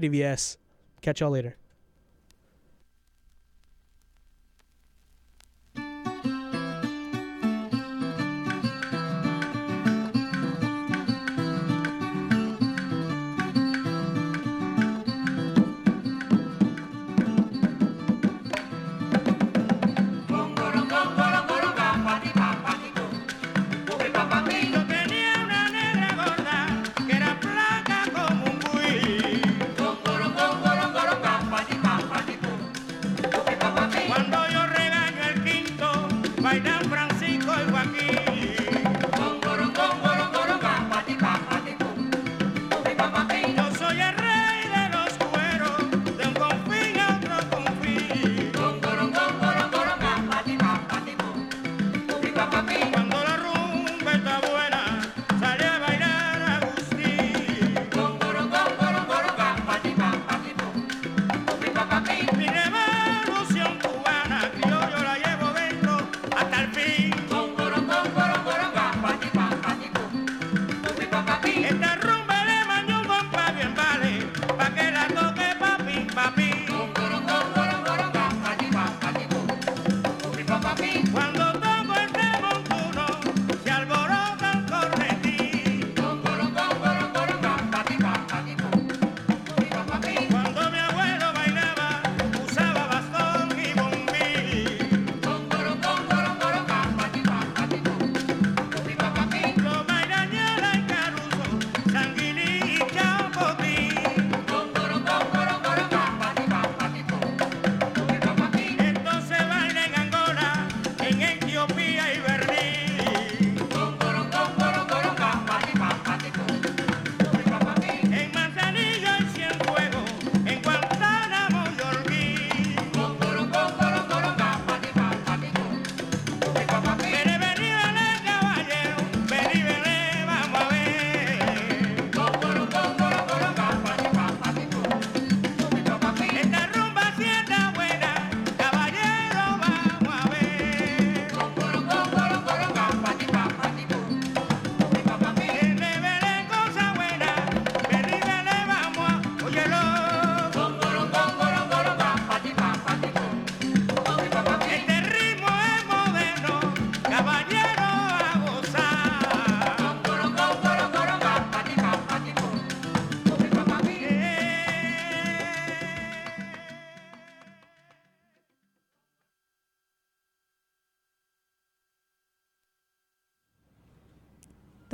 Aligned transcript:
DVS. 0.00 0.56
Catch 1.02 1.20
y'all 1.20 1.30
later. 1.30 1.56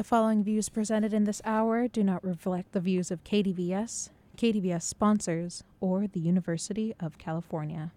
Following 0.07 0.45
views 0.45 0.69
presented 0.69 1.13
in 1.13 1.25
this 1.25 1.43
hour 1.45 1.89
do 1.89 2.05
not 2.05 2.23
reflect 2.23 2.71
the 2.71 2.79
views 2.79 3.11
of 3.11 3.25
KDVS, 3.25 4.11
KDVS 4.37 4.83
sponsors, 4.83 5.65
or 5.81 6.07
the 6.07 6.21
University 6.21 6.95
of 7.01 7.19
California. 7.19 7.91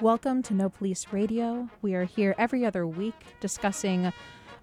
Welcome 0.00 0.42
to 0.44 0.54
No 0.54 0.70
Police 0.70 1.08
Radio. 1.12 1.68
We 1.82 1.94
are 1.94 2.04
here 2.04 2.34
every 2.38 2.64
other 2.64 2.86
week 2.86 3.36
discussing 3.40 4.10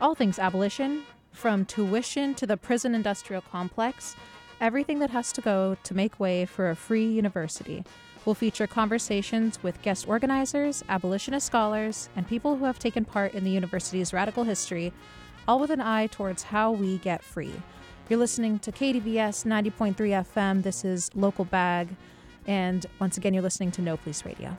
all 0.02 0.16
things 0.16 0.40
abolition, 0.40 1.04
from 1.32 1.66
tuition 1.66 2.34
to 2.34 2.48
the 2.48 2.58
prison 2.58 2.96
industrial 2.96 3.44
complex, 3.44 4.16
everything 4.60 4.98
that 4.98 5.12
has 5.12 5.32
to 5.34 5.42
go 5.42 5.78
to 5.84 5.94
make 5.94 6.20
way 6.20 6.46
for 6.48 6.72
a 6.72 6.76
free 6.76 7.06
university. 7.06 7.84
We'll 8.26 8.36
feature 8.36 8.68
conversations 8.68 9.62
with 9.64 9.82
guest 9.82 10.08
organizers, 10.08 10.84
abolitionist 10.88 11.48
scholars, 11.48 12.10
and 12.16 12.28
people 12.28 12.56
who 12.56 12.66
have 12.66 12.78
taken 12.78 13.04
part 13.04 13.34
in 13.34 13.44
the 13.44 13.50
university's 13.50 14.14
radical 14.14 14.44
history, 14.44 14.94
all 15.48 15.60
with 15.60 15.72
an 15.72 15.82
eye 15.82 16.08
towards 16.08 16.44
how 16.44 16.72
we 16.72 17.00
get 17.00 17.24
free. 17.24 17.54
You're 18.10 18.20
listening 18.20 18.60
to 18.60 18.72
KDVS 18.72 19.46
90.3 19.46 19.96
FM. 19.96 20.64
This 20.64 20.86
is 20.86 21.10
Local 21.16 21.46
Bag. 21.46 21.88
And 22.46 22.86
once 23.00 23.18
again, 23.18 23.34
you're 23.34 23.42
listening 23.42 23.72
to 23.72 23.82
No 23.82 23.98
Police 23.98 24.24
Radio. 24.26 24.58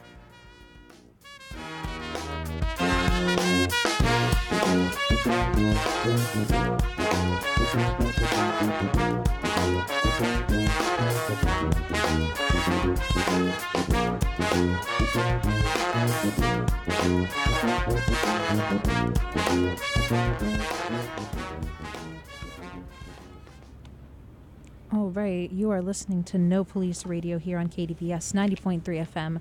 All 24.93 25.09
right, 25.09 25.51
you 25.51 25.71
are 25.71 25.83
listening 25.83 26.23
to 26.25 26.39
No 26.39 26.63
Police 26.63 27.05
Radio 27.05 27.39
here 27.39 27.59
on 27.59 27.69
KDVS 27.69 28.33
90.3 28.33 28.83
FM. 28.83 29.41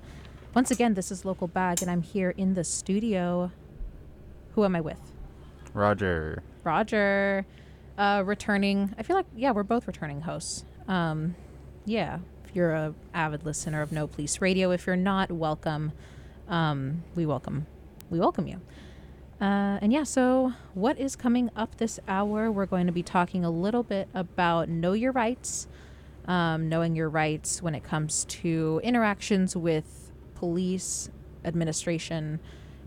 Once 0.54 0.72
again, 0.72 0.94
this 0.94 1.12
is 1.12 1.24
Local 1.24 1.46
Bag, 1.46 1.80
and 1.80 1.88
I'm 1.88 2.02
here 2.02 2.30
in 2.30 2.54
the 2.54 2.64
studio. 2.64 3.52
Who 4.56 4.64
am 4.64 4.74
I 4.74 4.80
with? 4.80 4.98
Roger. 5.74 6.42
Roger, 6.64 7.46
uh, 7.96 8.24
returning. 8.26 8.92
I 8.98 9.04
feel 9.04 9.14
like 9.14 9.26
yeah, 9.36 9.52
we're 9.52 9.62
both 9.62 9.86
returning 9.86 10.22
hosts. 10.22 10.64
Um, 10.88 11.36
yeah, 11.84 12.18
if 12.44 12.54
you're 12.54 12.72
a 12.72 12.94
avid 13.14 13.44
listener 13.44 13.82
of 13.82 13.92
No 13.92 14.06
Police 14.06 14.40
Radio, 14.40 14.70
if 14.70 14.86
you're 14.86 14.96
not, 14.96 15.32
welcome. 15.32 15.92
Um, 16.48 17.02
we 17.14 17.26
welcome, 17.26 17.66
we 18.10 18.18
welcome 18.18 18.46
you. 18.46 18.60
Uh, 19.40 19.78
and 19.82 19.92
yeah, 19.92 20.04
so 20.04 20.52
what 20.74 20.98
is 20.98 21.16
coming 21.16 21.50
up 21.56 21.78
this 21.78 21.98
hour? 22.06 22.50
We're 22.50 22.66
going 22.66 22.86
to 22.86 22.92
be 22.92 23.02
talking 23.02 23.44
a 23.44 23.50
little 23.50 23.82
bit 23.82 24.08
about 24.14 24.68
know 24.68 24.92
your 24.92 25.10
rights, 25.10 25.66
um, 26.26 26.68
knowing 26.68 26.94
your 26.94 27.08
rights 27.08 27.60
when 27.60 27.74
it 27.74 27.82
comes 27.82 28.24
to 28.26 28.80
interactions 28.84 29.56
with 29.56 30.12
police, 30.36 31.10
administration, 31.44 32.38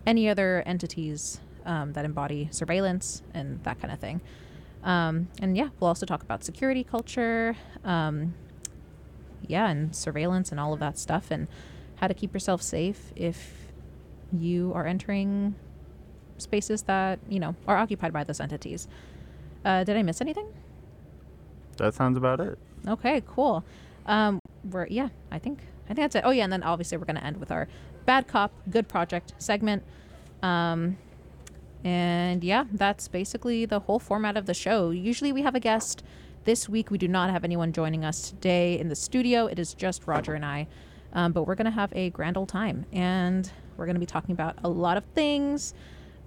any 0.06 0.28
other 0.28 0.62
entities 0.64 1.40
um, 1.66 1.92
that 1.92 2.06
embody 2.06 2.48
surveillance 2.50 3.22
and 3.34 3.62
that 3.64 3.78
kind 3.80 3.92
of 3.92 3.98
thing. 3.98 4.22
Um, 4.82 5.28
and 5.42 5.56
yeah, 5.56 5.68
we'll 5.78 5.88
also 5.88 6.06
talk 6.06 6.22
about 6.22 6.44
security 6.44 6.84
culture, 6.84 7.56
um, 7.84 8.34
yeah, 9.48 9.68
and 9.68 9.94
surveillance 9.94 10.50
and 10.50 10.60
all 10.60 10.72
of 10.72 10.80
that 10.80 10.98
stuff, 10.98 11.30
and 11.30 11.48
how 11.96 12.06
to 12.06 12.14
keep 12.14 12.32
yourself 12.32 12.62
safe 12.62 13.12
if 13.16 13.72
you 14.32 14.72
are 14.74 14.86
entering 14.86 15.54
spaces 16.38 16.82
that 16.82 17.18
you 17.28 17.40
know 17.40 17.54
are 17.66 17.76
occupied 17.76 18.12
by 18.12 18.24
those 18.24 18.40
entities. 18.40 18.88
Uh, 19.64 19.84
did 19.84 19.96
I 19.96 20.02
miss 20.02 20.20
anything? 20.20 20.46
That 21.78 21.94
sounds 21.94 22.16
about 22.16 22.40
it. 22.40 22.58
Okay, 22.86 23.22
cool. 23.26 23.64
Um, 24.06 24.38
we're 24.70 24.86
yeah, 24.86 25.08
I 25.30 25.38
think 25.38 25.60
I 25.84 25.94
think 25.94 25.98
that's 25.98 26.14
it. 26.16 26.22
Oh 26.24 26.30
yeah, 26.30 26.44
and 26.44 26.52
then 26.52 26.62
obviously 26.62 26.98
we're 26.98 27.04
gonna 27.04 27.20
end 27.20 27.38
with 27.38 27.50
our 27.50 27.68
bad 28.04 28.28
cop, 28.28 28.52
good 28.70 28.88
project 28.88 29.34
segment. 29.38 29.82
Um, 30.42 30.98
and 31.84 32.42
yeah, 32.42 32.64
that's 32.72 33.08
basically 33.08 33.64
the 33.64 33.80
whole 33.80 33.98
format 33.98 34.36
of 34.36 34.46
the 34.46 34.54
show. 34.54 34.90
Usually 34.90 35.32
we 35.32 35.42
have 35.42 35.54
a 35.54 35.60
guest. 35.60 36.02
This 36.46 36.68
week 36.68 36.92
we 36.92 36.98
do 36.98 37.08
not 37.08 37.30
have 37.30 37.42
anyone 37.42 37.72
joining 37.72 38.04
us 38.04 38.30
today 38.30 38.78
in 38.78 38.88
the 38.88 38.94
studio. 38.94 39.46
It 39.46 39.58
is 39.58 39.74
just 39.74 40.06
Roger 40.06 40.34
and 40.34 40.44
I. 40.44 40.68
Um, 41.12 41.32
but 41.32 41.42
we're 41.42 41.56
gonna 41.56 41.72
have 41.72 41.92
a 41.92 42.10
grand 42.10 42.36
old 42.36 42.48
time, 42.48 42.86
and 42.92 43.50
we're 43.76 43.86
gonna 43.86 43.98
be 43.98 44.06
talking 44.06 44.32
about 44.32 44.56
a 44.62 44.68
lot 44.68 44.96
of 44.96 45.02
things, 45.06 45.74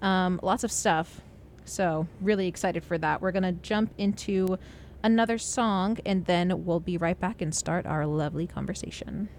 um, 0.01 0.37
lots 0.43 0.65
of 0.65 0.73
stuff. 0.73 1.21
So 1.63 2.05
really 2.19 2.49
excited 2.49 2.83
for 2.83 2.97
that. 2.97 3.21
We're 3.21 3.31
gonna 3.31 3.53
jump 3.53 3.93
into 3.97 4.59
another 5.03 5.37
song, 5.37 5.99
and 6.05 6.25
then 6.25 6.65
we'll 6.65 6.81
be 6.81 6.97
right 6.97 7.17
back 7.17 7.41
and 7.41 7.55
start 7.55 7.85
our 7.85 8.05
lovely 8.05 8.45
conversation. 8.45 9.29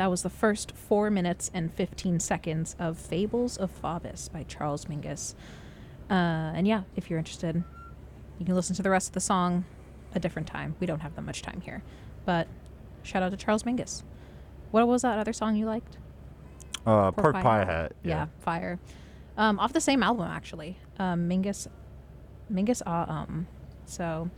That 0.00 0.10
was 0.10 0.22
the 0.22 0.30
first 0.30 0.72
four 0.72 1.10
minutes 1.10 1.50
and 1.52 1.70
15 1.74 2.20
seconds 2.20 2.74
of 2.78 2.96
Fables 2.96 3.58
of 3.58 3.70
Faubus 3.70 4.32
by 4.32 4.44
Charles 4.44 4.86
Mingus. 4.86 5.34
Uh, 6.08 6.14
and 6.54 6.66
yeah, 6.66 6.84
if 6.96 7.10
you're 7.10 7.18
interested, 7.18 7.62
you 8.38 8.46
can 8.46 8.54
listen 8.54 8.74
to 8.76 8.82
the 8.82 8.88
rest 8.88 9.08
of 9.08 9.12
the 9.12 9.20
song 9.20 9.66
a 10.14 10.18
different 10.18 10.48
time. 10.48 10.74
We 10.80 10.86
don't 10.86 11.00
have 11.00 11.16
that 11.16 11.20
much 11.20 11.42
time 11.42 11.60
here. 11.60 11.82
But 12.24 12.48
shout 13.02 13.22
out 13.22 13.28
to 13.32 13.36
Charles 13.36 13.64
Mingus. 13.64 14.02
What 14.70 14.88
was 14.88 15.02
that 15.02 15.18
other 15.18 15.34
song 15.34 15.54
you 15.54 15.66
liked? 15.66 15.98
Uh, 16.86 17.10
Pork 17.10 17.16
pork 17.16 17.34
pie 17.34 17.42
pie 17.42 17.58
hat. 17.58 17.66
hat. 17.66 17.92
Yeah, 18.02 18.28
Fire. 18.38 18.78
Um, 19.36 19.58
off 19.58 19.74
the 19.74 19.82
same 19.82 20.02
album, 20.02 20.30
actually. 20.30 20.78
Um, 20.98 21.28
Mingus, 21.28 21.68
Mingus, 22.50 22.80
uh, 22.86 23.04
um. 23.06 23.48
So, 23.84 24.30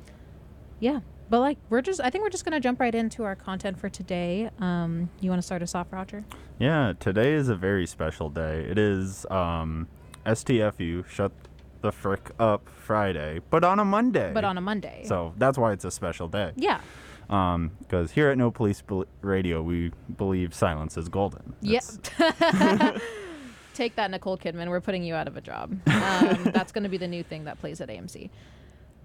yeah. 0.81 1.02
But 1.33 1.41
like, 1.41 1.57
we're 1.71 1.81
just, 1.81 1.99
I 1.99 2.11
think 2.11 2.25
we're 2.25 2.29
just 2.29 2.45
going 2.45 2.53
to 2.53 2.61
jump 2.61 2.79
right 2.79 2.95
into 2.95 3.25
our 3.25 3.35
content 3.35 3.79
for 3.81 3.89
today. 3.89 4.51
Um, 4.59 5.09
you 5.21 5.31
want 5.31 5.41
to 5.41 5.47
start 5.47 5.62
us 5.62 5.75
off, 5.75 5.91
Roger? 5.91 6.27
Yeah, 6.59 6.93
today 7.01 7.33
is 7.33 7.49
a 7.49 7.55
very 7.57 7.87
special 7.87 8.29
day. 8.29 8.67
It 8.69 8.79
is 8.79 9.25
um, 9.31 9.89
STFU, 10.27 11.07
Shut 11.09 11.33
the 11.81 11.91
Frick 11.91 12.33
Up 12.39 12.69
Friday, 12.69 13.41
but 13.49 13.65
on 13.65 13.79
a 13.79 13.85
Monday. 13.87 14.31
But 14.35 14.45
on 14.45 14.59
a 14.59 14.61
Monday. 14.61 15.05
So 15.07 15.33
that's 15.39 15.57
why 15.57 15.73
it's 15.73 15.87
a 15.87 15.91
special 15.91 16.29
day. 16.29 16.53
yeah. 16.55 16.81
Um 17.31 17.71
because 17.79 18.11
here 18.11 18.29
at 18.29 18.37
No 18.37 18.51
Police 18.51 18.83
Bel- 18.83 19.07
Radio, 19.23 19.62
we 19.62 19.91
believe 20.19 20.53
silence 20.53 20.99
is 20.99 21.09
golden. 21.09 21.55
Yep. 21.62 21.83
It's- 22.21 23.01
Take 23.75 23.95
that, 23.97 24.11
Nicole 24.11 24.37
Kidman. 24.37 24.69
We're 24.69 24.83
putting 24.83 25.03
you 25.03 25.15
out 25.15 25.29
of 25.29 25.39
a 25.39 25.41
job. 25.41 25.71
Um, 25.89 26.45
that's 26.53 26.73
going 26.73 26.83
to 26.83 26.91
be 26.91 26.99
the 26.99 27.09
new 27.09 27.23
thing 27.23 27.45
that 27.45 27.59
plays 27.59 27.81
at 27.81 27.89
AMC. 27.89 28.29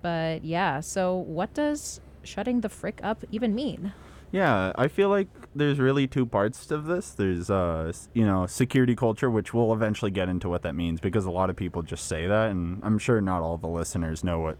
But 0.01 0.43
yeah, 0.43 0.81
so 0.81 1.15
what 1.15 1.53
does 1.53 2.01
shutting 2.27 2.61
the 2.61 2.69
frick 2.69 2.99
up 3.01 3.23
even 3.31 3.55
mean? 3.55 3.93
Yeah, 4.31 4.73
I 4.75 4.89
feel 4.89 5.07
like 5.09 5.29
there's 5.55 5.79
really 5.79 6.05
two 6.05 6.25
parts 6.25 6.69
of 6.69 6.85
this. 6.85 7.11
There's, 7.11 7.49
uh, 7.49 7.93
you 8.13 8.25
know, 8.25 8.45
security 8.45 8.95
culture, 8.95 9.31
which 9.31 9.53
we'll 9.53 9.73
eventually 9.73 10.11
get 10.11 10.27
into 10.27 10.49
what 10.49 10.63
that 10.63 10.75
means 10.75 10.99
because 10.99 11.25
a 11.25 11.31
lot 11.31 11.49
of 11.49 11.55
people 11.55 11.81
just 11.81 12.07
say 12.07 12.27
that, 12.27 12.51
and 12.51 12.81
I'm 12.83 12.99
sure 12.99 13.21
not 13.21 13.41
all 13.41 13.57
the 13.57 13.67
listeners 13.67 14.23
know 14.23 14.39
what 14.39 14.57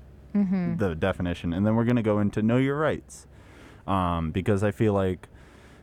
the 0.77 0.95
definition. 0.95 1.51
And 1.51 1.65
then 1.65 1.75
we're 1.75 1.83
gonna 1.83 2.03
go 2.03 2.19
into 2.19 2.41
know 2.41 2.57
your 2.57 2.77
rights, 2.77 3.27
um, 3.87 4.31
because 4.31 4.63
I 4.63 4.71
feel 4.71 4.93
like, 4.93 5.27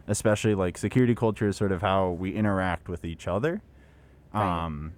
especially 0.06 0.54
like 0.54 0.78
security 0.78 1.14
culture 1.14 1.48
is 1.48 1.56
sort 1.56 1.72
of 1.72 1.82
how 1.82 2.10
we 2.10 2.32
interact 2.34 2.88
with 2.88 3.04
each 3.04 3.28
other. 3.28 3.62
Right. 4.32 4.64
Um, 4.64 4.94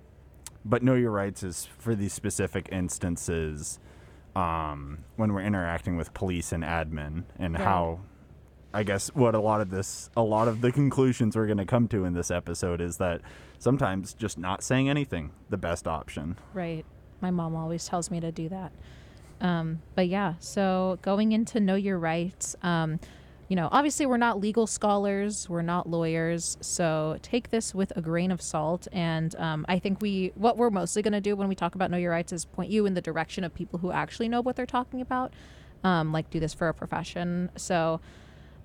but 0.65 0.83
know 0.83 0.95
your 0.95 1.11
rights 1.11 1.43
is 1.43 1.69
for 1.79 1.95
these 1.95 2.13
specific 2.13 2.69
instances 2.71 3.81
um, 4.37 4.99
when 5.17 5.33
we're 5.33 5.41
interacting 5.43 5.97
with 5.97 6.13
police 6.13 6.53
and 6.53 6.63
admin 6.63 7.25
and 7.39 7.55
Right. 7.55 7.65
how 7.65 8.01
I 8.75 8.83
guess 8.83 9.09
what 9.15 9.35
a 9.35 9.41
lot 9.41 9.63
of 9.63 9.71
this, 9.71 10.11
a 10.15 10.23
lot 10.23 10.49
of 10.49 10.61
the 10.61 10.71
conclusions 10.71 11.35
we're 11.35 11.47
going 11.47 11.57
to 11.57 11.65
come 11.65 11.89
to 11.89 12.05
in 12.05 12.13
this 12.13 12.31
episode 12.31 12.83
is 12.83 12.99
that 12.99 13.23
sometimes 13.59 14.13
just 14.13 14.37
not 14.37 14.63
saying 14.63 14.91
anything 14.91 15.31
the 15.49 15.57
best 15.57 15.89
option. 15.89 16.37
Right. 16.53 16.85
My 17.23 17.31
mom 17.31 17.57
always 17.57 17.87
tells 17.87 18.11
me 18.11 18.21
to 18.21 18.31
do 18.31 18.51
that. 18.51 18.73
Um, 19.41 19.81
but 19.95 20.09
yeah, 20.09 20.35
so 20.41 20.99
going 21.01 21.33
into 21.33 21.59
know 21.59 21.75
your 21.75 21.99
rights, 21.99 22.55
um, 22.63 23.01
you 23.49 23.57
know, 23.57 23.69
obviously 23.71 24.07
we're 24.07 24.17
not 24.17 24.41
legal 24.41 24.67
scholars, 24.67 25.49
we're 25.49 25.63
not 25.63 25.89
lawyers, 25.89 26.57
so 26.61 27.17
take 27.23 27.51
this 27.51 27.75
with 27.75 27.93
a 27.97 28.03
grain 28.03 28.33
of 28.33 28.43
salt. 28.43 28.89
And 28.93 29.35
um, 29.37 29.65
I 29.69 29.79
think 29.79 30.01
we, 30.01 30.33
what 30.35 30.57
we're 30.57 30.71
mostly 30.71 31.03
going 31.03 31.13
to 31.13 31.21
do 31.21 31.37
when 31.37 31.49
we 31.49 31.55
talk 31.55 31.75
about 31.75 31.91
know 31.91 31.97
your 31.97 32.11
rights 32.11 32.33
is 32.33 32.45
point 32.45 32.71
you 32.71 32.87
in 32.87 32.95
the 32.95 33.01
direction 33.01 33.45
of 33.45 33.55
people 33.55 33.79
who 33.79 33.93
actually 33.93 34.29
know 34.29 34.41
what 34.41 34.57
they're 34.57 34.67
talking 34.67 35.01
about, 35.01 35.33
um, 35.85 36.13
like 36.13 36.29
do 36.31 36.41
this 36.41 36.55
for 36.55 36.69
a 36.69 36.75
profession. 36.75 37.51
So. 37.57 38.01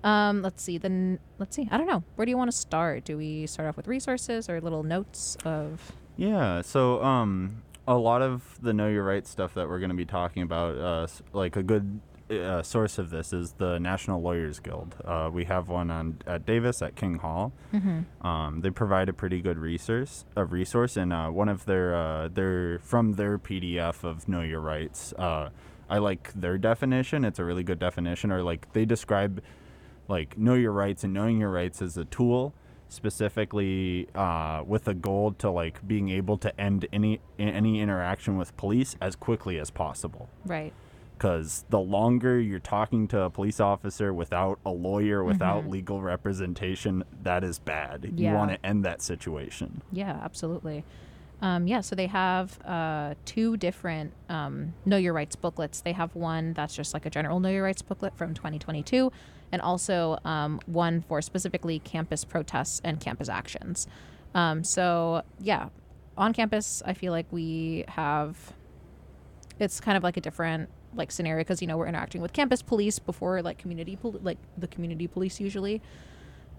Um, 0.04 0.42
let's 0.42 0.60
see. 0.60 0.78
Then 0.78 1.20
let's 1.38 1.54
see. 1.54 1.68
I 1.70 1.78
don't 1.78 1.86
know. 1.86 2.02
Where 2.16 2.24
do 2.24 2.30
you 2.30 2.36
want 2.36 2.50
to 2.50 2.56
start? 2.56 3.04
Do 3.04 3.16
we 3.16 3.46
start 3.46 3.68
off 3.68 3.76
with 3.76 3.86
resources 3.86 4.48
or 4.48 4.60
little 4.60 4.82
notes 4.82 5.36
of? 5.44 5.92
Yeah. 6.16 6.62
So, 6.62 7.00
um, 7.04 7.62
a 7.86 7.96
lot 7.96 8.20
of 8.20 8.58
the 8.60 8.72
know 8.72 8.88
your 8.88 9.04
rights 9.04 9.30
stuff 9.30 9.54
that 9.54 9.68
we're 9.68 9.78
going 9.78 9.90
to 9.90 9.96
be 9.96 10.04
talking 10.04 10.42
about, 10.42 10.76
uh, 10.76 11.06
like 11.32 11.54
a 11.54 11.62
good 11.62 12.00
uh, 12.30 12.62
source 12.62 12.98
of 12.98 13.10
this 13.10 13.32
is 13.32 13.52
the 13.58 13.78
National 13.78 14.20
Lawyers 14.20 14.58
Guild. 14.60 14.94
Uh, 15.04 15.30
we 15.32 15.44
have 15.44 15.68
one 15.68 15.90
on 15.90 16.18
at 16.26 16.46
Davis 16.46 16.82
at 16.82 16.96
King 16.96 17.18
Hall. 17.18 17.52
Um, 18.26 18.60
they 18.60 18.70
provide 18.70 19.08
a 19.08 19.12
pretty 19.12 19.40
good 19.40 19.58
resource, 19.58 20.24
a 20.36 20.44
resource, 20.44 20.96
and 20.96 21.12
uh, 21.12 21.28
one 21.28 21.48
of 21.48 21.64
their 21.66 21.94
uh, 21.94 22.28
their 22.28 22.78
from 22.80 23.12
their 23.14 23.38
PDF 23.38 24.04
of 24.04 24.28
Know 24.28 24.42
Your 24.42 24.60
Rights. 24.60 25.12
Uh, 25.14 25.50
I 25.90 25.98
like 25.98 26.32
their 26.34 26.56
definition. 26.58 27.24
It's 27.24 27.38
a 27.38 27.44
really 27.44 27.62
good 27.64 27.78
definition, 27.78 28.32
or 28.32 28.42
like 28.42 28.72
they 28.72 28.84
describe 28.84 29.42
like 30.08 30.36
know 30.38 30.54
your 30.54 30.72
rights 30.72 31.04
and 31.04 31.12
knowing 31.12 31.38
your 31.38 31.50
rights 31.50 31.80
as 31.82 31.96
a 31.96 32.04
tool 32.04 32.54
specifically 32.88 34.06
uh, 34.14 34.62
with 34.66 34.86
a 34.88 34.94
goal 34.94 35.32
to 35.32 35.50
like 35.50 35.86
being 35.86 36.08
able 36.10 36.36
to 36.38 36.60
end 36.60 36.86
any 36.92 37.20
any 37.38 37.80
interaction 37.80 38.36
with 38.36 38.54
police 38.56 38.96
as 39.00 39.16
quickly 39.16 39.58
as 39.58 39.70
possible 39.70 40.28
Right. 40.44 40.72
Because 41.16 41.64
the 41.70 41.78
longer 41.78 42.40
you're 42.40 42.58
talking 42.58 43.06
to 43.08 43.20
a 43.22 43.30
police 43.30 43.60
officer 43.60 44.12
without 44.12 44.58
a 44.66 44.70
lawyer 44.70 45.22
without 45.22 45.68
legal 45.68 46.02
representation 46.02 47.04
that 47.22 47.44
is 47.44 47.58
bad 47.58 48.12
you 48.16 48.32
want 48.32 48.50
to 48.50 48.66
end 48.66 48.84
that 48.84 49.00
situation 49.02 49.82
Yeah, 49.92 50.18
absolutely. 50.22 50.84
Um, 51.42 51.66
yeah, 51.66 51.80
so 51.80 51.96
they 51.96 52.06
have 52.06 52.60
uh, 52.64 53.14
two 53.24 53.56
different 53.56 54.12
um, 54.28 54.74
Know 54.84 54.96
Your 54.96 55.12
Rights 55.12 55.34
booklets. 55.34 55.80
They 55.80 55.92
have 55.92 56.14
one 56.14 56.52
that's 56.52 56.74
just 56.74 56.94
like 56.94 57.04
a 57.04 57.10
general 57.10 57.40
Know 57.40 57.50
Your 57.50 57.64
Rights 57.64 57.82
booklet 57.82 58.16
from 58.16 58.32
2022, 58.32 59.10
and 59.50 59.60
also 59.60 60.18
um, 60.24 60.60
one 60.66 61.00
for 61.00 61.20
specifically 61.20 61.80
campus 61.80 62.24
protests 62.24 62.80
and 62.84 63.00
campus 63.00 63.28
actions. 63.28 63.88
Um, 64.36 64.62
so, 64.62 65.22
yeah, 65.40 65.70
on 66.16 66.32
campus, 66.32 66.80
I 66.86 66.94
feel 66.94 67.12
like 67.12 67.26
we 67.32 67.84
have 67.88 68.52
it's 69.58 69.80
kind 69.80 69.96
of 69.96 70.02
like 70.02 70.16
a 70.16 70.20
different 70.20 70.68
like 70.94 71.10
scenario 71.10 71.40
because 71.40 71.62
you 71.62 71.68
know 71.68 71.76
we're 71.76 71.86
interacting 71.86 72.20
with 72.20 72.32
campus 72.32 72.62
police 72.62 72.98
before 72.98 73.42
like 73.42 73.58
community 73.58 73.96
pol- 73.96 74.18
like 74.22 74.38
the 74.58 74.66
community 74.66 75.06
police 75.06 75.40
usually 75.40 75.80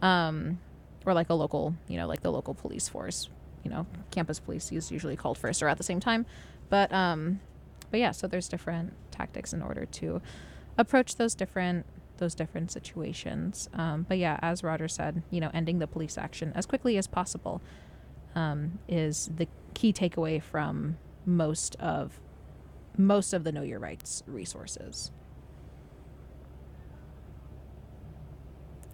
um 0.02 0.60
or 1.06 1.14
like 1.14 1.30
a 1.30 1.34
local 1.34 1.76
you 1.88 1.98
know 1.98 2.08
like 2.08 2.22
the 2.22 2.32
local 2.32 2.54
police 2.54 2.88
force 2.90 3.30
you 3.64 3.72
know 3.72 3.86
campus 4.12 4.40
police 4.40 4.72
is 4.72 4.92
usually 4.92 5.16
called 5.16 5.38
first 5.38 5.64
or 5.64 5.68
at 5.68 5.78
the 5.78 5.84
same 5.84 6.00
time. 6.00 6.26
But 6.70 6.92
um 6.94 7.40
but 7.92 8.00
yeah 8.00 8.12
so 8.12 8.28
there's 8.28 8.48
different 8.48 8.94
tactics 9.12 9.54
in 9.54 9.62
order 9.62 9.86
to 9.86 10.22
approach 10.78 11.16
those 11.16 11.36
different 11.36 11.86
those 12.18 12.36
different 12.36 12.72
situations. 12.72 13.70
Um, 13.74 14.06
but 14.08 14.18
yeah 14.18 14.40
as 14.42 14.64
roger 14.64 14.88
said 14.88 15.24
you 15.30 15.40
know 15.40 15.52
ending 15.54 15.80
the 15.80 15.88
police 15.88 16.18
action 16.18 16.52
as 16.56 16.66
quickly 16.66 16.98
as 16.98 17.08
possible 17.08 17.62
um, 18.36 18.80
is 18.88 19.30
the 19.36 19.48
key 19.74 19.94
takeaway 19.94 20.42
from 20.42 20.98
most 21.26 21.76
of 21.78 22.20
most 22.98 23.34
of 23.34 23.44
the 23.44 23.52
know 23.52 23.62
your 23.64 23.80
rights 23.80 24.24
resources. 24.28 25.12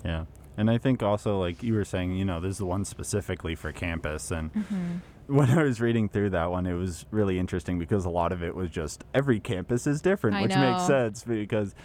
Yeah. 0.05 0.25
And 0.57 0.69
i 0.69 0.77
think 0.77 1.01
also 1.03 1.39
like 1.39 1.63
you 1.63 1.73
were 1.73 1.85
saying 1.85 2.15
you 2.15 2.25
know 2.25 2.39
there's 2.39 2.57
the 2.57 2.65
one 2.65 2.85
specifically 2.85 3.55
for 3.55 3.71
campus. 3.71 4.31
And 4.31 4.51
when 5.27 5.49
i 5.51 5.61
was 5.63 5.79
reading 5.79 6.09
through 6.09 6.31
that 6.31 6.49
one 6.51 6.65
it 6.65 6.73
was 6.73 7.05
really 7.11 7.37
interesting 7.39 7.77
because 7.79 8.03
a 8.05 8.09
lot 8.09 8.31
of 8.31 8.41
it 8.43 8.55
was 8.55 8.69
just 8.69 9.03
every 9.13 9.39
campus 9.39 9.85
is 9.87 10.01
different 10.01 10.37
I 10.37 10.41
which 10.41 10.55
makes 10.55 10.87
sense 10.87 11.23
because 11.23 11.75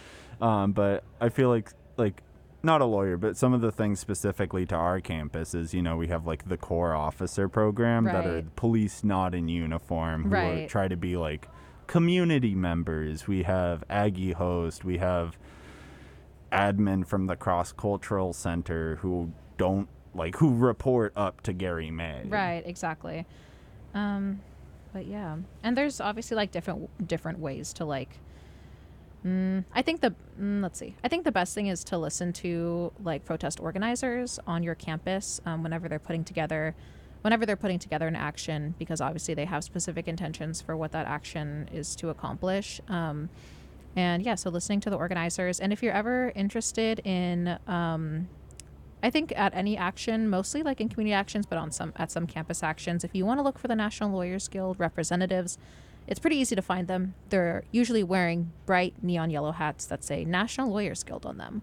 um, 0.41 0.71
but 0.73 1.03
i 1.21 1.29
feel 1.29 1.49
like 1.49 1.71
like 1.95 2.23
not 2.63 2.81
a 2.81 2.85
lawyer 2.85 3.17
but 3.17 3.37
some 3.37 3.53
of 3.53 3.61
the 3.61 3.71
things 3.71 3.99
specifically 3.99 4.65
to 4.65 4.75
our 4.75 4.99
campus 4.99 5.53
is 5.53 5.73
you 5.75 5.83
know 5.83 5.95
we 5.95 6.07
have 6.07 6.25
like 6.25 6.49
the 6.49 6.57
core 6.57 6.95
officer 6.95 7.47
program 7.47 8.05
that 8.05 8.25
are 8.25 8.41
police 8.55 9.03
not 9.03 9.35
in 9.35 9.47
uniform 9.47 10.23
who 10.23 10.29
are- 10.63 10.67
try 10.67 10.87
to 10.87 10.97
be 10.97 11.15
like 11.15 11.47
community 11.87 12.55
members 12.55 13.27
we 13.27 13.43
have 13.43 13.83
aggie 13.89 14.31
host 14.31 14.83
we 14.83 14.97
have 14.97 15.37
admin 16.51 17.05
from 17.05 17.27
the 17.27 17.35
cross 17.35 17.71
cultural 17.71 18.33
center 18.33 18.97
who 18.97 19.31
don't 19.57 19.87
like 20.13 20.35
who 20.37 20.55
report 20.55 21.11
up 21.15 21.41
to 21.41 21.53
Gary 21.53 21.91
May. 21.91 22.23
right 22.27 22.63
exactly 22.65 23.25
um 23.93 24.39
but 24.93 25.05
yeah 25.05 25.37
and 25.63 25.77
there's 25.77 25.99
obviously 25.99 26.35
like 26.35 26.51
different 26.51 27.07
different 27.07 27.39
ways 27.39 27.73
to 27.73 27.85
like 27.85 28.17
mm, 29.25 29.63
i 29.73 29.81
think 29.81 30.01
the 30.01 30.13
mm, 30.39 30.63
let's 30.63 30.79
see 30.79 30.95
i 31.03 31.07
think 31.07 31.25
the 31.25 31.31
best 31.31 31.53
thing 31.53 31.67
is 31.67 31.83
to 31.83 31.97
listen 31.97 32.31
to 32.31 32.91
like 33.03 33.25
protest 33.25 33.59
organizers 33.59 34.39
on 34.47 34.63
your 34.63 34.75
campus 34.75 35.41
um, 35.45 35.63
whenever 35.63 35.89
they're 35.89 35.99
putting 35.99 36.23
together 36.23 36.75
whenever 37.25 37.43
they're 37.43 37.55
putting 37.55 37.79
together 37.79 38.07
an 38.07 38.15
action 38.15 38.75
because 38.77 39.01
obviously 39.01 39.33
they 39.33 39.45
have 39.45 39.63
specific 39.63 40.07
intentions 40.07 40.61
for 40.61 40.77
what 40.77 40.91
that 40.91 41.07
action 41.07 41.67
is 41.73 41.95
to 41.95 42.09
accomplish 42.09 42.79
um, 42.87 43.27
and 43.95 44.21
yeah 44.21 44.35
so 44.35 44.47
listening 44.47 44.79
to 44.79 44.91
the 44.91 44.95
organizers 44.95 45.59
and 45.59 45.73
if 45.73 45.81
you're 45.81 45.91
ever 45.91 46.31
interested 46.35 46.99
in 47.03 47.57
um, 47.65 48.27
I 49.03 49.11
think 49.11 49.33
at 49.37 49.53
any 49.53 49.77
action, 49.77 50.27
mostly 50.29 50.63
like 50.63 50.81
in 50.81 50.89
community 50.89 51.13
actions, 51.13 51.45
but 51.45 51.59
on 51.59 51.71
some 51.71 51.93
at 51.95 52.09
some 52.09 52.25
campus 52.25 52.63
actions, 52.63 53.03
if 53.03 53.13
you 53.13 53.23
want 53.23 53.37
to 53.37 53.43
look 53.43 53.59
for 53.59 53.67
the 53.67 53.75
National 53.75 54.09
Lawyers 54.09 54.47
Guild 54.47 54.79
representatives, 54.79 55.59
it's 56.07 56.19
pretty 56.19 56.37
easy 56.37 56.55
to 56.55 56.61
find 56.63 56.87
them. 56.87 57.13
They're 57.29 57.65
usually 57.71 58.03
wearing 58.03 58.51
bright 58.65 58.95
neon 59.03 59.29
yellow 59.29 59.51
hats 59.51 59.85
that 59.85 60.03
say 60.03 60.25
National 60.25 60.71
Lawyers 60.71 61.03
Guild 61.03 61.23
on 61.23 61.37
them. 61.37 61.61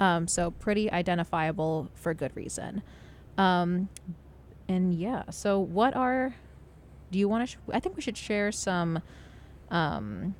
Um, 0.00 0.28
so 0.28 0.50
pretty 0.52 0.90
identifiable 0.90 1.90
for 1.94 2.14
good 2.14 2.34
reason. 2.34 2.82
Um, 3.36 3.90
and 4.68 4.94
yeah, 4.94 5.24
so 5.30 5.58
what 5.58 5.94
are 5.96 6.34
do 7.10 7.18
you 7.18 7.28
want 7.28 7.48
to? 7.48 7.56
Sh- 7.56 7.60
I 7.72 7.80
think 7.80 7.96
we 7.96 8.02
should 8.02 8.16
share 8.18 8.52
some, 8.52 9.00
um, 9.70 10.34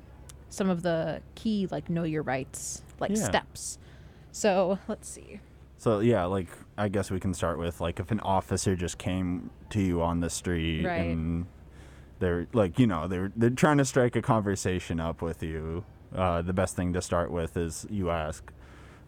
some 0.49 0.69
of 0.69 0.83
the 0.83 1.21
key 1.35 1.67
like 1.71 1.89
know 1.89 2.03
your 2.03 2.21
rights 2.23 2.83
like 2.99 3.11
Yeah. 3.11 3.23
steps. 3.23 3.79
So 4.31 4.77
let's 4.87 5.09
see. 5.09 5.39
So 5.77 5.99
yeah, 5.99 6.25
like 6.25 6.47
I 6.77 6.89
guess 6.89 7.09
we 7.09 7.19
can 7.19 7.33
start 7.33 7.57
with 7.57 7.81
like 7.81 7.99
if 7.99 8.11
an 8.11 8.19
officer 8.19 8.75
just 8.75 8.97
came 8.97 9.49
to 9.71 9.81
you 9.81 10.01
on 10.01 10.19
the 10.19 10.29
street 10.29 10.85
Right. 10.85 10.99
and 10.99 11.47
they're 12.19 12.47
like 12.53 12.77
you 12.77 12.85
know 12.85 13.07
they're 13.07 13.31
they're 13.35 13.49
trying 13.49 13.77
to 13.77 13.85
strike 13.85 14.15
a 14.15 14.21
conversation 14.21 14.99
up 14.99 15.21
with 15.21 15.41
you. 15.41 15.85
Uh, 16.13 16.41
the 16.41 16.53
best 16.53 16.75
thing 16.75 16.91
to 16.93 17.01
start 17.01 17.31
with 17.31 17.55
is 17.55 17.85
you 17.89 18.09
ask, 18.09 18.51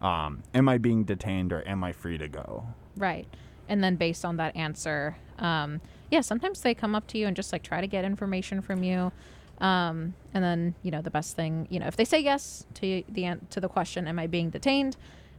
um, 0.02 0.44
"Am 0.54 0.70
I 0.70 0.78
being 0.78 1.04
detained 1.04 1.52
or 1.52 1.68
am 1.68 1.84
I 1.84 1.92
free 1.92 2.18
to 2.18 2.28
go?" 2.28 2.68
Right. 2.96 3.28
And 3.72 3.82
then 3.82 3.96
based 3.96 4.26
on 4.26 4.36
that 4.36 4.54
answer, 4.58 5.16
um, 5.40 5.80
yeah, 6.10 6.20
sometimes 6.20 6.60
they 6.60 6.76
come 6.76 6.94
up 6.94 7.08
to 7.08 7.18
you 7.18 7.26
and 7.26 7.38
just 7.38 7.54
like 7.54 7.64
try 7.64 7.80
to 7.80 7.88
get 7.88 8.04
information 8.04 8.62
from 8.62 8.84
you. 8.84 9.14
Um, 9.62 10.14
and 10.34 10.44
then, 10.44 10.76
you 10.84 10.92
know, 10.92 11.02
the 11.02 11.10
best 11.10 11.38
thing, 11.38 11.68
you 11.70 11.80
know, 11.80 11.88
if 11.88 11.96
they 11.96 12.04
say 12.04 12.20
yes 12.20 12.66
to 12.76 13.02
the 13.08 13.38
to 13.50 13.62
the 13.62 13.70
question, 13.70 14.10
"Am 14.10 14.20
I 14.20 14.28
being 14.28 14.50
detained?" 14.50 14.98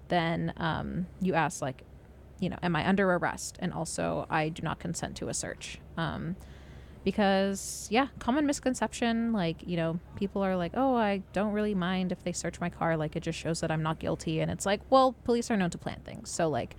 Then 0.08 0.54
um, 0.56 1.08
you 1.20 1.34
ask 1.34 1.60
like, 1.60 1.82
you 2.40 2.48
know, 2.48 2.56
"Am 2.62 2.74
I 2.74 2.88
under 2.88 3.12
arrest?" 3.12 3.58
And 3.58 3.70
also, 3.70 4.26
"I 4.30 4.48
do 4.48 4.62
not 4.62 4.78
consent 4.78 5.14
to 5.18 5.28
a 5.28 5.34
search." 5.34 5.78
Um, 5.98 6.36
because 7.04 7.86
yeah, 7.90 8.06
common 8.18 8.46
misconception, 8.46 9.34
like 9.34 9.66
you 9.66 9.76
know, 9.76 10.00
people 10.16 10.40
are 10.42 10.56
like, 10.56 10.72
"Oh, 10.74 10.96
I 10.96 11.22
don't 11.34 11.52
really 11.52 11.74
mind 11.74 12.12
if 12.12 12.24
they 12.24 12.32
search 12.32 12.60
my 12.60 12.70
car. 12.70 12.96
Like 12.96 13.14
it 13.14 13.22
just 13.24 13.38
shows 13.38 13.60
that 13.60 13.70
I'm 13.70 13.82
not 13.82 13.98
guilty." 13.98 14.40
And 14.40 14.50
it's 14.50 14.64
like, 14.64 14.80
well, 14.88 15.16
police 15.24 15.50
are 15.50 15.56
known 15.58 15.70
to 15.70 15.78
plant 15.78 16.06
things, 16.06 16.30
so 16.30 16.48
like 16.48 16.76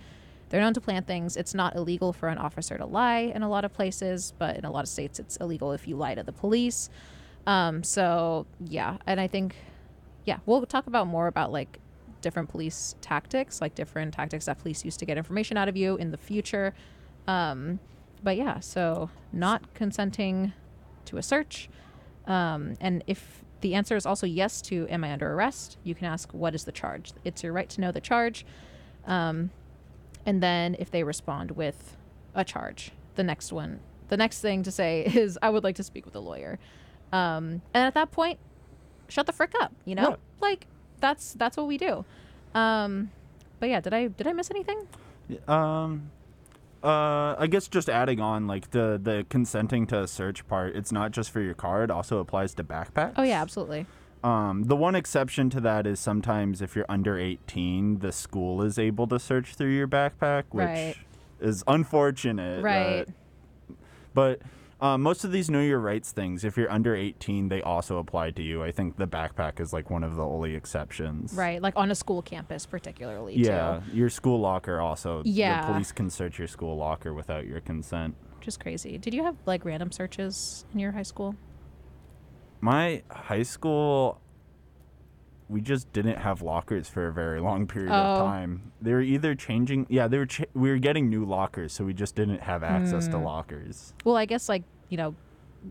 they're 0.54 0.62
known 0.62 0.72
to 0.74 0.80
plant 0.80 1.04
things. 1.04 1.36
It's 1.36 1.52
not 1.52 1.74
illegal 1.74 2.12
for 2.12 2.28
an 2.28 2.38
officer 2.38 2.78
to 2.78 2.86
lie 2.86 3.32
in 3.34 3.42
a 3.42 3.48
lot 3.48 3.64
of 3.64 3.72
places, 3.72 4.32
but 4.38 4.56
in 4.56 4.64
a 4.64 4.70
lot 4.70 4.84
of 4.84 4.88
states, 4.88 5.18
it's 5.18 5.36
illegal 5.38 5.72
if 5.72 5.88
you 5.88 5.96
lie 5.96 6.14
to 6.14 6.22
the 6.22 6.30
police. 6.30 6.90
Um, 7.44 7.82
so 7.82 8.46
yeah, 8.60 8.98
and 9.04 9.18
I 9.20 9.26
think, 9.26 9.56
yeah, 10.24 10.38
we'll 10.46 10.64
talk 10.64 10.86
about 10.86 11.08
more 11.08 11.26
about 11.26 11.50
like 11.50 11.80
different 12.20 12.50
police 12.50 12.94
tactics, 13.00 13.60
like 13.60 13.74
different 13.74 14.14
tactics 14.14 14.44
that 14.44 14.60
police 14.60 14.84
use 14.84 14.96
to 14.98 15.04
get 15.04 15.18
information 15.18 15.56
out 15.56 15.68
of 15.68 15.76
you 15.76 15.96
in 15.96 16.12
the 16.12 16.16
future. 16.16 16.72
Um, 17.26 17.80
but 18.22 18.36
yeah, 18.36 18.60
so 18.60 19.10
not 19.32 19.74
consenting 19.74 20.52
to 21.06 21.16
a 21.16 21.22
search, 21.24 21.68
um, 22.28 22.74
and 22.80 23.02
if 23.08 23.42
the 23.60 23.74
answer 23.74 23.96
is 23.96 24.06
also 24.06 24.24
yes 24.24 24.62
to 24.62 24.86
am 24.88 25.02
I 25.02 25.10
under 25.10 25.32
arrest, 25.32 25.78
you 25.82 25.96
can 25.96 26.06
ask 26.06 26.32
what 26.32 26.54
is 26.54 26.62
the 26.62 26.70
charge. 26.70 27.12
It's 27.24 27.42
your 27.42 27.52
right 27.52 27.68
to 27.70 27.80
know 27.80 27.90
the 27.90 28.00
charge. 28.00 28.46
Um, 29.04 29.50
and 30.26 30.42
then 30.42 30.76
if 30.78 30.90
they 30.90 31.02
respond 31.02 31.52
with 31.52 31.96
a 32.34 32.44
charge, 32.44 32.92
the 33.14 33.22
next 33.22 33.52
one, 33.52 33.80
the 34.08 34.16
next 34.16 34.40
thing 34.40 34.62
to 34.62 34.70
say 34.70 35.04
is, 35.14 35.38
I 35.42 35.50
would 35.50 35.64
like 35.64 35.76
to 35.76 35.82
speak 35.82 36.04
with 36.04 36.14
a 36.14 36.20
lawyer. 36.20 36.58
Um, 37.12 37.62
and 37.72 37.84
at 37.86 37.94
that 37.94 38.10
point, 38.10 38.38
shut 39.08 39.26
the 39.26 39.32
frick 39.32 39.52
up, 39.60 39.72
you 39.84 39.94
know? 39.94 40.10
Yeah. 40.10 40.16
Like 40.40 40.66
that's 41.00 41.34
that's 41.34 41.56
what 41.56 41.66
we 41.66 41.78
do. 41.78 42.04
Um, 42.54 43.10
but 43.60 43.68
yeah, 43.68 43.80
did 43.80 43.94
I 43.94 44.08
did 44.08 44.26
I 44.26 44.32
miss 44.32 44.50
anything? 44.50 44.86
Um, 45.48 46.10
uh, 46.82 47.34
I 47.38 47.46
guess 47.48 47.68
just 47.68 47.88
adding 47.88 48.20
on 48.20 48.46
like 48.46 48.70
the 48.70 49.00
the 49.02 49.26
consenting 49.28 49.86
to 49.88 50.02
a 50.02 50.06
search 50.06 50.46
part. 50.46 50.76
It's 50.76 50.92
not 50.92 51.12
just 51.12 51.30
for 51.30 51.40
your 51.40 51.54
car; 51.54 51.82
it 51.84 51.90
also 51.90 52.18
applies 52.18 52.54
to 52.54 52.64
backpacks. 52.64 53.14
Oh 53.16 53.22
yeah, 53.22 53.40
absolutely. 53.40 53.86
Um, 54.24 54.64
the 54.64 54.74
one 54.76 54.94
exception 54.94 55.50
to 55.50 55.60
that 55.60 55.86
is 55.86 56.00
sometimes 56.00 56.62
if 56.62 56.74
you're 56.74 56.86
under 56.88 57.18
18, 57.18 57.98
the 57.98 58.10
school 58.10 58.62
is 58.62 58.78
able 58.78 59.06
to 59.08 59.18
search 59.18 59.54
through 59.54 59.74
your 59.74 59.86
backpack, 59.86 60.44
which 60.50 60.64
Right. 60.66 60.94
is 61.40 61.62
unfortunate. 61.66 62.62
Right. 62.64 63.06
that- 63.06 63.14
but 64.14 64.40
um, 64.80 65.02
most 65.02 65.24
of 65.24 65.32
these 65.32 65.50
know 65.50 65.60
your 65.60 65.78
rights 65.78 66.10
things, 66.12 66.44
if 66.44 66.56
you're 66.56 66.70
under 66.70 66.94
18, 66.94 67.48
they 67.48 67.60
also 67.62 67.98
apply 67.98 68.30
to 68.32 68.42
you. 68.42 68.62
I 68.62 68.70
think 68.70 68.96
the 68.96 69.06
backpack 69.06 69.60
is 69.60 69.72
like 69.72 69.90
one 69.90 70.02
of 70.04 70.16
the 70.16 70.24
only 70.24 70.54
exceptions. 70.54 71.32
Right, 71.34 71.60
like 71.60 71.74
on 71.76 71.90
a 71.90 71.94
school 71.94 72.22
campus, 72.22 72.64
particularly. 72.66 73.36
Yeah, 73.36 73.80
too, 73.90 73.96
your 73.96 74.08
school 74.10 74.40
locker 74.40 74.80
also. 74.80 75.22
Yeah. 75.24 75.66
The 75.66 75.72
police 75.72 75.92
can 75.92 76.10
search 76.10 76.38
your 76.38 76.48
school 76.48 76.76
locker 76.76 77.12
without 77.14 77.46
your 77.46 77.60
consent. 77.60 78.14
which 78.38 78.48
is 78.48 78.56
crazy. 78.58 78.98
Did 78.98 79.14
you 79.14 79.22
have 79.24 79.36
like 79.46 79.64
random 79.64 79.90
searches 79.90 80.64
in 80.74 80.78
your 80.80 80.92
high 80.92 81.02
school? 81.02 81.34
My 82.64 83.02
high 83.10 83.42
school, 83.42 84.22
we 85.50 85.60
just 85.60 85.92
didn't 85.92 86.16
have 86.16 86.40
lockers 86.40 86.88
for 86.88 87.08
a 87.08 87.12
very 87.12 87.38
long 87.38 87.66
period 87.66 87.92
Oh. 87.92 87.94
of 87.94 88.18
time. 88.26 88.72
They 88.80 88.94
were 88.94 89.02
either 89.02 89.34
changing. 89.34 89.84
Yeah, 89.90 90.08
they 90.08 90.16
were. 90.16 90.24
Ch- 90.24 90.46
we 90.54 90.70
were 90.70 90.78
getting 90.78 91.10
new 91.10 91.26
lockers, 91.26 91.74
so 91.74 91.84
we 91.84 91.92
just 91.92 92.14
didn't 92.14 92.40
have 92.40 92.62
access 92.64 93.04
Hmm. 93.04 93.12
to 93.12 93.18
lockers. 93.18 93.92
Well, 94.02 94.16
I 94.16 94.24
guess 94.24 94.48
like 94.48 94.62
you 94.88 94.96
know, 94.96 95.14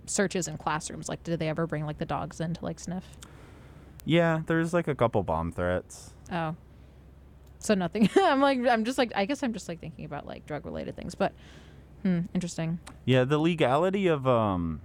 searches 0.05 0.47
in 0.47 0.57
classrooms. 0.57 1.09
Like, 1.09 1.23
did 1.23 1.39
they 1.39 1.49
ever 1.49 1.65
bring 1.65 1.83
like 1.87 1.97
the 1.97 2.05
dogs 2.05 2.39
in 2.39 2.53
to 2.53 2.63
like 2.63 2.79
sniff? 2.79 3.17
Yeah, 4.05 4.43
there's 4.45 4.71
like 4.71 4.87
a 4.87 4.93
couple 4.93 5.23
bomb 5.23 5.51
threats. 5.51 6.13
Oh, 6.31 6.55
so 7.57 7.73
nothing. 7.73 8.07
I'm 8.17 8.39
like, 8.39 8.59
I'm 8.67 8.85
just 8.85 8.99
like, 8.99 9.11
I 9.15 9.25
guess 9.25 9.41
I'm 9.41 9.53
just 9.53 9.67
like 9.67 9.79
thinking 9.79 10.05
about 10.05 10.27
like 10.27 10.45
drug 10.45 10.63
related 10.63 10.95
things, 10.95 11.15
but 11.15 11.33
hmm, 12.03 12.19
interesting. 12.35 12.77
Yeah, 13.03 13.23
the 13.23 13.39
legality 13.39 14.05
of 14.05 14.27
um. 14.27 14.81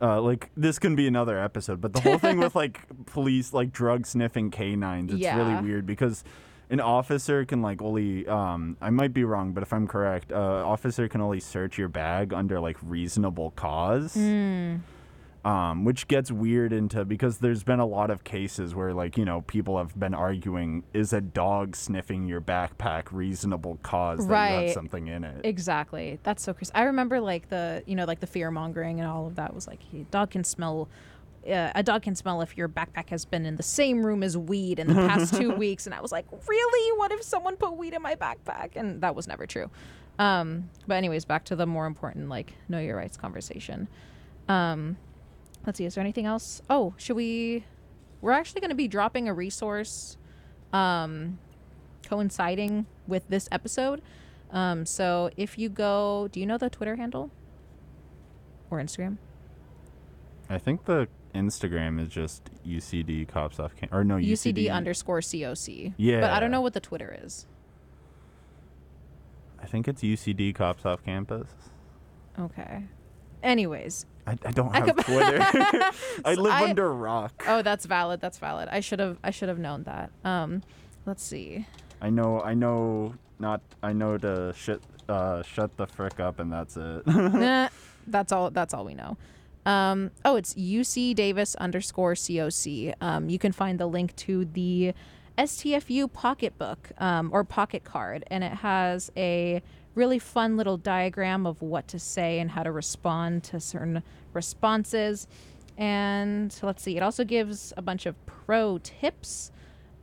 Uh, 0.00 0.20
like 0.20 0.50
this 0.56 0.78
can 0.78 0.94
be 0.94 1.06
another 1.08 1.38
episode, 1.38 1.80
but 1.80 1.92
the 1.92 2.00
whole 2.00 2.18
thing 2.18 2.38
with 2.38 2.54
like 2.62 2.80
police 3.06 3.52
like 3.52 3.72
drug 3.72 4.06
sniffing 4.06 4.50
canines, 4.50 5.12
it's 5.12 5.20
Yeah. 5.20 5.36
really 5.36 5.60
weird 5.62 5.86
because 5.86 6.22
an 6.70 6.80
officer 6.80 7.44
can 7.44 7.62
like 7.62 7.80
only 7.82 8.26
um 8.28 8.76
I 8.80 8.90
might 8.90 9.12
be 9.12 9.24
wrong, 9.24 9.52
but 9.52 9.62
if 9.62 9.72
I'm 9.72 9.86
correct, 9.88 10.30
uh 10.32 10.36
officer 10.66 11.08
can 11.08 11.20
only 11.20 11.40
search 11.40 11.78
your 11.78 11.88
bag 11.88 12.32
under 12.32 12.60
like 12.60 12.76
reasonable 12.82 13.50
cause. 13.52 14.14
Hmm. 14.14 14.76
Um, 15.44 15.84
which 15.84 16.08
gets 16.08 16.32
weird 16.32 16.72
into 16.72 17.04
because 17.04 17.38
there's 17.38 17.62
been 17.62 17.78
a 17.78 17.86
lot 17.86 18.10
of 18.10 18.24
cases 18.24 18.74
where 18.74 18.92
like 18.92 19.16
you 19.16 19.24
know 19.24 19.42
people 19.42 19.78
have 19.78 19.98
been 19.98 20.12
arguing 20.12 20.82
is 20.92 21.12
a 21.12 21.20
dog 21.20 21.76
sniffing 21.76 22.26
your 22.26 22.40
backpack 22.40 23.04
reasonable 23.12 23.78
cause 23.82 24.26
that 24.26 24.50
you 24.50 24.66
have 24.66 24.72
something 24.72 25.06
in 25.06 25.22
it. 25.22 25.40
Exactly. 25.44 26.18
That's 26.24 26.42
so 26.42 26.52
crazy. 26.52 26.72
I 26.74 26.82
remember 26.82 27.20
like 27.20 27.48
the 27.50 27.84
you 27.86 27.94
know 27.94 28.04
like 28.04 28.18
the 28.18 28.26
fear 28.26 28.50
mongering 28.50 28.98
and 28.98 29.08
all 29.08 29.28
of 29.28 29.36
that 29.36 29.54
was 29.54 29.68
like 29.68 29.80
a 29.94 29.98
dog 30.10 30.30
can 30.30 30.42
smell. 30.42 30.88
Uh, 31.48 31.70
a 31.74 31.84
dog 31.84 32.02
can 32.02 32.16
smell 32.16 32.42
if 32.42 32.56
your 32.58 32.68
backpack 32.68 33.08
has 33.08 33.24
been 33.24 33.46
in 33.46 33.56
the 33.56 33.62
same 33.62 34.04
room 34.04 34.24
as 34.24 34.36
weed 34.36 34.80
in 34.80 34.88
the 34.88 34.94
past 34.94 35.34
two 35.34 35.50
weeks, 35.54 35.86
and 35.86 35.94
I 35.94 36.00
was 36.00 36.10
like, 36.12 36.26
really? 36.46 36.98
What 36.98 37.12
if 37.12 37.22
someone 37.22 37.56
put 37.56 37.76
weed 37.76 37.94
in 37.94 38.02
my 38.02 38.16
backpack? 38.16 38.70
And 38.74 39.00
that 39.02 39.14
was 39.14 39.28
never 39.28 39.46
true. 39.46 39.70
Um, 40.18 40.68
but 40.86 40.96
anyways, 40.96 41.24
back 41.24 41.44
to 41.44 41.56
the 41.56 41.64
more 41.64 41.86
important 41.86 42.28
like 42.28 42.54
know 42.68 42.80
your 42.80 42.96
rights 42.96 43.16
conversation. 43.16 43.88
Um, 44.48 44.96
let's 45.68 45.76
see. 45.76 45.84
Is 45.84 45.94
there 45.94 46.02
anything 46.02 46.24
else? 46.24 46.62
Oh, 46.70 46.94
should 46.96 47.14
we? 47.14 47.64
We're 48.22 48.32
actually 48.32 48.62
going 48.62 48.70
to 48.70 48.74
be 48.74 48.88
dropping 48.88 49.28
a 49.28 49.34
resource, 49.34 50.16
um, 50.72 51.38
coinciding 52.06 52.86
with 53.06 53.28
this 53.28 53.50
episode. 53.52 54.00
Um, 54.50 54.86
so 54.86 55.30
if 55.36 55.58
you 55.58 55.68
go, 55.68 56.28
do 56.32 56.40
you 56.40 56.46
know 56.46 56.56
the 56.56 56.70
Twitter 56.70 56.96
handle 56.96 57.30
or 58.70 58.78
Instagram? 58.78 59.18
I 60.48 60.56
think 60.56 60.86
the 60.86 61.06
Instagram 61.34 62.00
is 62.00 62.08
just 62.08 62.48
UCD 62.66 63.28
cops 63.28 63.60
off 63.60 63.76
cam 63.76 63.90
or 63.92 64.04
no 64.04 64.14
UCD, 64.14 64.54
UCD, 64.64 64.72
underscore 64.72 65.20
COC. 65.20 65.92
Yeah, 65.98 66.22
but 66.22 66.30
I 66.30 66.40
don't 66.40 66.50
know 66.50 66.62
what 66.62 66.72
the 66.72 66.80
Twitter 66.80 67.16
is. 67.22 67.46
I 69.60 69.66
think 69.66 69.86
it's 69.86 70.02
UCD 70.02 70.54
cops 70.54 70.86
off 70.86 71.04
campus. 71.04 71.50
Okay. 72.40 72.84
Anyways, 73.42 74.06
I, 74.28 74.36
I 74.44 74.50
don't 74.52 74.74
have 74.74 74.94
Twitter. 75.04 75.38
I 76.24 76.34
live 76.34 76.52
I- 76.52 76.68
under 76.68 76.86
a 76.86 76.92
rock. 76.92 77.44
oh, 77.46 77.62
that's 77.62 77.86
valid. 77.86 78.20
That's 78.20 78.38
valid. 78.38 78.68
I 78.70 78.80
should 78.80 79.00
have. 79.00 79.18
I 79.24 79.30
should 79.30 79.48
have 79.48 79.58
known 79.58 79.84
that. 79.84 80.10
Um, 80.24 80.62
let's 81.06 81.22
see. 81.22 81.66
I 82.02 82.10
know. 82.10 82.40
I 82.42 82.54
know. 82.54 83.14
Not. 83.38 83.62
I 83.82 83.92
know 83.92 84.18
to 84.18 84.52
shut. 84.56 84.80
Uh, 85.08 85.42
shut 85.42 85.74
the 85.78 85.86
frick 85.86 86.20
up, 86.20 86.38
and 86.38 86.52
that's 86.52 86.76
it. 86.76 87.06
nah, 87.06 87.70
that's 88.06 88.30
all. 88.32 88.50
That's 88.50 88.74
all 88.74 88.84
we 88.84 88.94
know. 88.94 89.16
Um, 89.64 90.10
oh, 90.24 90.36
it's 90.36 90.54
UC 90.54 91.14
Davis 91.14 91.54
underscore 91.56 92.14
COC. 92.14 92.94
Um, 93.00 93.30
you 93.30 93.38
can 93.38 93.52
find 93.52 93.78
the 93.80 93.86
link 93.86 94.14
to 94.16 94.44
the 94.44 94.92
STFU 95.38 96.12
pocketbook 96.12 96.90
um, 96.98 97.30
or 97.32 97.44
pocket 97.44 97.84
card, 97.84 98.24
and 98.28 98.44
it 98.44 98.52
has 98.52 99.10
a 99.16 99.62
really 99.98 100.18
fun 100.20 100.56
little 100.56 100.76
diagram 100.76 101.44
of 101.44 101.60
what 101.60 101.88
to 101.88 101.98
say 101.98 102.38
and 102.38 102.52
how 102.52 102.62
to 102.62 102.70
respond 102.70 103.42
to 103.42 103.58
certain 103.58 104.02
responses. 104.32 105.26
And 105.76 106.56
let's 106.62 106.82
see, 106.82 106.96
it 106.96 107.02
also 107.02 107.24
gives 107.24 107.72
a 107.76 107.82
bunch 107.82 108.06
of 108.06 108.14
pro 108.24 108.78
tips. 108.78 109.50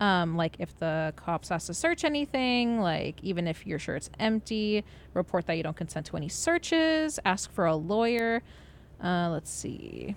Um, 0.01 0.35
like 0.35 0.57
if 0.59 0.77
the 0.77 1.13
cops 1.15 1.49
ask 1.51 1.67
to 1.67 1.73
search 1.73 2.03
anything, 2.03 2.81
like 2.81 3.23
even 3.23 3.47
if 3.47 3.65
you're 3.65 3.79
sure 3.79 3.95
it's 3.95 4.09
empty, 4.19 4.83
report 5.13 5.47
that 5.47 5.55
you 5.55 5.63
don't 5.63 5.77
consent 5.77 6.05
to 6.07 6.17
any 6.17 6.27
searches, 6.27 7.17
ask 7.23 7.49
for 7.51 7.65
a 7.65 7.75
lawyer. 7.75 8.43
Uh, 9.01 9.29
let's 9.31 9.49
see. 9.49 10.15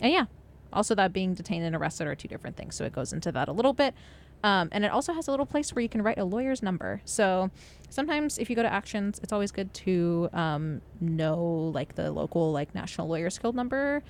And 0.00 0.12
yeah, 0.12 0.26
also 0.72 0.94
that 0.94 1.12
being 1.12 1.34
detained 1.34 1.64
and 1.64 1.74
arrested 1.74 2.06
are 2.06 2.14
two 2.14 2.28
different 2.28 2.56
things. 2.56 2.76
So 2.76 2.84
it 2.84 2.92
goes 2.92 3.12
into 3.12 3.32
that 3.32 3.48
a 3.48 3.52
little 3.52 3.72
bit. 3.72 3.94
Um, 4.42 4.68
and 4.72 4.84
it 4.84 4.90
also 4.90 5.12
has 5.12 5.28
a 5.28 5.30
little 5.30 5.46
place 5.46 5.74
where 5.74 5.82
you 5.82 5.88
can 5.88 6.02
write 6.02 6.18
a 6.18 6.24
lawyer's 6.24 6.62
number. 6.62 7.02
So 7.04 7.50
sometimes 7.90 8.38
if 8.38 8.48
you 8.48 8.56
go 8.56 8.62
to 8.62 8.72
actions, 8.72 9.20
it's 9.22 9.32
always 9.32 9.52
good 9.52 9.72
to 9.74 10.28
um, 10.32 10.80
know 11.00 11.70
like 11.74 11.94
the 11.94 12.10
local 12.10 12.52
like 12.52 12.74
National 12.74 13.08
Lawyers 13.08 13.38
Guild 13.38 13.54
number. 13.54 14.02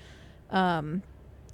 Um, 0.49 1.03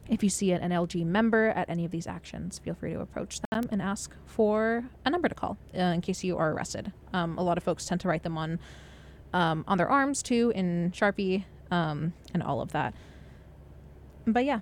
if 0.10 0.24
you 0.24 0.30
see 0.30 0.52
an 0.52 0.72
NLG 0.72 1.06
member 1.06 1.50
at 1.50 1.70
any 1.70 1.84
of 1.86 1.92
these 1.92 2.08
actions, 2.08 2.60
feel 2.60 2.74
free 2.74 2.94
to 2.94 3.02
approach 3.02 3.40
them 3.52 3.64
and 3.72 3.82
ask 3.82 4.16
for 4.26 4.86
a 5.06 5.10
number 5.10 5.28
to 5.28 5.36
call 5.36 5.58
uh, 5.76 5.82
in 5.82 6.02
case 6.02 6.24
you 6.24 6.38
are 6.38 6.52
arrested. 6.52 6.94
Um, 7.14 7.38
a 7.38 7.44
lot 7.44 7.58
of 7.58 7.64
folks 7.64 7.86
tend 7.86 8.02
to 8.02 8.08
write 8.08 8.24
them 8.24 8.38
on 8.38 8.60
um, 9.34 9.66
on 9.68 9.78
their 9.78 9.90
arms 9.90 10.24
too 10.24 10.54
in 10.56 10.92
Sharpie 10.96 11.44
um, 11.72 12.14
and 12.34 12.42
all 12.42 12.62
of 12.62 12.72
that. 12.72 12.94
But 14.26 14.46
yeah, 14.46 14.60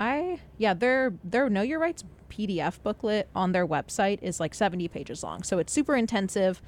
I 0.00 0.40
yeah 0.56 0.72
their 0.72 1.12
their 1.22 1.50
Know 1.50 1.62
Your 1.62 1.78
Rights 1.78 2.02
PDF 2.30 2.82
booklet 2.82 3.28
on 3.34 3.52
their 3.52 3.66
website 3.66 4.20
is 4.22 4.40
like 4.40 4.54
70 4.54 4.88
pages 4.88 5.22
long, 5.22 5.42
so 5.42 5.58
it's 5.58 5.72
super 5.72 5.94
intensive. 5.94 6.62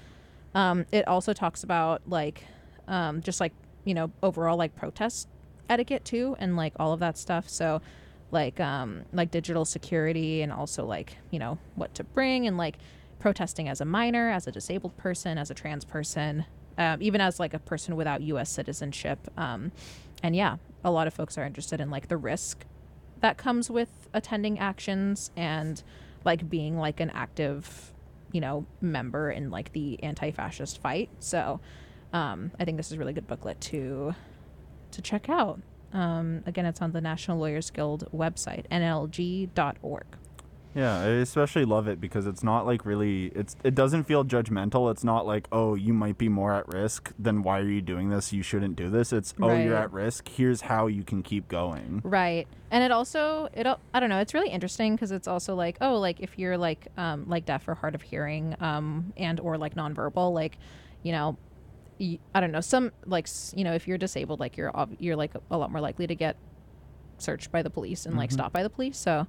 Um, 0.54 0.84
it 0.92 1.08
also 1.08 1.32
talks 1.32 1.64
about 1.64 2.02
like 2.06 2.44
um, 2.86 3.22
just 3.22 3.40
like 3.40 3.54
you 3.84 3.94
know 3.94 4.12
overall 4.22 4.58
like 4.58 4.76
protest 4.76 5.28
etiquette 5.70 6.04
too 6.04 6.36
and 6.38 6.56
like 6.56 6.74
all 6.78 6.92
of 6.92 7.00
that 7.00 7.16
stuff. 7.16 7.48
So 7.48 7.80
like 8.30 8.60
um 8.60 9.02
like 9.12 9.30
digital 9.30 9.64
security 9.64 10.42
and 10.42 10.52
also 10.52 10.84
like 10.84 11.16
you 11.30 11.38
know 11.38 11.58
what 11.74 11.94
to 11.94 12.04
bring 12.04 12.46
and 12.46 12.56
like 12.56 12.76
protesting 13.18 13.68
as 13.68 13.80
a 13.80 13.84
minor 13.84 14.30
as 14.30 14.46
a 14.46 14.52
disabled 14.52 14.96
person 14.96 15.38
as 15.38 15.50
a 15.50 15.54
trans 15.54 15.84
person 15.84 16.44
um, 16.78 17.00
even 17.02 17.20
as 17.20 17.38
like 17.38 17.54
a 17.54 17.58
person 17.58 17.94
without 17.96 18.22
us 18.22 18.50
citizenship. 18.50 19.18
Um, 19.36 19.72
and 20.22 20.34
yeah 20.36 20.56
a 20.84 20.90
lot 20.90 21.06
of 21.06 21.14
folks 21.14 21.38
are 21.38 21.44
interested 21.44 21.80
in 21.80 21.90
like 21.90 22.08
the 22.08 22.16
risk 22.16 22.64
that 23.22 23.38
comes 23.38 23.70
with 23.70 24.08
attending 24.12 24.58
actions 24.58 25.30
and 25.36 25.82
like 26.24 26.48
being 26.48 26.76
like 26.76 27.00
an 27.00 27.10
active 27.10 27.92
you 28.30 28.40
know 28.40 28.66
member 28.80 29.30
in 29.30 29.50
like 29.50 29.72
the 29.72 30.02
anti-fascist 30.02 30.80
fight 30.80 31.08
so 31.18 31.60
um, 32.12 32.50
i 32.60 32.64
think 32.64 32.76
this 32.76 32.86
is 32.86 32.92
a 32.92 32.98
really 32.98 33.12
good 33.12 33.26
booklet 33.26 33.60
to 33.60 34.14
to 34.92 35.02
check 35.02 35.28
out. 35.28 35.60
Um, 35.92 36.42
again, 36.46 36.64
it's 36.64 36.80
on 36.80 36.92
the 36.92 37.00
National 37.00 37.38
Lawyers 37.38 37.70
Guild 37.70 38.08
website, 38.14 38.66
nlg.org. 38.70 40.06
Yeah, 40.74 41.00
I 41.00 41.06
especially 41.20 41.66
love 41.66 41.86
it 41.86 42.00
because 42.00 42.26
it's 42.26 42.42
not 42.42 42.64
like 42.64 42.86
really 42.86 43.26
it's 43.34 43.54
it 43.62 43.74
doesn't 43.74 44.04
feel 44.04 44.24
judgmental. 44.24 44.90
It's 44.90 45.04
not 45.04 45.26
like, 45.26 45.46
"Oh, 45.52 45.74
you 45.74 45.92
might 45.92 46.16
be 46.16 46.30
more 46.30 46.54
at 46.54 46.66
risk, 46.68 47.12
then 47.18 47.42
why 47.42 47.60
are 47.60 47.68
you 47.68 47.82
doing 47.82 48.08
this? 48.08 48.32
You 48.32 48.42
shouldn't 48.42 48.76
do 48.76 48.88
this." 48.88 49.12
It's, 49.12 49.34
"Oh, 49.42 49.54
you're 49.54 49.76
at 49.76 49.92
risk. 49.92 50.28
Here's 50.28 50.62
how 50.62 50.86
you 50.86 51.04
can 51.04 51.22
keep 51.22 51.46
going." 51.48 52.00
Right. 52.04 52.48
And 52.70 52.82
it 52.82 52.90
also 52.90 53.48
it 53.52 53.66
I 53.92 54.00
don't 54.00 54.08
know, 54.08 54.20
it's 54.20 54.32
really 54.32 54.48
interesting 54.48 54.94
because 54.94 55.12
it's 55.12 55.28
also 55.28 55.54
like, 55.54 55.76
oh, 55.82 55.98
like 55.98 56.20
if 56.20 56.38
you're 56.38 56.56
like 56.56 56.88
um 56.96 57.24
like 57.28 57.44
deaf 57.44 57.68
or 57.68 57.74
hard 57.74 57.94
of 57.94 58.00
hearing 58.00 58.56
um 58.60 59.12
and 59.18 59.40
or 59.40 59.58
like 59.58 59.74
nonverbal, 59.74 60.32
like, 60.32 60.56
you 61.02 61.12
know, 61.12 61.36
y- 62.00 62.18
I 62.34 62.40
don't 62.40 62.50
know, 62.52 62.62
some 62.62 62.92
like 63.04 63.28
you 63.54 63.64
know, 63.64 63.74
if 63.74 63.86
you're 63.86 63.98
disabled, 63.98 64.40
like 64.40 64.56
you're 64.56 64.72
you're 64.98 65.16
like 65.16 65.32
a 65.50 65.58
lot 65.58 65.70
more 65.70 65.82
likely 65.82 66.06
to 66.06 66.14
get 66.14 66.36
searched 67.18 67.52
by 67.52 67.62
the 67.62 67.70
police 67.70 68.06
and 68.06 68.16
like 68.16 68.30
Mhm. 68.30 68.32
stopped 68.32 68.52
by 68.54 68.62
the 68.62 68.70
police. 68.70 68.96
So 68.98 69.26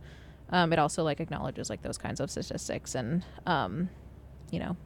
um 0.54 0.72
it 0.72 0.80
also 0.80 1.04
like 1.04 1.20
acknowledges 1.20 1.70
like 1.70 1.82
those 1.82 1.98
kinds 1.98 2.22
of 2.22 2.32
statistics 2.32 2.96
and 2.96 3.26
um 3.46 3.89
you 4.52 4.60
know 4.60 4.78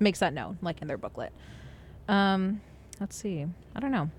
makes 0.00 0.18
that 0.18 0.32
known 0.34 0.58
like 0.60 0.82
in 0.82 0.88
their 0.88 0.98
booklet. 0.98 1.32
Um 2.08 2.60
let's 3.00 3.16
see. 3.16 3.46
I 3.76 3.80
don't 3.80 3.92
know. 3.92 4.10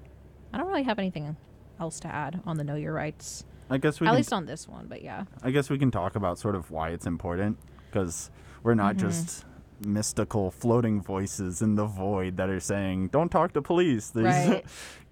I 0.53 0.57
don't 0.57 0.67
really 0.67 0.83
have 0.83 0.99
anything 0.99 1.35
else 1.79 1.99
to 2.01 2.07
add 2.07 2.41
on 2.45 2.57
the 2.57 2.63
know 2.63 2.75
your 2.75 2.93
rights. 2.93 3.43
I 3.69 3.77
guess 3.77 3.99
we 3.99 4.07
At 4.07 4.11
can 4.11 4.17
least 4.17 4.31
on 4.33 4.45
this 4.45 4.67
one, 4.67 4.85
but 4.87 5.01
yeah. 5.01 5.25
I 5.43 5.51
guess 5.51 5.69
we 5.69 5.77
can 5.77 5.91
talk 5.91 6.15
about 6.15 6.39
sort 6.39 6.55
of 6.55 6.71
why 6.71 6.89
it's 6.89 7.05
important 7.05 7.57
because 7.89 8.29
we're 8.63 8.75
not 8.75 8.95
Mm-hmm. 8.95 9.09
just 9.09 9.45
mystical 9.85 10.51
floating 10.51 11.01
voices 11.01 11.61
in 11.61 11.75
the 11.75 11.85
void 11.85 12.37
that 12.37 12.49
are 12.49 12.61
saying 12.61 13.09
don't 13.09 13.29
talk 13.29 13.51
to 13.53 13.61
police 13.61 14.11
Right. 14.23 14.63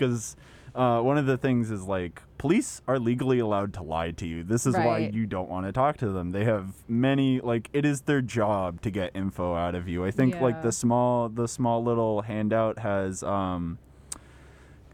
uh, 0.76 1.00
one 1.02 1.18
of 1.18 1.26
the 1.26 1.38
things 1.38 1.70
is 1.72 1.84
like 1.84 2.22
police 2.38 2.82
are 2.88 2.98
legally 3.00 3.40
allowed 3.40 3.74
to 3.76 3.84
lie 3.84 4.12
to 4.12 4.26
you. 4.28 4.44
This 4.44 4.66
is 4.66 4.76
why 4.76 4.98
you 5.14 5.26
don't 5.26 5.50
want 5.50 5.66
to 5.68 5.72
talk 5.72 5.98
to 5.98 6.10
them. 6.10 6.32
They 6.32 6.46
have 6.46 6.74
many 6.88 7.40
like 7.40 7.70
it 7.74 7.86
is 7.86 8.02
their 8.02 8.22
job 8.22 8.82
to 8.82 8.90
get 8.92 9.12
info 9.16 9.56
out 9.56 9.76
of 9.76 9.88
you. 9.88 10.04
I 10.04 10.12
think 10.12 10.40
like 10.42 10.62
the 10.64 10.72
small 10.72 11.30
the 11.30 11.48
small 11.48 11.84
little 11.84 12.24
handout 12.24 12.80
has 12.80 13.22
um 13.24 13.78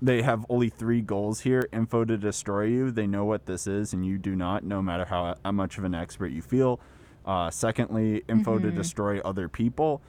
they 0.02 0.22
have 0.22 0.46
only 0.50 0.70
three 0.70 1.02
goals 1.02 1.42
here 1.42 1.68
info 1.74 2.06
to 2.06 2.18
destroy 2.18 2.64
you. 2.66 2.92
They 2.92 3.08
know 3.08 3.26
what 3.26 3.46
this 3.46 3.68
is 3.68 3.92
and 3.94 4.06
you 4.06 4.18
do 4.18 4.36
not 4.36 4.64
no 4.64 4.82
matter 4.82 5.06
how, 5.06 5.36
how 5.44 5.52
much 5.52 5.78
of 5.78 5.84
an 5.84 5.94
expert 5.96 6.28
you 6.32 6.42
feel. 6.42 6.80
Uh, 7.26 7.50
secondly 7.50 8.24
info 8.30 8.58
to 8.60 8.68
Mhm. 8.70 8.76
destroy 8.76 9.20
other 9.20 9.48
people 9.50 10.02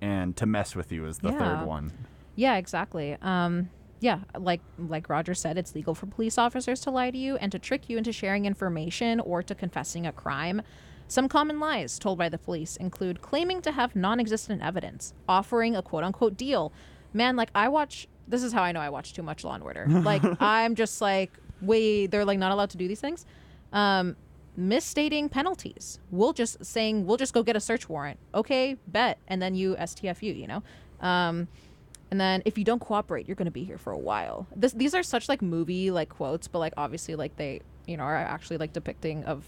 and 0.00 0.36
to 0.36 0.46
mess 0.46 0.76
with 0.76 0.92
you 0.92 1.06
is 1.06 1.18
the 1.18 1.30
Yeah. 1.30 1.38
third 1.38 1.66
one. 1.66 1.92
Yeah, 2.36 2.56
exactly. 2.56 3.16
Um 3.22 3.70
yeah, 4.00 4.20
like 4.38 4.60
like 4.78 5.08
Roger 5.08 5.34
said, 5.34 5.58
it's 5.58 5.74
legal 5.74 5.94
for 5.94 6.06
police 6.06 6.38
officers 6.38 6.80
to 6.80 6.90
lie 6.90 7.10
to 7.10 7.18
you 7.18 7.36
and 7.36 7.50
to 7.52 7.58
trick 7.58 7.88
you 7.88 7.98
into 7.98 8.12
sharing 8.12 8.46
information 8.46 9.20
or 9.20 9.42
to 9.42 9.54
confessing 9.54 10.06
a 10.06 10.12
crime. 10.12 10.62
Some 11.08 11.28
common 11.28 11.58
lies 11.58 11.98
told 11.98 12.18
by 12.18 12.28
the 12.28 12.38
police 12.38 12.76
include 12.76 13.22
claiming 13.22 13.62
to 13.62 13.72
have 13.72 13.96
non-existent 13.96 14.62
evidence, 14.62 15.14
offering 15.28 15.74
a 15.74 15.82
quote-unquote 15.82 16.36
deal. 16.36 16.72
Man, 17.12 17.34
like 17.34 17.50
I 17.54 17.68
watch 17.68 18.06
this 18.28 18.42
is 18.42 18.52
how 18.52 18.62
I 18.62 18.72
know 18.72 18.80
I 18.80 18.90
watch 18.90 19.14
too 19.14 19.22
much 19.22 19.42
Law 19.42 19.54
and 19.54 19.64
Order. 19.64 19.86
Like 19.88 20.22
I'm 20.40 20.74
just 20.74 21.00
like, 21.00 21.32
wait, 21.60 22.10
they're 22.10 22.24
like 22.24 22.38
not 22.38 22.52
allowed 22.52 22.70
to 22.70 22.76
do 22.76 22.86
these 22.86 23.00
things. 23.00 23.26
Um 23.72 24.16
misstating 24.58 25.28
penalties. 25.28 26.00
We'll 26.10 26.32
just 26.32 26.64
saying 26.64 27.06
we'll 27.06 27.16
just 27.16 27.32
go 27.32 27.42
get 27.42 27.56
a 27.56 27.60
search 27.60 27.88
warrant. 27.88 28.18
Okay, 28.34 28.76
bet, 28.88 29.18
and 29.28 29.40
then 29.40 29.54
you 29.54 29.76
STFU, 29.76 30.36
you 30.36 30.48
know. 30.48 30.62
Um, 31.00 31.46
and 32.10 32.20
then 32.20 32.42
if 32.44 32.56
you 32.56 32.64
don't 32.64 32.80
cooperate, 32.80 33.28
you're 33.28 33.34
going 33.34 33.46
to 33.46 33.52
be 33.52 33.64
here 33.64 33.78
for 33.78 33.92
a 33.92 33.98
while. 33.98 34.46
This, 34.56 34.72
these 34.72 34.94
are 34.94 35.02
such 35.02 35.28
like 35.28 35.42
movie 35.42 35.90
like 35.90 36.08
quotes, 36.08 36.48
but 36.48 36.58
like 36.58 36.72
obviously 36.76 37.14
like 37.14 37.36
they 37.36 37.60
you 37.86 37.96
know 37.96 38.04
are 38.04 38.16
actually 38.16 38.58
like 38.58 38.72
depicting 38.72 39.24
of 39.24 39.44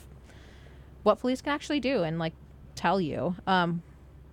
what 1.02 1.18
police 1.18 1.40
can 1.40 1.52
actually 1.52 1.80
do 1.80 2.02
and 2.02 2.18
like 2.18 2.34
tell 2.74 3.00
you, 3.00 3.34
um, 3.46 3.82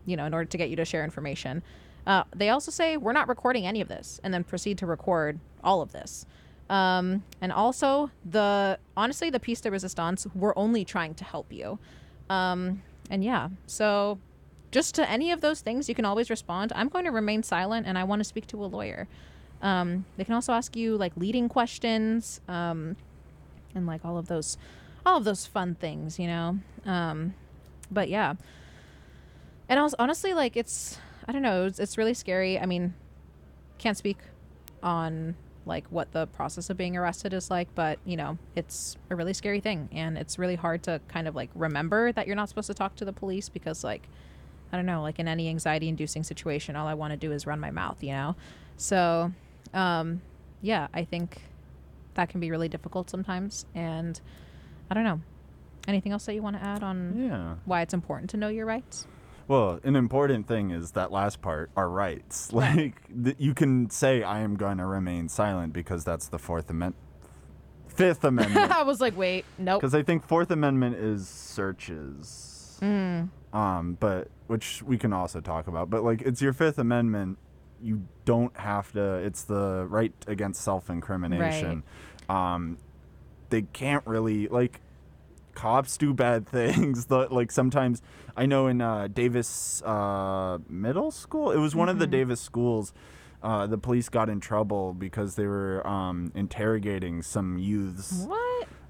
you 0.05 0.17
know, 0.17 0.25
in 0.25 0.33
order 0.33 0.45
to 0.45 0.57
get 0.57 0.69
you 0.69 0.75
to 0.75 0.85
share 0.85 1.03
information. 1.03 1.63
Uh, 2.05 2.23
they 2.35 2.49
also 2.49 2.71
say 2.71 2.97
we're 2.97 3.13
not 3.13 3.27
recording 3.27 3.65
any 3.65 3.81
of 3.81 3.87
this, 3.87 4.19
and 4.23 4.33
then 4.33 4.43
proceed 4.43 4.77
to 4.77 4.85
record 4.85 5.39
all 5.63 5.81
of 5.81 5.91
this. 5.91 6.25
Um, 6.69 7.23
and 7.39 7.51
also 7.53 8.11
the 8.25 8.77
honestly 8.97 9.29
the 9.29 9.39
piece 9.39 9.61
de 9.61 9.71
resistance 9.71 10.27
we're 10.35 10.53
only 10.57 10.83
trying 10.83 11.15
to 11.15 11.23
help 11.23 11.51
you. 11.51 11.79
Um, 12.29 12.83
and 13.09 13.23
yeah, 13.23 13.49
so 13.67 14.19
just 14.71 14.95
to 14.95 15.09
any 15.09 15.31
of 15.31 15.41
those 15.41 15.61
things, 15.61 15.87
you 15.87 15.95
can 15.95 16.05
always 16.05 16.29
respond. 16.29 16.73
I'm 16.75 16.89
going 16.89 17.05
to 17.05 17.11
remain 17.11 17.43
silent, 17.43 17.87
and 17.87 17.97
I 17.97 18.03
want 18.03 18.19
to 18.19 18.23
speak 18.23 18.47
to 18.47 18.63
a 18.63 18.67
lawyer. 18.67 19.07
Um, 19.61 20.05
they 20.17 20.23
can 20.23 20.33
also 20.33 20.53
ask 20.53 20.75
you 20.75 20.97
like 20.97 21.13
leading 21.15 21.49
questions, 21.49 22.41
um, 22.47 22.95
and 23.73 23.87
like 23.87 24.03
all 24.03 24.17
of 24.17 24.27
those, 24.27 24.57
all 25.05 25.17
of 25.17 25.23
those 25.23 25.45
fun 25.45 25.75
things, 25.75 26.19
you 26.19 26.27
know. 26.27 26.59
Um, 26.85 27.33
but 27.89 28.09
yeah, 28.09 28.35
and 29.69 29.79
also 29.79 29.95
honestly, 29.99 30.33
like 30.33 30.57
it's 30.57 30.99
I 31.27 31.31
don't 31.31 31.41
know, 31.41 31.65
it's, 31.65 31.79
it's 31.79 31.97
really 31.97 32.13
scary. 32.13 32.59
I 32.59 32.65
mean, 32.65 32.93
can't 33.77 33.97
speak 33.97 34.17
on 34.83 35.35
like 35.65 35.85
what 35.89 36.11
the 36.13 36.27
process 36.27 36.69
of 36.69 36.77
being 36.77 36.95
arrested 36.95 37.33
is 37.33 37.51
like, 37.51 37.73
but 37.75 37.99
you 38.05 38.15
know, 38.15 38.37
it's 38.55 38.95
a 39.09 39.15
really 39.15 39.33
scary 39.33 39.59
thing, 39.59 39.89
and 39.91 40.17
it's 40.17 40.37
really 40.37 40.55
hard 40.55 40.83
to 40.83 41.01
kind 41.07 41.27
of 41.27 41.35
like 41.35 41.49
remember 41.55 42.11
that 42.11 42.27
you're 42.27 42.35
not 42.35 42.49
supposed 42.49 42.67
to 42.67 42.73
talk 42.73 42.95
to 42.97 43.05
the 43.05 43.13
police 43.13 43.49
because 43.49 43.83
like 43.83 44.07
I 44.71 44.75
don't 44.75 44.85
know, 44.85 45.01
like 45.01 45.19
in 45.19 45.27
any 45.27 45.49
anxiety 45.49 45.87
inducing 45.87 46.23
situation, 46.23 46.75
all 46.75 46.87
I 46.87 46.93
want 46.93 47.11
to 47.11 47.17
do 47.17 47.31
is 47.31 47.47
run 47.47 47.59
my 47.59 47.71
mouth, 47.71 48.03
you 48.03 48.11
know? 48.11 48.35
So, 48.75 49.31
um, 49.73 50.21
yeah, 50.61 50.87
I 50.93 51.03
think 51.03 51.41
that 52.15 52.29
can 52.29 52.39
be 52.39 52.51
really 52.51 52.67
difficult 52.67 53.09
sometimes. 53.09 53.65
And 53.73 54.19
I 54.89 54.93
don't 54.93 55.03
know. 55.03 55.21
Anything 55.87 56.11
else 56.11 56.25
that 56.25 56.33
you 56.33 56.41
want 56.41 56.57
to 56.57 56.63
add 56.63 56.83
on 56.83 57.15
yeah 57.17 57.55
why 57.63 57.81
it's 57.81 57.93
important 57.93 58.29
to 58.31 58.37
know 58.37 58.49
your 58.49 58.65
rights? 58.65 59.07
Well, 59.47 59.79
an 59.85 59.95
important 59.95 60.45
thing 60.45 60.71
is 60.71 60.91
that 60.91 61.09
last 61.13 61.41
part, 61.41 61.71
our 61.77 61.89
rights. 61.89 62.51
Like 62.57 63.01
th- 63.23 63.37
you 63.39 63.53
can 63.53 63.89
say 63.89 64.21
I 64.21 64.41
am 64.41 64.55
going 64.57 64.79
to 64.79 64.85
remain 64.85 65.29
silent 65.29 65.71
because 65.71 66.03
that's 66.03 66.27
the 66.27 66.37
Fourth 66.37 66.69
Amendment. 66.69 66.97
Fifth 67.87 68.23
Amendment. 68.31 68.71
I 68.71 68.83
was 68.83 68.99
like, 68.99 69.15
wait, 69.17 69.45
nope. 69.57 69.79
Because 69.79 69.95
I 69.95 70.03
think 70.03 70.27
Fourth 70.27 70.51
Amendment 70.51 70.97
is 70.97 71.27
searches. 71.29 72.56
Mm, 72.81 73.29
Um, 73.53 73.97
but 73.99 74.29
which 74.47 74.81
we 74.83 74.97
can 74.97 75.13
also 75.13 75.41
talk 75.41 75.67
about. 75.67 75.89
But 75.89 76.03
like 76.03 76.21
it's 76.21 76.41
your 76.41 76.53
Fifth 76.53 76.77
Amendment. 76.79 77.37
You 77.81 78.07
don't 78.25 78.55
have 78.57 78.91
to. 78.93 79.15
It's 79.15 79.43
the 79.43 79.85
right 79.89 80.13
against 80.27 80.61
self-incrimination. 80.61 81.83
Um, 82.27 82.77
they 83.49 83.61
can't 83.61 84.05
really 84.07 84.47
like 84.47 84.81
cops 85.53 85.97
do 85.97 86.13
bad 86.13 86.47
things. 86.49 87.05
The, 87.05 87.27
like 87.31 87.51
sometimes 87.51 88.01
I 88.35 88.45
know 88.45 88.67
in 88.67 88.81
uh, 88.81 89.07
Davis 89.07 89.81
uh, 89.83 90.57
Middle 90.69 91.11
School, 91.11 91.51
it 91.51 91.57
was 91.57 91.75
one 91.75 91.89
of 91.89 91.99
the 91.99 92.07
Mhm. 92.07 92.11
Davis 92.11 92.41
schools. 92.41 92.93
Uh, 93.43 93.67
the 93.67 93.77
police 93.77 94.09
got 94.09 94.29
in 94.29 94.39
trouble 94.39 94.93
because 94.95 95.35
they 95.35 95.45
were 95.45 95.85
um, 95.87 96.31
interrogating 96.33 97.21
some 97.21 97.59
youths 97.59 98.25
what? 98.27 98.39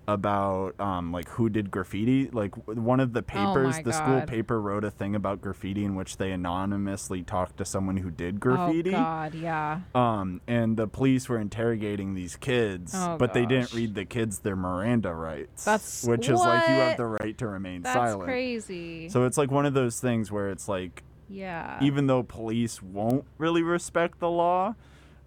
About 0.08 0.80
um, 0.80 1.12
like 1.12 1.28
who 1.30 1.50
did 1.50 1.70
graffiti. 1.70 2.30
Like 2.30 2.56
one 2.68 3.00
of 3.00 3.14
the 3.14 3.22
papers, 3.22 3.76
Oh 3.80 3.82
the 3.84 3.94
school 3.94 4.22
paper 4.22 4.62
wrote 4.62 4.84
a 4.86 4.92
thing 4.92 5.16
about 5.16 5.42
graffiti 5.42 5.84
in 5.84 5.96
which 5.96 6.18
they 6.18 6.32
anonymously 6.32 7.24
talked 7.24 7.58
to 7.58 7.66
someone 7.66 7.98
who 7.98 8.10
did 8.10 8.40
graffiti. 8.40 8.92
Oh 8.92 8.98
God, 8.98 9.36
yeah. 9.36 9.82
Um, 9.94 10.42
and 10.48 10.78
the 10.78 10.88
police 10.88 11.28
were 11.28 11.40
interrogating 11.40 12.14
these 12.14 12.38
kids, 12.38 12.94
Oh, 12.96 13.18
but 13.18 13.34
they 13.34 13.46
didn't 13.46 13.74
read 13.74 13.96
the 13.96 14.06
kids 14.06 14.40
their 14.40 14.56
Miranda 14.56 15.14
rights. 15.14 15.66
That's- 15.66 16.06
which 16.06 16.30
is 16.30 16.40
like 16.40 16.70
you 16.70 16.76
have 16.76 16.98
the 16.98 17.06
right 17.06 17.38
to 17.38 17.48
remain 17.48 17.82
That's 17.82 17.96
silent. 17.96 18.24
crazy. 18.24 19.10
So 19.10 19.26
it's 19.26 19.38
like 19.38 19.52
one 19.52 19.66
of 19.66 19.74
those 19.74 20.00
things 20.00 20.32
where 20.32 20.50
it's 20.50 20.70
like 20.70 21.04
yeah. 21.30 21.78
even 21.82 22.08
though 22.08 22.24
police 22.24 22.82
won't 22.82 23.26
really 23.38 23.62
respect 23.64 24.20
the 24.20 24.30
law, 24.30 24.76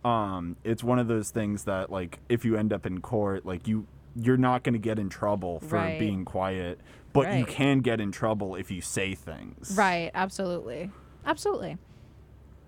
um, 0.05 0.57
it's 0.65 0.83
one 0.83 0.99
of 0.99 1.09
those 1.09 1.31
things 1.31 1.65
that 1.65 1.91
like 1.91 2.21
if 2.31 2.45
you 2.47 2.57
end 2.57 2.73
up 2.73 2.87
in 2.87 3.01
court, 3.03 3.45
like 3.45 3.69
you 3.69 3.87
you're 4.15 4.37
not 4.37 4.65
going 4.65 4.73
to 4.75 4.79
get 4.79 4.99
in 4.99 5.09
trouble 5.09 5.61
for 5.61 5.69
Right. 5.69 5.99
being 5.99 6.25
quiet, 6.25 6.81
but 7.13 7.33
you 7.33 7.45
can 7.47 7.81
get 7.81 8.01
in 8.01 8.13
trouble 8.13 8.55
if 8.55 8.71
you 8.71 8.81
say 8.81 9.15
things. 9.15 9.73
Right, 9.77 10.11
absolutely. 10.15 10.91
Absolutely. 11.25 11.79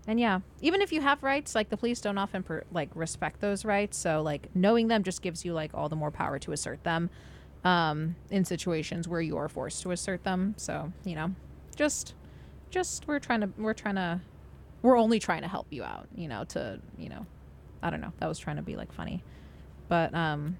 And 0.06 0.18
yeah, 0.18 0.40
even 0.60 0.82
if 0.82 0.92
you 0.92 1.00
have 1.00 1.22
rights, 1.22 1.54
like 1.54 1.68
the 1.68 1.76
police 1.76 2.00
don't 2.00 2.18
often 2.18 2.42
per, 2.42 2.64
like 2.72 2.90
respect 2.94 3.40
those 3.40 3.64
rights, 3.64 3.96
so 3.96 4.20
like 4.20 4.48
knowing 4.54 4.88
them 4.88 5.04
just 5.04 5.22
gives 5.22 5.44
you 5.44 5.52
like 5.52 5.70
all 5.74 5.88
the 5.88 5.96
more 5.96 6.10
power 6.10 6.38
to 6.40 6.52
assert 6.52 6.82
them 6.84 7.10
um 7.64 8.16
in 8.28 8.44
situations 8.44 9.06
where 9.06 9.20
you 9.20 9.36
are 9.36 9.48
forced 9.48 9.80
to 9.82 9.92
assert 9.92 10.24
them. 10.24 10.54
So, 10.58 10.92
you 11.04 11.14
know, 11.14 11.30
just 11.76 12.14
just 12.70 13.06
we're 13.06 13.20
trying 13.20 13.42
to 13.42 13.50
we're 13.56 13.74
trying 13.74 13.94
to 13.94 14.20
we're 14.82 14.98
only 14.98 15.20
trying 15.20 15.42
to 15.42 15.48
help 15.48 15.68
you 15.70 15.84
out, 15.84 16.08
you 16.12 16.26
know, 16.26 16.42
to, 16.46 16.80
you 16.98 17.08
know, 17.08 17.24
I 17.80 17.90
don't 17.90 18.00
know. 18.00 18.12
That 18.18 18.26
was 18.26 18.40
trying 18.40 18.56
to 18.56 18.62
be 18.62 18.74
like 18.74 18.92
funny. 18.92 19.22
But 19.88 20.12
um 20.14 20.58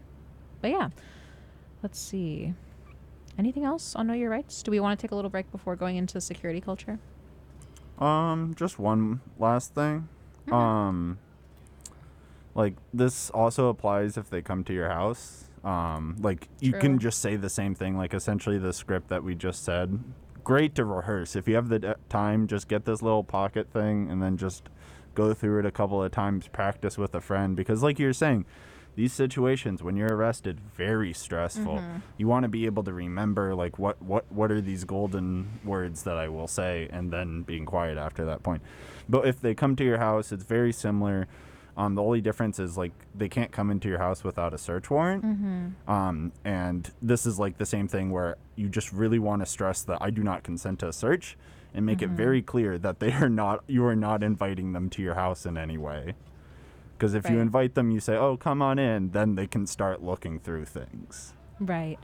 but 0.63 0.71
yeah. 0.71 0.89
Let's 1.83 1.99
see. 1.99 2.55
Anything 3.39 3.65
else 3.65 3.95
on 3.97 4.07
Know 4.07 4.15
Your 4.15 4.31
Rights? 4.31 4.63
Do 4.63 4.71
we 4.71 4.81
want 4.81 4.99
to 4.99 5.03
take 5.03 5.11
a 5.11 5.15
little 5.15 5.31
break 5.31 5.51
before 5.51 5.75
going 5.77 5.97
into 5.97 6.21
security 6.21 6.61
culture? 6.61 6.99
Um, 7.99 8.55
just 8.57 8.79
one 8.79 9.21
last 9.39 9.75
thing. 9.75 10.09
Mm-hmm. 10.47 10.55
Um, 10.55 11.19
like 12.55 12.75
this 12.93 13.31
also 13.31 13.69
applies 13.69 14.17
if 14.17 14.31
they 14.31 14.43
come 14.43 14.65
to 14.65 14.73
your 14.73 14.89
house. 14.89 15.45
Um, 15.65 16.17
like 16.21 16.49
you 16.61 16.73
True. 16.73 16.81
can 16.81 16.99
just 16.99 17.21
say 17.21 17.37
the 17.37 17.51
same 17.51 17.75
thing, 17.75 17.97
like 17.97 18.15
essentially 18.15 18.59
the 18.59 18.73
script 18.73 19.09
that 19.09 19.23
we 19.23 19.35
just 19.35 19.65
said. 19.65 20.03
Great 20.45 20.75
to 20.75 20.85
rehearse. 20.85 21.37
If 21.37 21.47
you 21.47 21.55
have 21.55 21.69
the 21.69 21.79
d- 21.79 21.93
time, 22.09 22.49
just 22.49 22.69
get 22.69 22.85
this 22.85 23.01
little 23.01 23.23
pocket 23.23 23.71
thing 23.73 24.11
and 24.11 24.21
then 24.21 24.37
just 24.37 24.69
go 25.15 25.33
through 25.35 25.61
it 25.61 25.67
a 25.67 25.71
couple 25.71 26.03
of 26.03 26.11
times, 26.11 26.49
practice 26.49 26.99
with 26.99 27.15
a 27.15 27.21
friend 27.21 27.55
because 27.55 27.83
like 27.83 27.99
you're 27.99 28.13
saying, 28.13 28.45
these 28.95 29.13
situations 29.13 29.83
when 29.83 29.97
you're 29.97 30.15
arrested 30.15 30.61
very 30.61 31.13
stressful. 31.13 31.77
Mm-hmm. 31.77 31.99
You 32.19 32.29
want 32.29 32.43
to 32.45 32.49
be 32.49 32.67
able 32.67 32.85
to 32.85 32.93
remember 32.93 33.55
like 33.55 33.79
what 33.79 34.01
what 34.03 34.31
what 34.31 34.53
are 34.53 34.61
these 34.61 34.85
golden 34.85 35.61
words 35.65 36.03
that 36.03 36.17
I 36.17 36.29
will 36.29 36.49
say 36.49 36.89
and 36.93 37.11
then 37.11 37.43
being 37.43 37.65
quiet 37.65 37.97
after 37.97 38.25
that 38.27 38.43
point. 38.43 38.63
But 39.09 39.27
if 39.27 39.41
they 39.41 39.55
come 39.55 39.77
to 39.77 39.85
your 39.85 39.99
house, 39.99 40.31
it's 40.33 40.45
very 40.45 40.73
similar. 40.73 41.27
Um, 41.75 41.95
the 41.95 42.03
only 42.03 42.21
difference 42.21 42.59
is 42.59 42.77
like 42.77 42.93
they 43.15 43.31
can't 43.31 43.51
come 43.51 43.71
into 43.71 43.89
your 43.89 43.99
house 43.99 44.23
without 44.23 44.53
a 44.53 44.59
search 44.59 44.91
warrant. 44.91 45.25
Mm-hmm. 45.25 45.91
Um, 45.91 46.33
and 46.45 46.91
this 47.01 47.25
is 47.25 47.39
like 47.39 47.57
the 47.57 47.65
same 47.65 47.89
thing 47.89 48.11
where 48.11 48.37
you 48.57 48.69
just 48.69 48.93
really 48.93 49.19
want 49.19 49.41
to 49.41 49.47
stress 49.47 49.83
that 49.85 49.99
I 50.03 50.11
do 50.11 50.23
not 50.23 50.43
consent 50.43 50.81
to 50.81 50.89
a 50.89 50.93
search 50.93 51.37
and 51.73 51.87
make 51.87 52.01
Mm-hmm. 52.01 52.13
it 52.13 52.17
very 52.17 52.43
clear 52.43 52.77
that 52.77 53.01
they 53.01 53.13
are 53.13 53.31
not 53.31 53.65
you 53.67 53.87
are 53.87 53.97
not 53.97 54.23
inviting 54.23 54.75
them 54.75 54.91
to 54.91 55.01
your 55.03 55.15
house 55.15 55.47
in 55.47 55.57
any 55.57 55.79
way. 55.79 56.13
Because 57.03 57.15
if 57.17 57.29
you 57.29 57.41
invite 57.41 57.75
them, 57.75 57.91
you 57.91 57.99
say, 57.99 58.15
"Oh, 58.15 58.37
come 58.37 58.63
on 58.63 58.79
in," 58.79 59.11
then 59.11 59.35
they 59.35 59.49
can 59.49 59.67
start 59.67 60.05
looking 60.05 60.39
through 60.39 60.67
things. 60.67 61.33
Right. 61.59 61.99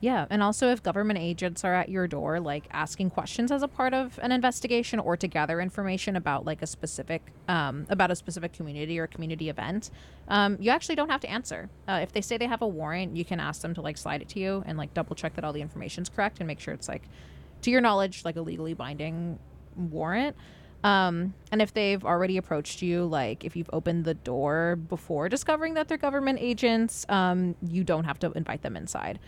Yeah, 0.00 0.24
and 0.30 0.42
also 0.42 0.72
if 0.72 0.82
government 0.82 1.18
agents 1.18 1.62
are 1.62 1.74
at 1.74 1.90
your 1.90 2.08
door, 2.08 2.40
like 2.40 2.64
asking 2.70 3.10
questions 3.10 3.52
as 3.52 3.62
a 3.62 3.68
part 3.68 3.92
of 3.92 4.18
an 4.22 4.32
investigation 4.32 4.98
or 4.98 5.14
to 5.18 5.28
gather 5.28 5.60
information 5.60 6.16
about 6.16 6.46
like 6.46 6.62
a 6.62 6.66
specific 6.66 7.20
um, 7.48 7.84
about 7.90 8.10
a 8.10 8.16
specific 8.16 8.54
community 8.54 8.98
or 8.98 9.06
community 9.06 9.50
event, 9.50 9.90
um, 10.28 10.56
you 10.58 10.70
actually 10.70 10.94
don't 10.94 11.10
have 11.10 11.20
to 11.20 11.28
answer. 11.28 11.68
Uh, 11.86 12.00
if 12.02 12.12
they 12.12 12.22
say 12.22 12.38
they 12.38 12.46
have 12.46 12.62
a 12.62 12.66
warrant, 12.66 13.14
you 13.14 13.26
can 13.26 13.40
ask 13.40 13.60
them 13.60 13.74
to 13.74 13.82
like 13.82 13.98
slide 13.98 14.22
it 14.22 14.28
to 14.30 14.40
you 14.40 14.62
and 14.64 14.78
like 14.78 14.94
double 14.94 15.14
check 15.14 15.34
that 15.34 15.44
all 15.44 15.52
the 15.52 15.60
information's 15.60 16.08
correct 16.08 16.38
and 16.40 16.46
make 16.46 16.60
sure 16.60 16.72
it's 16.72 16.88
like, 16.88 17.02
to 17.60 17.70
your 17.70 17.82
knowledge, 17.82 18.24
like 18.24 18.36
a 18.36 18.40
legally 18.40 18.72
binding 18.72 19.38
warrant. 19.76 20.34
Um, 20.82 21.34
and 21.52 21.60
if 21.60 21.74
they've 21.74 22.04
already 22.04 22.36
approached 22.36 22.82
you, 22.82 23.04
like 23.04 23.44
if 23.44 23.54
you've 23.56 23.70
opened 23.72 24.04
the 24.04 24.14
door 24.14 24.76
before 24.76 25.28
discovering 25.28 25.74
that 25.74 25.88
they're 25.88 25.98
government 25.98 26.38
agents, 26.40 27.04
um, 27.08 27.54
you 27.62 27.84
don't 27.84 28.04
have 28.04 28.18
to 28.20 28.32
invite 28.32 28.62
them 28.62 28.76
inside. 28.76 29.18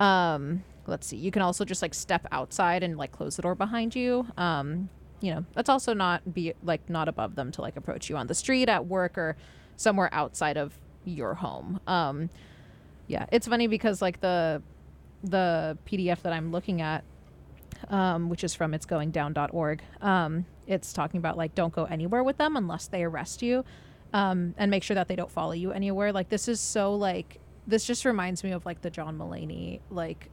Um, 0.00 0.64
let's 0.86 1.06
see. 1.06 1.16
You 1.16 1.30
can 1.30 1.42
also 1.42 1.64
just 1.64 1.82
like 1.82 1.94
step 1.94 2.26
outside 2.32 2.82
and 2.82 2.96
like 2.96 3.12
close 3.12 3.36
the 3.36 3.42
door 3.42 3.54
behind 3.54 3.94
you. 3.94 4.26
Um, 4.36 4.88
you 5.20 5.34
know, 5.34 5.44
that's 5.54 5.68
also 5.68 5.94
not 5.94 6.34
be 6.34 6.54
like 6.62 6.88
not 6.88 7.08
above 7.08 7.34
them 7.34 7.50
to 7.52 7.60
like 7.60 7.76
approach 7.76 8.08
you 8.08 8.16
on 8.16 8.26
the 8.26 8.34
street, 8.34 8.68
at 8.68 8.86
work, 8.86 9.16
or 9.16 9.36
somewhere 9.76 10.08
outside 10.12 10.56
of 10.56 10.78
your 11.04 11.34
home. 11.34 11.80
Um, 11.86 12.30
yeah, 13.06 13.26
it's 13.30 13.46
funny 13.46 13.66
because 13.66 14.00
like 14.00 14.20
the 14.20 14.62
the 15.22 15.78
PDF 15.86 16.22
that 16.22 16.32
I'm 16.32 16.50
looking 16.50 16.82
at 16.82 17.04
um, 17.88 18.28
which 18.28 18.44
is 18.44 18.54
from 18.54 18.72
itsgoingdown.org. 18.72 19.82
Um, 20.00 20.46
it's 20.66 20.92
talking 20.92 21.18
about 21.18 21.36
like 21.36 21.54
don't 21.54 21.72
go 21.72 21.84
anywhere 21.84 22.22
with 22.24 22.36
them 22.38 22.56
unless 22.56 22.86
they 22.88 23.04
arrest 23.04 23.42
you, 23.42 23.64
um, 24.12 24.54
and 24.58 24.70
make 24.70 24.82
sure 24.82 24.94
that 24.94 25.08
they 25.08 25.16
don't 25.16 25.30
follow 25.30 25.52
you 25.52 25.72
anywhere. 25.72 26.12
Like 26.12 26.28
this 26.28 26.48
is 26.48 26.60
so 26.60 26.94
like 26.94 27.40
this 27.66 27.84
just 27.86 28.04
reminds 28.04 28.44
me 28.44 28.52
of 28.52 28.64
like 28.66 28.82
the 28.82 28.90
John 28.90 29.18
Mulaney 29.18 29.80
like 29.90 30.30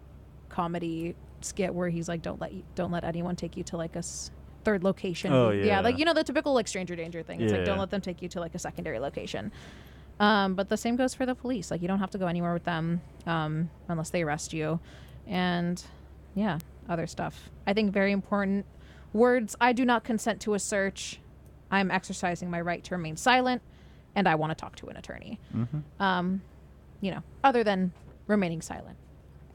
comedy 0.49 1.15
skit 1.41 1.73
where 1.73 1.89
he's 1.89 2.07
like 2.07 2.21
don't 2.21 2.39
let 2.39 2.53
you, 2.53 2.63
don't 2.75 2.91
let 2.91 3.03
anyone 3.03 3.35
take 3.35 3.55
you 3.57 3.63
to 3.63 3.77
like 3.77 3.95
a 3.95 3.99
s- 3.99 4.31
third 4.63 4.83
location. 4.83 5.31
Oh, 5.33 5.49
yeah, 5.51 5.65
yeah. 5.65 5.79
like 5.81 5.97
you 5.97 6.05
know 6.05 6.13
the 6.13 6.23
typical 6.23 6.53
like 6.53 6.67
stranger 6.67 6.95
danger 6.95 7.23
thing. 7.23 7.41
It's 7.41 7.51
like 7.51 7.65
don't 7.65 7.75
Yeah. 7.75 7.81
let 7.81 7.89
them 7.89 8.01
take 8.01 8.21
you 8.21 8.29
to 8.29 8.39
like 8.39 8.53
a 8.55 8.59
secondary 8.59 8.99
location. 8.99 9.51
Um, 10.19 10.53
but 10.53 10.69
the 10.69 10.77
same 10.77 10.97
goes 10.97 11.15
for 11.15 11.25
the 11.25 11.33
police. 11.33 11.71
Like 11.71 11.81
you 11.81 11.87
don't 11.87 11.97
have 11.99 12.11
to 12.11 12.17
go 12.19 12.27
anywhere 12.27 12.53
with 12.53 12.63
them 12.63 13.01
um, 13.25 13.69
unless 13.87 14.11
they 14.11 14.21
arrest 14.21 14.53
you, 14.53 14.79
and 15.25 15.83
yeah, 16.35 16.59
other 16.87 17.07
stuff. 17.07 17.49
I 17.65 17.73
think 17.73 17.91
very 17.91 18.11
important 18.11 18.65
words. 19.13 19.55
I 19.61 19.73
do 19.73 19.85
not 19.85 20.03
consent 20.03 20.41
to 20.41 20.53
a 20.53 20.59
search. 20.59 21.19
I'm 21.69 21.89
exercising 21.91 22.49
my 22.49 22.59
right 22.61 22.83
to 22.83 22.95
remain 22.95 23.15
silent, 23.17 23.61
and 24.15 24.27
I 24.27 24.35
want 24.35 24.51
to 24.51 24.55
talk 24.55 24.75
to 24.77 24.87
an 24.87 24.97
attorney. 24.97 25.39
Um, 25.99 26.41
you 26.99 27.11
know, 27.11 27.23
other 27.43 27.63
than 27.63 27.93
remaining 28.27 28.61
silent. 28.61 28.97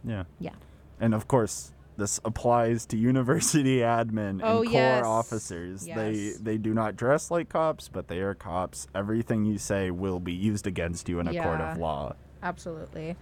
Yeah. 0.04 0.24
Yeah. 0.40 0.54
And 1.00 1.14
of 1.14 1.28
course, 1.28 1.72
this 1.98 2.20
applies 2.24 2.86
to 2.86 2.96
university 2.96 3.78
admin 3.80 4.28
and 4.30 4.42
Oh, 4.42 4.62
core 4.62 4.72
yes. 4.72 5.04
officers. 5.04 5.84
They 5.84 6.12
Yes. 6.12 6.36
they 6.38 6.52
they 6.52 6.58
do 6.58 6.72
not 6.74 6.96
dress 6.96 7.30
like 7.30 7.48
cops, 7.48 7.88
but 7.88 8.08
they 8.08 8.20
are 8.20 8.34
cops. 8.34 8.86
Everything 8.94 9.44
you 9.44 9.58
say 9.58 9.90
will 9.90 10.20
be 10.20 10.32
used 10.32 10.66
against 10.66 11.08
you 11.08 11.20
in 11.20 11.28
a 11.28 11.32
court 11.42 11.60
of 11.60 11.76
Yeah. 11.76 11.82
law. 11.82 12.14
Absolutely. 12.42 13.16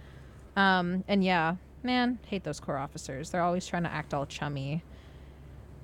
Um, 0.55 1.03
and 1.07 1.23
yeah, 1.23 1.55
man, 1.83 2.19
hate 2.27 2.43
those 2.43 2.59
core 2.59 2.77
officers. 2.77 3.29
They're 3.29 3.41
always 3.41 3.65
trying 3.67 3.83
to 3.83 3.91
act 3.91 4.13
all 4.13 4.25
chummy. 4.25 4.83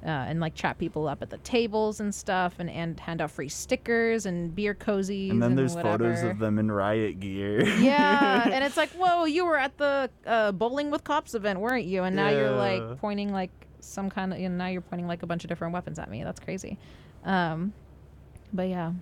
Uh, 0.04 0.10
and 0.10 0.40
like 0.40 0.56
chat 0.56 0.80
people 0.80 1.08
up 1.08 1.22
at 1.22 1.30
the 1.30 1.38
tables 1.40 2.00
and 2.00 2.14
stuff 2.16 2.56
and, 2.58 2.72
and 2.72 3.00
hand 3.00 3.22
out 3.22 3.30
free 3.30 3.48
stickers 3.48 4.26
and 4.26 4.56
beer 4.56 4.74
cozies 4.74 5.30
And 5.30 5.44
then 5.44 5.56
there's 5.56 5.76
photos 5.76 6.24
of 6.24 6.40
them 6.40 6.58
in 6.58 6.72
riot 6.72 7.20
gear. 7.20 7.64
yeah 7.80 8.50
and 8.52 8.64
it's 8.64 8.78
like 8.84 8.90
whoa 8.92 9.26
you 9.26 9.46
were 9.46 9.60
at 9.60 9.78
the 9.78 10.10
uh, 10.26 10.52
bowling 10.54 10.90
with 10.90 11.04
cops 11.04 11.36
event 11.36 11.60
weren't 11.60 11.86
you? 11.86 12.02
And 12.02 12.16
now 12.16 12.30
you're 12.30 12.50
like 12.50 12.98
pointing 13.00 13.32
like 13.32 13.52
some 13.80 14.10
kind 14.10 14.34
of 14.34 14.40
you 14.40 14.50
know, 14.50 14.56
now 14.56 14.68
you're 14.68 14.82
pointing 14.82 15.08
like 15.08 15.22
a 15.22 15.28
bunch 15.28 15.44
of 15.44 15.50
different 15.50 15.72
weapons 15.74 16.00
at 16.00 16.10
me. 16.10 16.24
That's 16.24 16.40
crazy. 16.40 16.80
Um 17.24 17.74
but 18.52 18.70
yeah. 18.70 18.94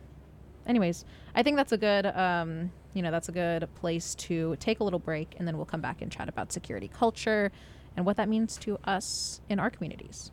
Anyways 0.67 1.05
i 1.33 1.41
think 1.43 1.55
that's 1.55 1.71
a 1.71 1.77
good 1.77 2.05
um 2.07 2.71
you 2.93 3.01
know 3.01 3.12
that's 3.12 3.29
a 3.29 3.31
good 3.31 3.67
place 3.75 4.15
to 4.15 4.55
take 4.57 4.79
a 4.81 4.83
little 4.83 4.99
break 4.99 5.35
and 5.38 5.47
then 5.47 5.55
we'll 5.55 5.65
come 5.65 5.79
back 5.81 6.01
and 6.01 6.12
chat 6.12 6.27
about 6.27 6.51
security 6.51 6.89
culture 6.89 7.51
and 7.95 8.05
what 8.05 8.17
that 8.17 8.27
means 8.27 8.57
to 8.57 8.77
us 8.83 9.41
in 9.49 9.59
our 9.59 9.69
communities 9.69 10.31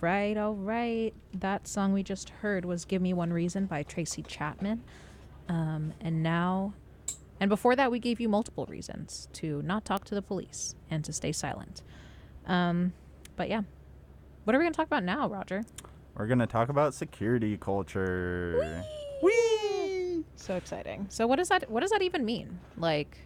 right, 0.00 0.36
all 0.36 0.54
right. 0.54 1.12
That 1.32 1.66
song 1.66 1.92
we 1.92 2.02
just 2.02 2.30
heard 2.30 2.64
was 2.64 2.84
Give 2.84 3.02
Me 3.02 3.12
One 3.12 3.32
Reason 3.32 3.66
by 3.66 3.82
Tracy 3.82 4.22
Chapman. 4.22 4.82
Um, 5.48 5.92
and 6.00 6.22
now, 6.22 6.74
and 7.40 7.48
before 7.48 7.76
that, 7.76 7.90
we 7.90 7.98
gave 7.98 8.20
you 8.20 8.28
multiple 8.28 8.66
reasons 8.66 9.28
to 9.34 9.62
not 9.62 9.84
talk 9.84 10.04
to 10.06 10.14
the 10.14 10.22
police 10.22 10.74
and 10.90 11.04
to 11.04 11.12
stay 11.12 11.32
silent. 11.32 11.82
Um, 12.46 12.92
but 13.36 13.48
yeah. 13.48 13.62
What 14.44 14.54
are 14.54 14.58
we 14.58 14.64
going 14.64 14.72
to 14.72 14.76
talk 14.76 14.86
about 14.86 15.04
now, 15.04 15.28
Roger? 15.28 15.64
We're 16.16 16.26
gonna 16.26 16.46
talk 16.46 16.70
about 16.70 16.94
security 16.94 17.58
culture. 17.58 18.82
So 20.36 20.56
exciting. 20.56 21.06
So 21.10 21.26
what 21.26 21.36
does 21.36 21.48
that 21.48 21.70
what 21.70 21.80
does 21.80 21.90
that 21.90 22.02
even 22.02 22.24
mean? 22.24 22.58
Like 22.78 23.18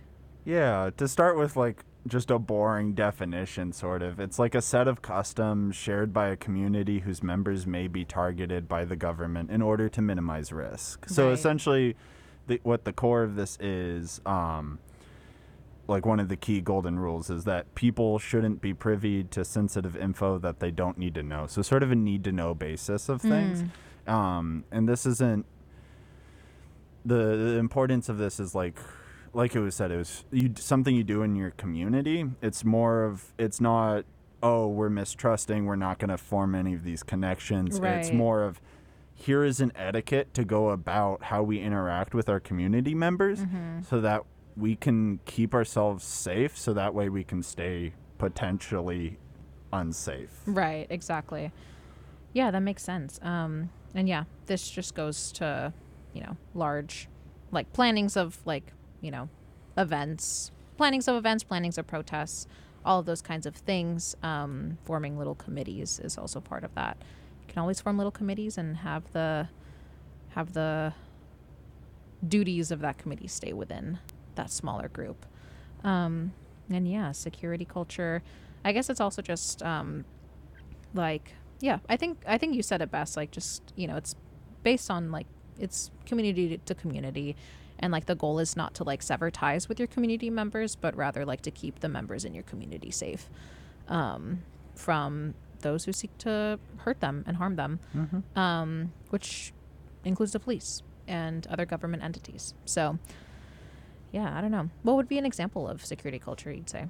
Yeah, 0.44 0.90
to 0.96 1.06
start 1.06 1.38
with, 1.38 1.56
like 1.56 1.84
just 2.06 2.30
a 2.30 2.38
boring 2.38 2.94
definition, 2.94 3.72
sort 3.72 4.02
of. 4.02 4.18
It's 4.18 4.38
like 4.38 4.54
a 4.54 4.62
set 4.62 4.88
of 4.88 5.02
customs 5.02 5.76
shared 5.76 6.12
by 6.12 6.28
a 6.28 6.36
community 6.36 7.00
whose 7.00 7.22
members 7.22 7.66
may 7.66 7.88
be 7.88 8.04
targeted 8.04 8.68
by 8.68 8.84
the 8.84 8.96
government 8.96 9.50
in 9.50 9.60
order 9.60 9.88
to 9.90 10.00
minimize 10.00 10.50
risk. 10.52 11.08
So 11.08 11.26
Right. 11.26 11.34
essentially, 11.34 11.96
the, 12.46 12.58
what 12.62 12.84
the 12.84 12.92
core 12.92 13.22
of 13.22 13.36
this 13.36 13.58
is, 13.60 14.20
um, 14.24 14.78
like 15.88 16.06
one 16.06 16.20
of 16.20 16.28
the 16.28 16.36
key 16.36 16.60
golden 16.60 16.98
rules 16.98 17.28
is 17.30 17.44
that 17.44 17.74
people 17.74 18.18
shouldn't 18.18 18.60
be 18.62 18.72
privy 18.72 19.24
to 19.24 19.44
sensitive 19.44 19.96
info 19.96 20.38
that 20.38 20.60
they 20.60 20.70
don't 20.70 20.96
need 20.96 21.14
to 21.16 21.22
know. 21.22 21.46
So 21.48 21.62
sort 21.62 21.82
of 21.82 21.90
a 21.90 21.96
need 21.96 22.24
to 22.24 22.32
know 22.32 22.54
basis 22.54 23.08
of 23.08 23.20
things. 23.20 23.64
Um, 24.06 24.64
and 24.70 24.88
this 24.88 25.04
isn't 25.04 25.44
the, 27.04 27.14
the 27.14 27.56
importance 27.58 28.08
of 28.08 28.18
this 28.18 28.38
is 28.40 28.54
like 28.54 28.78
like 29.32 29.54
it 29.54 29.60
was 29.60 29.74
said 29.74 29.90
it 29.90 29.96
was 29.96 30.24
you 30.30 30.52
something 30.58 30.94
you 30.94 31.04
do 31.04 31.22
in 31.22 31.36
your 31.36 31.50
community 31.52 32.24
it's 32.42 32.64
more 32.64 33.04
of 33.04 33.32
it's 33.38 33.60
not 33.60 34.04
oh, 34.42 34.66
we're 34.66 34.88
mistrusting, 34.88 35.64
we're 35.66 35.76
not 35.76 35.98
going 35.98 36.08
to 36.08 36.18
form 36.18 36.54
any 36.54 36.74
of 36.74 36.84
these 36.84 37.02
connections. 37.02 37.78
It's 37.82 38.12
more 38.12 38.42
of 38.42 38.60
here 39.14 39.44
is 39.44 39.60
an 39.60 39.70
etiquette 39.74 40.32
to 40.34 40.44
go 40.44 40.70
about 40.70 41.24
how 41.24 41.42
we 41.42 41.60
interact 41.60 42.14
with 42.14 42.28
our 42.28 42.40
community 42.40 42.94
members 42.94 43.40
Mm-hmm. 43.40 43.82
so 43.82 44.00
that 44.00 44.22
we 44.56 44.76
can 44.76 45.20
keep 45.26 45.54
ourselves 45.54 46.04
safe 46.04 46.56
so 46.56 46.72
that 46.72 46.94
way 46.94 47.08
we 47.08 47.22
can 47.22 47.42
stay 47.42 47.92
potentially 48.18 49.18
unsafe. 49.72 50.40
Right, 50.46 50.86
exactly. 50.88 51.52
Yeah, 52.32 52.50
that 52.50 52.60
makes 52.60 52.82
sense. 52.82 53.20
Um, 53.22 53.68
and 53.94 54.08
yeah, 54.08 54.24
this 54.46 54.70
just 54.70 54.94
goes 54.94 55.32
to, 55.32 55.72
you 56.14 56.22
know, 56.22 56.36
large, 56.54 57.08
like 57.50 57.72
plannings 57.72 58.16
of 58.16 58.38
like, 58.46 58.72
you 59.00 59.10
know, 59.10 59.28
events, 59.76 60.50
plannings 60.76 61.08
of 61.08 61.16
events, 61.16 61.44
plannings 61.44 61.78
of 61.78 61.86
protests, 61.86 62.46
all 62.84 63.00
of 63.00 63.06
those 63.06 63.22
kinds 63.22 63.46
of 63.46 63.54
things. 63.54 64.16
Um, 64.22 64.78
forming 64.84 65.18
little 65.18 65.34
committees 65.34 66.00
is 66.02 66.18
also 66.18 66.40
part 66.40 66.64
of 66.64 66.74
that. 66.74 66.96
You 67.42 67.52
can 67.52 67.60
always 67.60 67.80
form 67.80 67.96
little 67.96 68.10
committees 68.10 68.58
and 68.58 68.78
have 68.78 69.12
the, 69.12 69.48
have 70.30 70.52
the 70.52 70.94
duties 72.26 72.70
of 72.70 72.80
that 72.80 72.98
committee 72.98 73.28
stay 73.28 73.52
within 73.52 73.98
that 74.34 74.50
smaller 74.50 74.88
group. 74.88 75.26
Um, 75.84 76.32
and 76.68 76.88
yeah, 76.88 77.12
security 77.12 77.64
culture. 77.64 78.22
I 78.64 78.72
guess 78.72 78.90
it's 78.90 79.00
also 79.00 79.22
just 79.22 79.62
um, 79.62 80.04
like 80.94 81.32
yeah. 81.60 81.78
I 81.88 81.96
think 81.96 82.22
I 82.26 82.38
think 82.38 82.54
you 82.54 82.62
said 82.62 82.82
it 82.82 82.90
best. 82.90 83.16
Like 83.16 83.30
just 83.30 83.62
you 83.76 83.86
know, 83.86 83.96
it's 83.96 84.14
based 84.62 84.90
on 84.90 85.10
like 85.10 85.26
it's 85.58 85.90
community 86.06 86.60
to 86.64 86.74
community, 86.74 87.36
and 87.80 87.90
like 87.92 88.06
the 88.06 88.14
goal 88.14 88.38
is 88.38 88.56
not 88.56 88.74
to 88.74 88.84
like 88.84 89.02
sever 89.02 89.30
ties 89.30 89.68
with 89.68 89.78
your 89.80 89.88
community 89.88 90.30
members, 90.30 90.76
but 90.76 90.94
rather 90.96 91.24
like 91.24 91.40
to 91.42 91.50
keep 91.50 91.80
the 91.80 91.88
members 91.88 92.24
in 92.24 92.32
your 92.34 92.44
community 92.44 92.90
safe 92.92 93.28
um, 93.88 94.42
from 94.76 95.34
those 95.60 95.84
who 95.84 95.92
seek 95.92 96.16
to 96.18 96.58
hurt 96.78 97.00
them 97.00 97.24
and 97.26 97.36
harm 97.36 97.56
them, 97.56 97.80
um, 98.36 98.92
which 99.10 99.52
includes 100.04 100.32
the 100.32 100.40
police 100.40 100.82
and 101.08 101.46
other 101.48 101.66
government 101.66 102.02
entities. 102.02 102.54
So. 102.64 102.98
Yeah, 104.12 104.36
I 104.36 104.40
don't 104.40 104.50
know. 104.50 104.68
What 104.82 104.96
would 104.96 105.06
be 105.06 105.18
an 105.18 105.24
example 105.24 105.68
of 105.68 105.84
security 105.86 106.18
culture 106.18 106.50
you'd 106.52 106.68
say? 106.68 106.86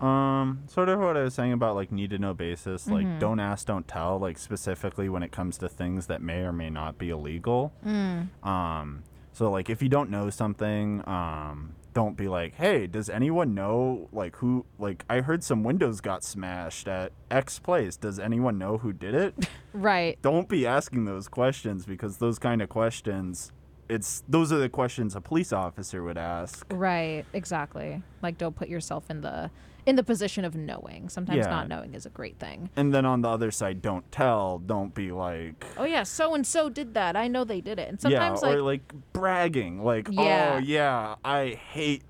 Um, 0.00 0.62
sort 0.68 0.88
of 0.88 1.00
what 1.00 1.16
I 1.16 1.22
was 1.24 1.34
saying 1.34 1.52
about 1.52 1.74
like 1.74 1.90
need 1.90 2.10
to 2.10 2.18
know 2.18 2.32
basis, 2.32 2.86
like 2.86 3.04
Mhm. 3.06 3.18
don't 3.18 3.40
ask, 3.40 3.66
don't 3.66 3.88
tell, 3.88 4.20
like 4.20 4.38
specifically 4.38 5.08
when 5.08 5.24
it 5.24 5.32
comes 5.32 5.58
to 5.58 5.68
things 5.68 6.06
that 6.06 6.22
may 6.22 6.42
or 6.42 6.52
may 6.52 6.70
not 6.70 6.96
be 6.96 7.10
illegal. 7.10 7.72
Um, 8.44 9.02
so 9.34 9.50
like 9.50 9.68
if 9.68 9.82
you 9.82 9.90
don't 9.90 10.08
know 10.08 10.30
something, 10.30 11.06
um, 11.06 11.74
don't 11.92 12.16
be 12.16 12.26
like, 12.28 12.54
hey, 12.54 12.86
does 12.86 13.08
anyone 13.10 13.54
know 13.54 14.08
like 14.12 14.36
who? 14.36 14.64
Like 14.78 15.04
I 15.10 15.20
heard 15.20 15.44
some 15.44 15.62
windows 15.62 16.00
got 16.00 16.24
smashed 16.24 16.88
at 16.88 17.12
X 17.30 17.58
place. 17.58 17.96
Does 17.96 18.18
anyone 18.18 18.56
know 18.58 18.78
who 18.78 18.92
did 18.92 19.14
it? 19.14 19.34
Right. 19.76 20.16
don't 20.22 20.48
be 20.48 20.68
asking 20.68 21.04
those 21.04 21.26
questions 21.26 21.84
because 21.84 22.18
those 22.18 22.38
kind 22.38 22.62
of 22.62 22.68
questions, 22.68 23.50
it's 23.88 24.22
those 24.28 24.52
are 24.52 24.58
the 24.58 24.68
questions 24.68 25.14
a 25.14 25.20
police 25.20 25.52
officer 25.52 26.02
would 26.02 26.18
ask. 26.18 26.66
Right, 26.70 27.24
exactly. 27.32 28.02
Like 28.22 28.38
don't 28.38 28.56
put 28.56 28.68
yourself 28.68 29.10
in 29.10 29.20
the 29.20 29.50
in 29.86 29.96
the 29.96 30.02
position 30.02 30.44
of 30.46 30.54
knowing. 30.54 31.08
Sometimes 31.10 31.38
Yeah. 31.38 31.50
not 31.50 31.68
knowing 31.68 31.94
is 31.94 32.06
a 32.06 32.10
great 32.10 32.38
thing. 32.38 32.70
And 32.74 32.94
then 32.94 33.04
on 33.04 33.20
the 33.20 33.28
other 33.28 33.50
side, 33.50 33.82
don't 33.82 34.10
tell. 34.10 34.58
Don't 34.58 34.94
be 34.94 35.12
like, 35.12 35.64
Oh 35.76 35.84
yeah, 35.84 36.04
so 36.04 36.34
and 36.34 36.46
so 36.46 36.70
did 36.70 36.94
that. 36.94 37.16
I 37.16 37.28
know 37.28 37.44
they 37.44 37.60
did 37.60 37.78
it. 37.78 37.88
And 37.90 38.00
sometimes 38.00 38.40
yeah, 38.42 38.48
like, 38.48 38.56
or 38.58 38.62
like 38.62 38.92
bragging, 39.12 39.84
like, 39.84 40.08
Yeah. 40.10 40.54
oh 40.54 40.58
yeah, 40.58 41.16
I 41.24 41.48
hate 41.50 42.02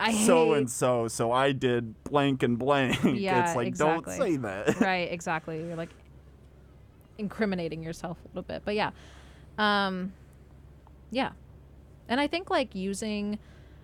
I 0.00 0.12
so 0.12 0.48
hate 0.52 0.58
and 0.58 0.70
so, 0.70 1.08
so 1.08 1.32
I 1.32 1.52
did 1.52 2.04
blank 2.04 2.42
and 2.42 2.58
blank. 2.58 3.02
Yeah, 3.04 3.46
it's 3.46 3.56
like 3.56 3.66
exactly. 3.68 4.16
don't 4.18 4.26
say 4.26 4.36
that. 4.36 4.80
right, 4.80 5.10
exactly. 5.10 5.58
You're 5.64 5.76
like 5.76 5.90
incriminating 7.16 7.82
yourself 7.82 8.18
a 8.24 8.28
little 8.28 8.42
bit. 8.42 8.62
But 8.64 8.74
yeah. 8.74 8.90
Um 9.58 10.12
yeah. 11.10 11.32
And 12.08 12.20
I 12.20 12.26
think 12.26 12.50
like 12.50 12.74
using 12.74 13.38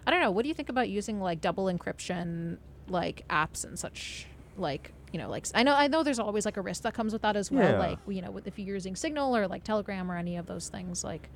I 0.06 0.10
don't 0.10 0.20
know, 0.20 0.30
what 0.30 0.42
do 0.42 0.48
you 0.48 0.54
think 0.54 0.68
about 0.68 0.88
using 0.88 1.20
like 1.20 1.40
double 1.40 1.64
encryption 1.64 2.58
like 2.88 3.24
apps 3.28 3.64
and 3.64 3.78
such 3.78 4.26
like 4.56 4.92
you 5.12 5.18
know, 5.18 5.28
like 5.30 5.46
I 5.54 5.62
know 5.62 5.74
I 5.74 5.86
know 5.88 6.02
there's 6.02 6.18
always 6.18 6.44
like 6.44 6.56
a 6.56 6.60
risk 6.60 6.82
that 6.82 6.94
comes 6.94 7.12
with 7.12 7.22
that 7.22 7.36
as 7.36 7.50
well. 7.50 7.72
Yeah. 7.72 7.78
Like 7.78 7.98
you 8.08 8.20
know, 8.22 8.30
with- 8.30 8.46
if 8.46 8.58
you're 8.58 8.74
using 8.74 8.96
Signal 8.96 9.36
or 9.36 9.46
like 9.46 9.62
Telegram 9.64 10.10
or 10.10 10.16
any 10.16 10.36
of 10.36 10.46
those 10.46 10.68
things, 10.68 11.04
like 11.04 11.28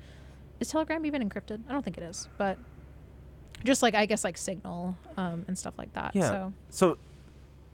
is 0.59 0.67
Telegram 0.69 1.05
even 1.05 1.27
encrypted? 1.27 1.61
I 1.69 1.71
don't 1.73 1.83
think 1.83 1.97
it 1.97 2.03
is, 2.03 2.27
but 2.37 2.57
just 3.63 3.81
like 3.81 3.95
I 3.95 4.05
guess 4.05 4.23
like 4.23 4.37
Signal 4.37 4.97
um, 5.17 5.45
and 5.47 5.57
stuff 5.57 5.73
like 5.77 5.93
that. 5.93 6.15
Yeah. 6.15 6.29
So 6.29 6.53
So 6.69 6.97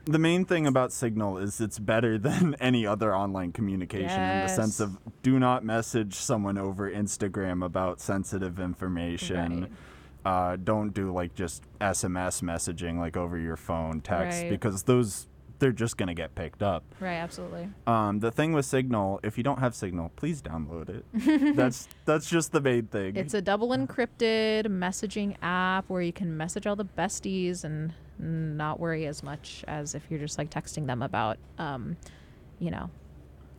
the 0.05 0.19
main 0.19 0.45
thing 0.45 0.65
about 0.67 0.91
Signal 0.91 1.37
is 1.37 1.59
it's 1.59 1.79
better 1.79 2.17
than 2.27 2.55
any 2.59 2.85
other 2.85 3.15
online 3.15 3.51
communication 3.51 4.21
in 4.21 4.41
the 4.41 4.47
sense 4.47 4.79
of 4.79 4.97
do 5.23 5.39
not 5.39 5.63
message 5.63 6.15
someone 6.15 6.57
over 6.57 6.89
Instagram 6.89 7.63
about 7.65 7.99
sensitive 7.99 8.59
information. 8.59 9.61
Right. 9.61 9.71
Uh, 10.25 10.55
don't 10.55 10.91
do 10.93 11.11
like 11.13 11.35
just 11.35 11.63
SMS 11.79 12.41
messaging 12.41 12.97
like 12.97 13.15
over 13.15 13.37
your 13.37 13.57
phone, 13.57 14.01
text, 14.01 14.41
Right. 14.41 14.49
because 14.49 14.83
those 14.83 15.27
they're 15.59 15.71
just 15.71 15.97
gonna 15.97 16.13
get 16.13 16.35
picked 16.35 16.61
up. 16.63 16.83
right, 16.99 17.15
absolutely. 17.15 17.69
Um, 17.87 18.19
the 18.19 18.31
thing 18.31 18.53
with 18.53 18.65
Signal, 18.65 19.19
if 19.23 19.37
you 19.37 19.43
don't 19.43 19.59
have 19.59 19.75
Signal, 19.75 20.11
please 20.15 20.41
download 20.41 20.89
it. 20.89 21.55
that's 21.55 21.87
that's 22.05 22.29
just 22.29 22.51
the 22.51 22.61
main 22.61 22.87
thing. 22.87 23.15
It's 23.15 23.33
a 23.33 23.41
double 23.41 23.69
encrypted 23.69 24.67
messaging 24.67 25.35
app 25.41 25.89
where 25.89 26.01
you 26.01 26.13
can 26.13 26.35
message 26.35 26.67
all 26.67 26.75
the 26.75 26.85
besties 26.85 27.63
and 27.63 27.93
not 28.19 28.79
worry 28.79 29.05
as 29.05 29.23
much 29.23 29.63
as 29.67 29.95
if 29.95 30.03
you're 30.09 30.19
just 30.19 30.37
like 30.37 30.49
texting 30.49 30.87
them 30.87 31.01
about, 31.01 31.37
um, 31.57 31.97
you 32.59 32.71
know, 32.71 32.89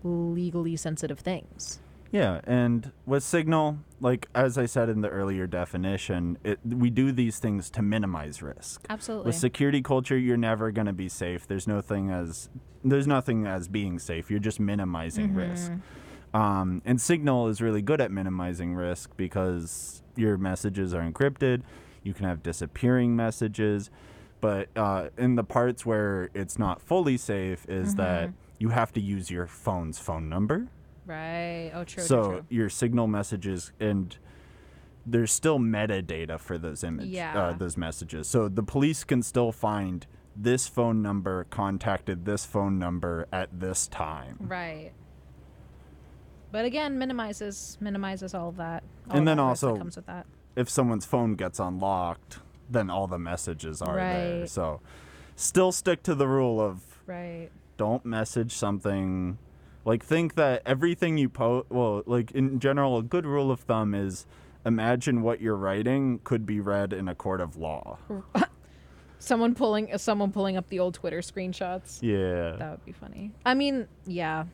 legally 0.02 0.76
sensitive 0.76 1.18
things. 1.18 1.80
Yeah, 2.16 2.40
and 2.44 2.92
with 3.04 3.22
Signal, 3.22 3.80
like 4.00 4.26
as 4.34 4.56
I 4.56 4.64
said 4.64 4.88
in 4.88 5.02
the 5.02 5.10
earlier 5.10 5.46
definition, 5.46 6.38
it, 6.42 6.58
we 6.64 6.88
do 6.88 7.12
these 7.12 7.38
things 7.38 7.68
to 7.72 7.82
minimize 7.82 8.40
risk. 8.40 8.86
Absolutely. 8.88 9.26
With 9.26 9.36
security 9.36 9.82
culture, 9.82 10.16
you're 10.16 10.38
never 10.38 10.70
going 10.70 10.86
to 10.86 10.94
be 10.94 11.10
safe. 11.10 11.46
There's 11.46 11.66
no 11.66 11.82
thing 11.82 12.10
as 12.10 12.48
there's 12.82 13.06
nothing 13.06 13.46
as 13.46 13.68
being 13.68 13.98
safe. 13.98 14.30
You're 14.30 14.40
just 14.40 14.58
minimizing 14.58 15.34
risk. 15.34 15.72
Um, 16.32 16.80
and 16.86 16.98
Signal 16.98 17.48
is 17.48 17.60
really 17.60 17.82
good 17.82 18.00
at 18.00 18.10
minimizing 18.10 18.74
risk 18.74 19.10
because 19.18 20.02
your 20.16 20.38
messages 20.38 20.94
are 20.94 21.02
encrypted. 21.02 21.64
You 22.02 22.14
can 22.14 22.24
have 22.24 22.42
disappearing 22.42 23.14
messages, 23.14 23.90
but 24.40 24.68
uh, 24.74 25.08
in 25.18 25.34
the 25.34 25.44
parts 25.44 25.84
where 25.84 26.30
it's 26.32 26.58
not 26.58 26.80
fully 26.80 27.18
safe, 27.18 27.66
is 27.68 27.96
that 27.96 28.30
you 28.58 28.70
have 28.70 28.90
to 28.94 29.00
use 29.02 29.30
your 29.30 29.46
phone's 29.46 29.98
phone 29.98 30.30
number 30.30 30.68
right. 31.06 31.70
Oh, 31.74 31.84
true. 31.84 32.02
so 32.02 32.22
true, 32.22 32.32
true. 32.32 32.44
your 32.50 32.68
signal 32.68 33.06
messages 33.06 33.72
and 33.80 34.16
there's 35.06 35.30
still 35.32 35.58
metadata 35.58 36.38
for 36.40 36.58
those 36.58 36.82
image 36.82 37.06
Yeah. 37.08 37.38
uh, 37.38 37.52
those 37.52 37.76
messages 37.76 38.26
so 38.28 38.48
the 38.48 38.62
police 38.62 39.04
can 39.04 39.22
still 39.22 39.52
find 39.52 40.06
this 40.34 40.66
phone 40.68 41.00
number 41.00 41.44
contacted 41.44 42.24
this 42.24 42.44
phone 42.44 42.78
number 42.78 43.26
at 43.32 43.48
this 43.60 43.86
time 43.88 44.36
Right. 44.40 44.92
But 46.52 46.64
again, 46.64 46.98
minimizes 46.98 47.76
minimizes 47.80 48.34
all 48.34 48.48
of 48.48 48.56
that. 48.56 48.82
all 49.10 49.16
And 49.18 49.28
then 49.28 49.38
also- 49.38 49.76
comes 49.76 49.96
with 49.96 50.06
that. 50.06 50.26
if 50.56 50.68
someone's 50.70 51.04
phone 51.06 51.34
gets 51.34 51.58
unlocked 51.60 52.40
then 52.68 52.90
all 52.90 53.06
the 53.06 53.18
messages 53.18 53.80
are 53.80 53.94
there 53.94 54.40
Right. 54.40 54.48
so 54.50 54.80
still 55.36 55.70
stick 55.70 56.02
to 56.04 56.14
the 56.16 56.26
rule 56.26 56.60
of 56.60 57.00
Right. 57.06 57.50
don't 57.76 58.04
message 58.04 58.52
something 58.52 59.38
like 59.86 60.04
think 60.04 60.34
that 60.34 60.60
everything 60.66 61.16
you 61.16 61.30
post 61.30 61.70
well 61.70 62.02
like 62.04 62.30
in 62.32 62.60
general 62.60 62.98
a 62.98 63.02
good 63.02 63.24
rule 63.24 63.50
of 63.50 63.60
thumb 63.60 63.94
is 63.94 64.26
imagine 64.66 65.22
what 65.22 65.40
you're 65.40 65.56
writing 65.56 66.20
could 66.24 66.44
be 66.44 66.60
read 66.60 66.92
in 66.92 67.08
a 67.08 67.14
court 67.14 67.40
of 67.40 67.56
law 67.56 67.96
Someone 69.18 69.54
pulling 69.54 69.92
uh, 69.92 69.98
someone 69.98 70.30
pulling 70.30 70.56
up 70.56 70.68
the 70.68 70.78
old 70.78 70.94
Twitter 70.94 71.20
screenshots. 71.20 71.98
yeah 72.02 72.56
That 72.58 72.70
would 72.70 72.84
be 72.84 72.92
funny. 72.92 73.32
I 73.44 73.54
mean, 73.54 73.88
yeah, 74.04 74.44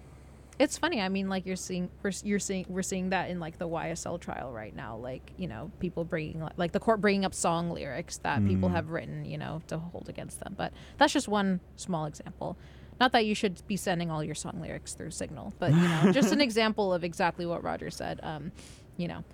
it's 0.58 0.78
funny. 0.78 1.00
I 1.00 1.08
mean, 1.08 1.28
like 1.28 1.46
you're 1.46 1.56
seeing 1.56 1.90
we're, 2.02 2.12
you're 2.22 2.38
seeing 2.38 2.66
we're 2.68 2.82
seeing 2.82 3.10
that 3.10 3.28
in 3.28 3.40
like 3.40 3.58
the 3.58 3.68
YSL 3.68 4.20
trial 4.20 4.52
right 4.52 4.74
now. 4.74 4.96
Like 4.96 5.32
you 5.36 5.48
know, 5.48 5.70
people 5.80 6.04
bringing 6.04 6.46
like 6.56 6.72
the 6.72 6.80
court 6.80 7.00
bringing 7.00 7.24
up 7.24 7.34
song 7.34 7.70
lyrics 7.70 8.18
that 8.18 8.46
people 8.46 8.68
have 8.68 8.90
written, 8.90 9.24
you 9.24 9.36
know, 9.36 9.62
to 9.66 9.78
hold 9.78 10.08
against 10.08 10.40
them. 10.40 10.54
But 10.56 10.72
that's 10.96 11.12
just 11.12 11.28
one 11.28 11.60
small 11.76 12.06
example. 12.06 12.56
Not 13.02 13.10
that 13.10 13.26
you 13.26 13.34
should 13.34 13.66
be 13.66 13.76
sending 13.76 14.12
all 14.12 14.22
your 14.22 14.36
song 14.36 14.60
lyrics 14.60 14.94
through 14.94 15.10
Signal, 15.10 15.52
but 15.58 15.72
you 15.72 15.76
know, 15.80 16.12
just 16.12 16.30
an 16.30 16.40
example 16.48 16.94
of 16.94 17.02
exactly 17.02 17.44
what 17.44 17.64
Roger 17.64 17.90
said. 17.90 18.20
Um, 18.22 18.52
you 18.96 19.08
know, 19.08 19.24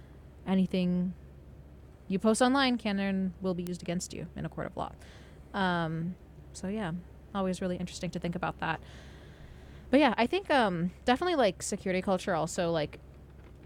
anything 0.46 1.12
you 2.08 2.18
post 2.18 2.40
online 2.40 2.78
can 2.78 2.98
and 2.98 3.34
will 3.42 3.52
be 3.52 3.64
used 3.64 3.82
against 3.82 4.14
you 4.14 4.26
in 4.36 4.46
a 4.46 4.48
court 4.48 4.68
of 4.68 4.76
law. 4.78 4.92
Um, 5.52 6.14
so 6.54 6.68
yeah, 6.68 6.92
always 7.34 7.60
really 7.60 7.76
interesting 7.76 8.08
to 8.12 8.18
think 8.18 8.34
about 8.34 8.58
that. 8.60 8.80
But 9.90 10.00
yeah, 10.00 10.14
I 10.16 10.26
think 10.26 10.50
um, 10.50 10.90
definitely 11.04 11.36
like 11.36 11.62
security 11.62 12.00
culture 12.00 12.34
also 12.34 12.70
like 12.70 12.98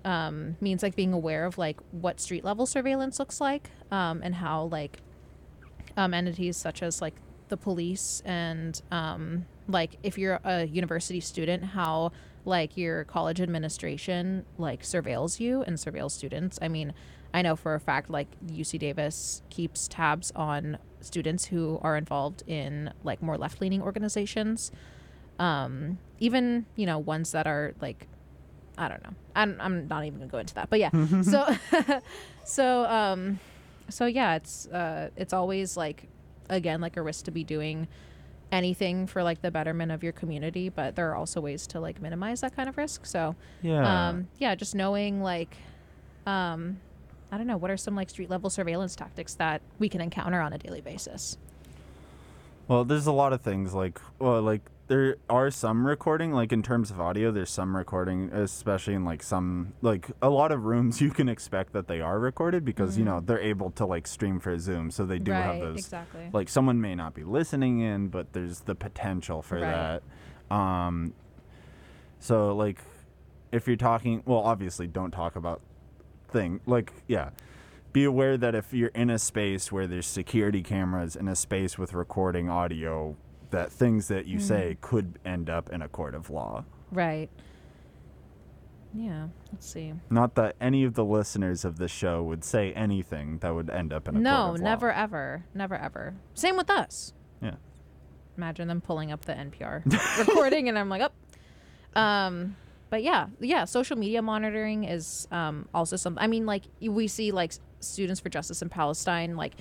um, 0.04 0.56
means 0.60 0.82
like 0.82 0.96
being 0.96 1.12
aware 1.12 1.44
of 1.44 1.58
like 1.58 1.78
what 1.92 2.18
street 2.18 2.44
level 2.44 2.66
surveillance 2.66 3.20
looks 3.20 3.40
like 3.40 3.70
um, 3.92 4.20
and 4.24 4.34
how 4.34 4.64
like 4.64 4.98
um, 5.96 6.12
entities 6.12 6.56
such 6.56 6.82
as 6.82 7.00
like 7.00 7.14
the 7.48 7.56
police 7.56 8.22
and 8.24 8.80
um, 8.90 9.46
like 9.68 9.98
if 10.02 10.18
you're 10.18 10.40
a 10.44 10.64
university 10.64 11.20
student, 11.20 11.64
how 11.64 12.12
like 12.44 12.76
your 12.76 13.04
college 13.04 13.40
administration 13.40 14.44
like 14.58 14.82
surveils 14.82 15.38
you 15.38 15.62
and 15.62 15.76
surveils 15.76 16.12
students. 16.12 16.58
I 16.60 16.68
mean, 16.68 16.92
I 17.34 17.42
know 17.42 17.56
for 17.56 17.74
a 17.74 17.80
fact 17.80 18.10
like 18.10 18.28
UC 18.46 18.78
Davis 18.78 19.42
keeps 19.50 19.88
tabs 19.88 20.32
on 20.34 20.78
students 21.00 21.46
who 21.46 21.78
are 21.82 21.96
involved 21.96 22.42
in 22.46 22.92
like 23.04 23.22
more 23.22 23.38
left 23.38 23.60
leaning 23.60 23.82
organizations. 23.82 24.70
Um, 25.38 25.98
even 26.20 26.66
you 26.76 26.86
know 26.86 26.98
ones 26.98 27.32
that 27.32 27.46
are 27.46 27.74
like 27.80 28.06
I 28.78 28.88
don't 28.88 29.02
know. 29.04 29.14
I'm, 29.36 29.56
I'm 29.60 29.88
not 29.88 30.04
even 30.04 30.18
gonna 30.18 30.30
go 30.30 30.38
into 30.38 30.54
that. 30.54 30.70
But 30.70 30.80
yeah. 30.80 30.90
so 31.22 31.46
so 32.44 32.84
um 32.86 33.38
so 33.88 34.06
yeah, 34.06 34.36
it's 34.36 34.66
uh 34.68 35.10
it's 35.16 35.32
always 35.32 35.76
like 35.76 36.08
again 36.48 36.80
like 36.80 36.96
a 36.96 37.02
risk 37.02 37.24
to 37.26 37.30
be 37.30 37.44
doing 37.44 37.88
anything 38.50 39.06
for 39.06 39.22
like 39.22 39.40
the 39.40 39.50
betterment 39.50 39.90
of 39.90 40.02
your 40.02 40.12
community, 40.12 40.68
but 40.68 40.94
there 40.94 41.10
are 41.10 41.16
also 41.16 41.40
ways 41.40 41.66
to 41.68 41.80
like 41.80 42.00
minimize 42.02 42.40
that 42.42 42.54
kind 42.54 42.68
of 42.68 42.76
risk. 42.76 43.06
So 43.06 43.34
Yeah. 43.62 44.08
um 44.08 44.28
yeah, 44.38 44.54
just 44.54 44.74
knowing 44.74 45.22
like 45.22 45.56
um 46.26 46.78
I 47.30 47.38
don't 47.38 47.46
know, 47.46 47.56
what 47.56 47.70
are 47.70 47.78
some 47.78 47.94
like 47.96 48.10
street 48.10 48.28
level 48.28 48.50
surveillance 48.50 48.94
tactics 48.94 49.34
that 49.36 49.62
we 49.78 49.88
can 49.88 50.02
encounter 50.02 50.40
on 50.40 50.52
a 50.52 50.58
daily 50.58 50.82
basis? 50.82 51.38
Well, 52.68 52.84
there's 52.84 53.06
a 53.06 53.12
lot 53.12 53.32
of 53.32 53.40
things 53.40 53.72
like 53.74 54.00
well, 54.18 54.42
like 54.42 54.62
there 54.88 55.16
are 55.30 55.50
some 55.50 55.86
recording, 55.86 56.32
like 56.32 56.52
in 56.52 56.62
terms 56.62 56.90
of 56.90 57.00
audio, 57.00 57.30
there's 57.30 57.50
some 57.50 57.76
recording, 57.76 58.30
especially 58.32 58.94
in 58.94 59.04
like 59.04 59.22
some 59.22 59.72
like 59.80 60.10
a 60.20 60.28
lot 60.28 60.52
of 60.52 60.64
rooms 60.64 61.00
you 61.00 61.10
can 61.10 61.28
expect 61.28 61.72
that 61.72 61.88
they 61.88 62.00
are 62.00 62.18
recorded 62.18 62.64
because 62.64 62.98
you 62.98 63.04
know 63.04 63.20
they're 63.20 63.40
able 63.40 63.70
to 63.72 63.86
like 63.86 64.06
stream 64.06 64.38
for 64.40 64.58
Zoom, 64.58 64.90
so 64.90 65.06
they 65.06 65.18
do 65.18 65.32
have 65.32 65.60
those. 65.60 65.78
exactly. 65.78 66.28
Like 66.32 66.48
someone 66.48 66.80
may 66.80 66.94
not 66.94 67.14
be 67.14 67.24
listening 67.24 67.80
in, 67.80 68.08
but 68.08 68.32
there's 68.32 68.60
the 68.60 68.74
potential 68.74 69.40
for 69.42 69.60
Right. 69.60 70.00
that. 70.50 70.54
Um, 70.54 71.14
so 72.18 72.54
like, 72.54 72.80
if 73.50 73.66
you're 73.66 73.76
talking, 73.76 74.22
well, 74.26 74.40
obviously 74.40 74.86
don't 74.86 75.10
talk 75.10 75.36
about 75.36 75.60
thing 76.28 76.58
like 76.64 76.90
yeah 77.08 77.28
be 77.92 78.04
aware 78.04 78.38
that 78.38 78.54
if 78.54 78.72
you're 78.72 78.88
in 78.94 79.10
a 79.10 79.18
space 79.18 79.70
where 79.70 79.86
there's 79.86 80.06
security 80.06 80.62
cameras 80.62 81.14
in 81.14 81.28
a 81.28 81.36
space 81.36 81.76
with 81.76 81.92
recording 81.92 82.48
audio 82.48 83.14
that 83.52 83.70
things 83.72 84.08
that 84.08 84.26
you 84.26 84.38
say 84.40 84.76
could 84.80 85.18
end 85.24 85.48
up 85.48 85.70
in 85.70 85.80
a 85.80 85.88
court 85.88 86.14
of 86.14 86.28
law 86.30 86.64
right. 86.90 87.30
Yeah, 88.94 89.28
let's 89.50 89.66
see. 89.66 89.94
not 90.10 90.34
that 90.34 90.54
any 90.60 90.84
of 90.84 90.92
the 90.94 91.04
listeners 91.04 91.64
of 91.64 91.78
this 91.78 91.90
show 91.90 92.22
would 92.22 92.44
say 92.44 92.74
anything 92.74 93.38
that 93.38 93.54
would 93.54 93.70
end 93.70 93.90
up 93.90 94.06
in 94.06 94.16
a 94.16 94.20
no, 94.20 94.30
court 94.30 94.40
of 94.40 94.46
law. 94.46 94.56
No, 94.58 94.70
never 94.70 94.92
ever. 94.92 95.44
Never 95.54 95.76
ever. 95.76 96.14
Same 96.34 96.56
with 96.58 96.68
us. 96.68 97.14
yeah 97.40 97.54
Imagine 98.36 98.68
them 98.68 98.80
pulling 98.82 99.10
up 99.10 99.24
the 99.24 99.32
NPR 99.32 99.82
recording 100.26 100.68
and 100.68 100.78
I'm 100.78 100.88
like, 100.90 101.02
"Oh." 101.02 102.00
Um 102.00 102.56
but 102.90 103.02
yeah, 103.02 103.28
yeah, 103.40 103.64
social 103.64 103.96
media 103.96 104.20
monitoring 104.20 104.84
is 104.84 105.26
um 105.30 105.68
also 105.72 105.96
something. 105.96 106.22
I 106.22 106.26
mean 106.26 106.44
like 106.44 106.64
we 106.80 107.08
see 107.08 107.32
like 107.32 107.52
students 107.80 108.20
for 108.20 108.28
justice 108.28 108.60
in 108.60 108.68
Palestine 108.68 109.36
like 109.36 109.54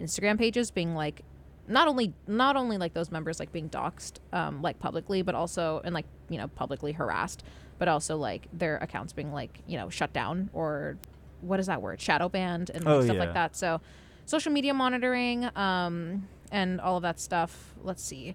Instagram 0.00 0.38
pages 0.38 0.70
being 0.70 0.94
like 0.94 1.22
not 1.68 1.86
only 1.88 2.12
not 2.26 2.56
only 2.56 2.78
like 2.78 2.94
those 2.94 3.10
members 3.10 3.38
like 3.38 3.52
being 3.52 3.68
doxxed 3.68 4.14
um 4.32 4.62
like 4.62 4.78
publicly 4.78 5.22
but 5.22 5.34
also 5.34 5.80
and 5.84 5.94
like 5.94 6.06
you 6.28 6.38
know 6.38 6.48
publicly 6.48 6.92
harassed 6.92 7.42
but 7.78 7.86
also 7.88 8.16
like 8.16 8.48
their 8.52 8.76
accounts 8.78 9.12
being 9.12 9.32
like 9.32 9.60
you 9.66 9.76
know 9.76 9.88
shut 9.90 10.12
down 10.12 10.50
or 10.52 10.96
what 11.40 11.60
is 11.60 11.66
that 11.66 11.80
word? 11.80 12.00
Shadow 12.00 12.28
banned 12.28 12.70
and 12.70 12.86
Oh, 12.88 13.00
stuff 13.04 13.14
yeah. 13.14 13.20
like 13.20 13.34
that. 13.34 13.54
So 13.54 13.80
social 14.26 14.50
media 14.50 14.74
monitoring 14.74 15.44
um 15.56 16.26
and 16.50 16.80
all 16.80 16.96
of 16.96 17.02
that 17.02 17.20
stuff. 17.20 17.74
Let's 17.84 18.02
see. 18.02 18.34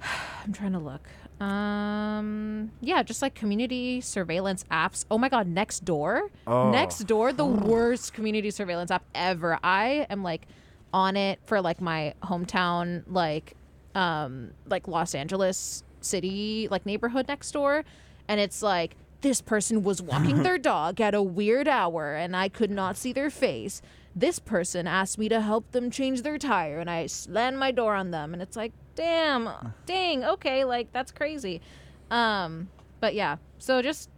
I'm 0.44 0.52
trying 0.52 0.72
to 0.72 0.78
look. 0.78 1.06
Um 1.40 2.72
yeah 2.80 3.02
just 3.04 3.22
like 3.22 3.34
community 3.34 4.00
surveillance 4.00 4.64
apps. 4.70 5.04
Oh 5.10 5.18
my 5.18 5.28
god 5.28 5.46
Nextdoor 5.46 6.30
Oh. 6.46 6.72
Nextdoor 6.74 7.36
the 7.36 7.44
worst 7.70 8.12
community 8.12 8.50
surveillance 8.50 8.90
app 8.90 9.04
ever. 9.14 9.58
I 9.62 10.06
am 10.10 10.22
like 10.22 10.46
on 10.92 11.16
it 11.16 11.38
for 11.44 11.60
like 11.60 11.80
my 11.80 12.14
hometown 12.22 13.02
like 13.06 13.54
um 13.94 14.50
like 14.66 14.88
los 14.88 15.14
angeles 15.14 15.82
city 16.00 16.68
like 16.70 16.86
neighborhood 16.86 17.26
Nextdoor. 17.26 17.84
And 18.26 18.40
it's 18.40 18.62
like 18.62 18.96
this 19.20 19.40
person 19.40 19.82
was 19.82 20.00
walking 20.02 20.42
their 20.42 20.58
dog 20.58 21.00
at 21.00 21.14
a 21.14 21.22
weird 21.22 21.68
hour 21.68 22.14
and 22.14 22.36
i 22.36 22.48
could 22.48 22.70
not 22.70 22.96
see 22.96 23.12
their 23.12 23.30
face. 23.30 23.82
This 24.14 24.38
person 24.38 24.86
asked 24.86 25.18
me 25.18 25.28
to 25.28 25.40
help 25.40 25.70
them 25.72 25.90
change 25.90 26.22
their 26.22 26.38
tire 26.38 26.78
and 26.78 26.90
i 26.90 27.06
slammed 27.06 27.58
my 27.58 27.70
door 27.70 27.94
on 27.94 28.10
them. 28.10 28.32
And 28.32 28.42
it's 28.42 28.56
like 28.56 28.72
damn 28.94 29.48
dang 29.86 30.24
okay 30.24 30.64
like 30.64 30.92
that's 30.92 31.12
crazy. 31.12 31.60
Um 32.10 32.68
but 33.00 33.14
yeah 33.14 33.36
so 33.58 33.82
just 33.82 34.10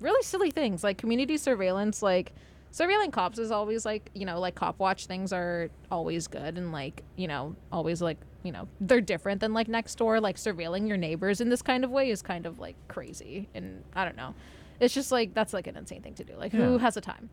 really 0.00 0.22
silly 0.22 0.50
things 0.50 0.84
like 0.84 0.98
community 0.98 1.38
surveillance 1.38 2.02
like 2.02 2.32
surveilling 2.76 3.10
cops 3.10 3.38
is 3.38 3.50
always 3.50 3.86
like 3.86 4.10
you 4.14 4.26
know 4.26 4.38
like 4.38 4.54
cop 4.54 4.78
watch 4.78 5.06
things 5.06 5.32
are 5.32 5.70
always 5.90 6.26
good 6.26 6.58
and 6.58 6.72
like 6.72 7.02
you 7.16 7.26
know 7.26 7.56
always 7.72 8.02
like 8.02 8.18
you 8.42 8.52
know 8.52 8.68
they're 8.80 9.00
different 9.00 9.40
than 9.40 9.52
like 9.52 9.66
Nextdoor. 9.66 10.20
Like 10.20 10.36
surveilling 10.36 10.86
your 10.86 10.96
neighbors 10.96 11.40
in 11.40 11.48
this 11.48 11.62
kind 11.62 11.84
of 11.84 11.90
way 11.90 12.10
is 12.10 12.22
kind 12.22 12.46
of 12.46 12.58
like 12.58 12.76
crazy 12.88 13.48
and 13.54 13.82
i 13.94 14.04
don't 14.04 14.16
know. 14.16 14.34
It's 14.78 14.94
just 14.94 15.10
like 15.10 15.34
that's 15.34 15.52
like 15.52 15.66
an 15.66 15.76
insane 15.76 16.02
thing 16.02 16.14
to 16.14 16.24
do. 16.24 16.34
Like 16.36 16.52
who 16.52 16.78
has 16.78 16.94
the 16.94 17.00
time? 17.00 17.30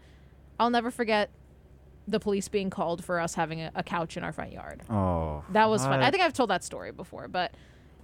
I'll 0.59 0.69
never 0.69 0.91
forget 0.91 1.29
the 2.07 2.19
police 2.19 2.47
being 2.47 2.69
called 2.69 3.03
for 3.03 3.19
us 3.19 3.35
having 3.35 3.61
a, 3.61 3.71
a 3.75 3.83
couch 3.83 4.17
in 4.17 4.23
our 4.23 4.31
front 4.31 4.53
yard. 4.53 4.81
Oh 4.89 5.43
that 5.51 5.69
was 5.69 5.83
fun. 5.83 5.99
I 5.99 6.05
what? 6.05 6.11
think 6.11 6.23
I've 6.23 6.33
told 6.33 6.49
that 6.49 6.63
story 6.63 6.91
before, 6.91 7.27
but 7.27 7.51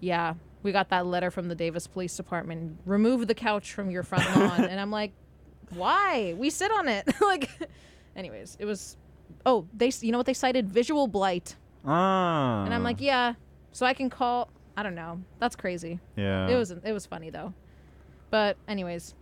yeah, 0.01 0.35
we 0.61 0.71
got 0.71 0.89
that 0.89 1.05
letter 1.05 1.31
from 1.31 1.47
the 1.47 1.55
Davis 1.55 1.87
Police 1.87 2.15
Department. 2.15 2.79
Remove 2.85 3.27
the 3.27 3.33
couch 3.33 3.73
from 3.73 3.89
your 3.89 4.03
front 4.03 4.23
lawn, 4.35 4.65
and 4.65 4.79
I'm 4.79 4.91
like, 4.91 5.13
why? 5.71 6.33
We 6.37 6.49
sit 6.49 6.71
on 6.71 6.87
it. 6.87 7.07
like, 7.21 7.49
anyways, 8.15 8.57
it 8.59 8.65
was. 8.65 8.97
Oh, 9.45 9.67
they. 9.75 9.91
You 10.01 10.11
know 10.11 10.17
what 10.17 10.25
they 10.27 10.33
cited? 10.33 10.69
Visual 10.69 11.07
blight, 11.07 11.55
ah 11.85 12.65
and 12.65 12.73
I'm 12.73 12.83
like, 12.83 13.01
yeah. 13.01 13.33
So 13.71 13.85
I 13.85 13.93
can 13.93 14.09
call. 14.09 14.49
I 14.75 14.83
don't 14.83 14.95
know. 14.95 15.21
That's 15.39 15.55
crazy. 15.55 15.99
yeah 16.15 16.47
It 16.47 16.55
was. 16.55 16.71
It 16.71 16.93
was 16.93 17.05
funny 17.05 17.29
though. 17.29 17.53
But 18.29 18.57
anyways, 18.67 19.13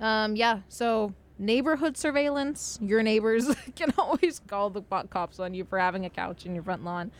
um, 0.00 0.36
yeah. 0.36 0.60
So 0.68 1.14
neighborhood 1.38 1.96
surveillance. 1.96 2.78
Your 2.82 3.02
neighbors 3.02 3.48
can 3.76 3.92
always 3.98 4.40
call 4.46 4.70
the 4.70 4.82
cops 4.82 5.40
on 5.40 5.54
you 5.54 5.64
for 5.64 5.78
having 5.78 6.04
a 6.04 6.10
couch 6.10 6.46
in 6.46 6.54
your 6.54 6.62
front 6.62 6.84
lawn. 6.84 7.10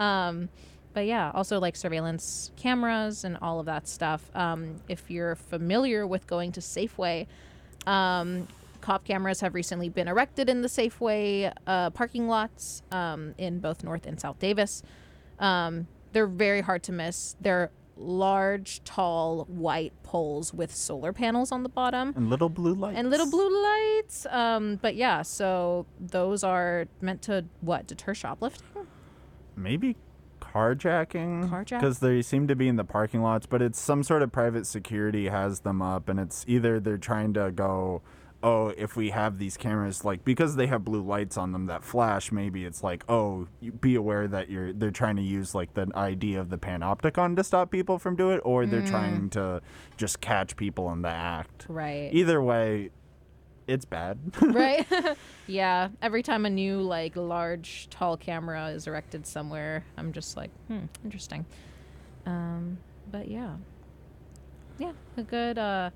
Um, 0.00 0.48
but 0.94 1.06
yeah, 1.06 1.32
also 1.34 1.58
like 1.58 1.74
surveillance 1.76 2.52
cameras 2.56 3.24
and 3.24 3.36
all 3.42 3.58
of 3.60 3.66
that 3.66 3.88
stuff. 3.88 4.30
Um, 4.34 4.76
if 4.88 5.10
you're 5.10 5.34
familiar 5.34 6.06
with 6.06 6.26
going 6.26 6.52
to 6.52 6.60
Safeway, 6.60 7.26
um, 7.86 8.48
cop 8.80 9.04
cameras 9.04 9.40
have 9.40 9.54
recently 9.54 9.88
been 9.88 10.08
erected 10.08 10.48
in 10.48 10.62
the 10.62 10.68
Safeway 10.68 11.52
uh, 11.66 11.90
parking 11.90 12.28
lots 12.28 12.82
um, 12.92 13.34
in 13.38 13.58
both 13.58 13.82
North 13.82 14.06
and 14.06 14.20
South 14.20 14.38
Davis. 14.38 14.82
Um, 15.38 15.86
they're 16.12 16.26
very 16.26 16.60
hard 16.60 16.82
to 16.84 16.92
miss. 16.92 17.34
They're 17.40 17.70
large, 17.96 18.82
tall, 18.84 19.44
white 19.44 19.92
poles 20.02 20.52
with 20.52 20.74
solar 20.74 21.12
panels 21.12 21.52
on 21.52 21.62
the 21.62 21.68
bottom 21.68 22.12
and 22.16 22.28
little 22.28 22.48
blue 22.48 22.74
lights 22.74 22.98
and 22.98 23.10
little 23.10 23.30
blue 23.30 23.62
lights. 23.62 24.26
Um, 24.30 24.76
but 24.82 24.96
yeah, 24.96 25.22
so 25.22 25.86
those 26.00 26.42
are 26.44 26.86
meant 27.00 27.22
to 27.22 27.44
what 27.60 27.86
deter 27.86 28.14
shoplifting? 28.14 28.66
maybe 29.56 29.96
carjacking? 30.54 31.48
Carjack- 31.48 31.80
because 31.80 31.98
they 31.98 32.22
seem 32.22 32.46
to 32.48 32.56
be 32.56 32.68
in 32.68 32.76
the 32.76 32.84
parking 32.84 33.22
lots 33.22 33.46
but 33.46 33.60
it's 33.60 33.80
some 33.80 34.02
sort 34.02 34.22
of 34.22 34.30
private 34.30 34.66
security 34.66 35.28
has 35.28 35.60
them 35.60 35.82
up 35.82 36.08
and 36.08 36.20
it's 36.20 36.44
either 36.46 36.78
they're 36.80 36.98
trying 36.98 37.34
to 37.34 37.50
go 37.50 38.02
oh 38.44 38.68
if 38.76 38.94
we 38.94 39.10
have 39.10 39.38
these 39.38 39.56
cameras 39.56 40.04
like 40.04 40.22
because 40.24 40.54
they 40.56 40.66
have 40.66 40.84
blue 40.84 41.02
lights 41.02 41.36
on 41.36 41.52
them 41.52 41.66
that 41.66 41.82
flash 41.82 42.30
maybe 42.30 42.64
it's 42.64 42.84
like 42.84 43.02
oh 43.08 43.48
be 43.80 43.94
aware 43.94 44.28
that 44.28 44.50
you're 44.50 44.72
they're 44.72 44.90
trying 44.90 45.16
to 45.16 45.22
use 45.22 45.54
like 45.54 45.72
the 45.74 45.88
idea 45.96 46.38
of 46.38 46.50
the 46.50 46.58
panopticon 46.58 47.34
to 47.34 47.42
stop 47.42 47.70
people 47.70 47.98
from 47.98 48.14
doing 48.14 48.36
it 48.36 48.42
or 48.44 48.66
they're 48.66 48.82
mm. 48.82 48.90
trying 48.90 49.30
to 49.30 49.60
just 49.96 50.20
catch 50.20 50.56
people 50.56 50.92
in 50.92 51.02
the 51.02 51.08
act. 51.08 51.64
Right. 51.68 52.10
either 52.12 52.42
way 52.42 52.90
it's 53.66 53.84
bad 53.84 54.18
right? 54.42 54.86
yeah. 55.46 55.88
Every 56.02 56.22
time 56.22 56.46
a 56.46 56.50
new 56.50 56.80
like 56.80 57.16
large 57.16 57.88
tall 57.90 58.16
camera 58.16 58.68
is 58.68 58.86
erected 58.86 59.26
somewhere, 59.26 59.84
I'm 59.96 60.12
just 60.12 60.36
like, 60.36 60.50
hmm, 60.68 60.86
interesting. 61.04 61.46
Um, 62.26 62.78
but 63.10 63.28
yeah, 63.28 63.56
yeah, 64.78 64.92
a 65.16 65.22
good. 65.22 65.58
Uh, 65.58 65.90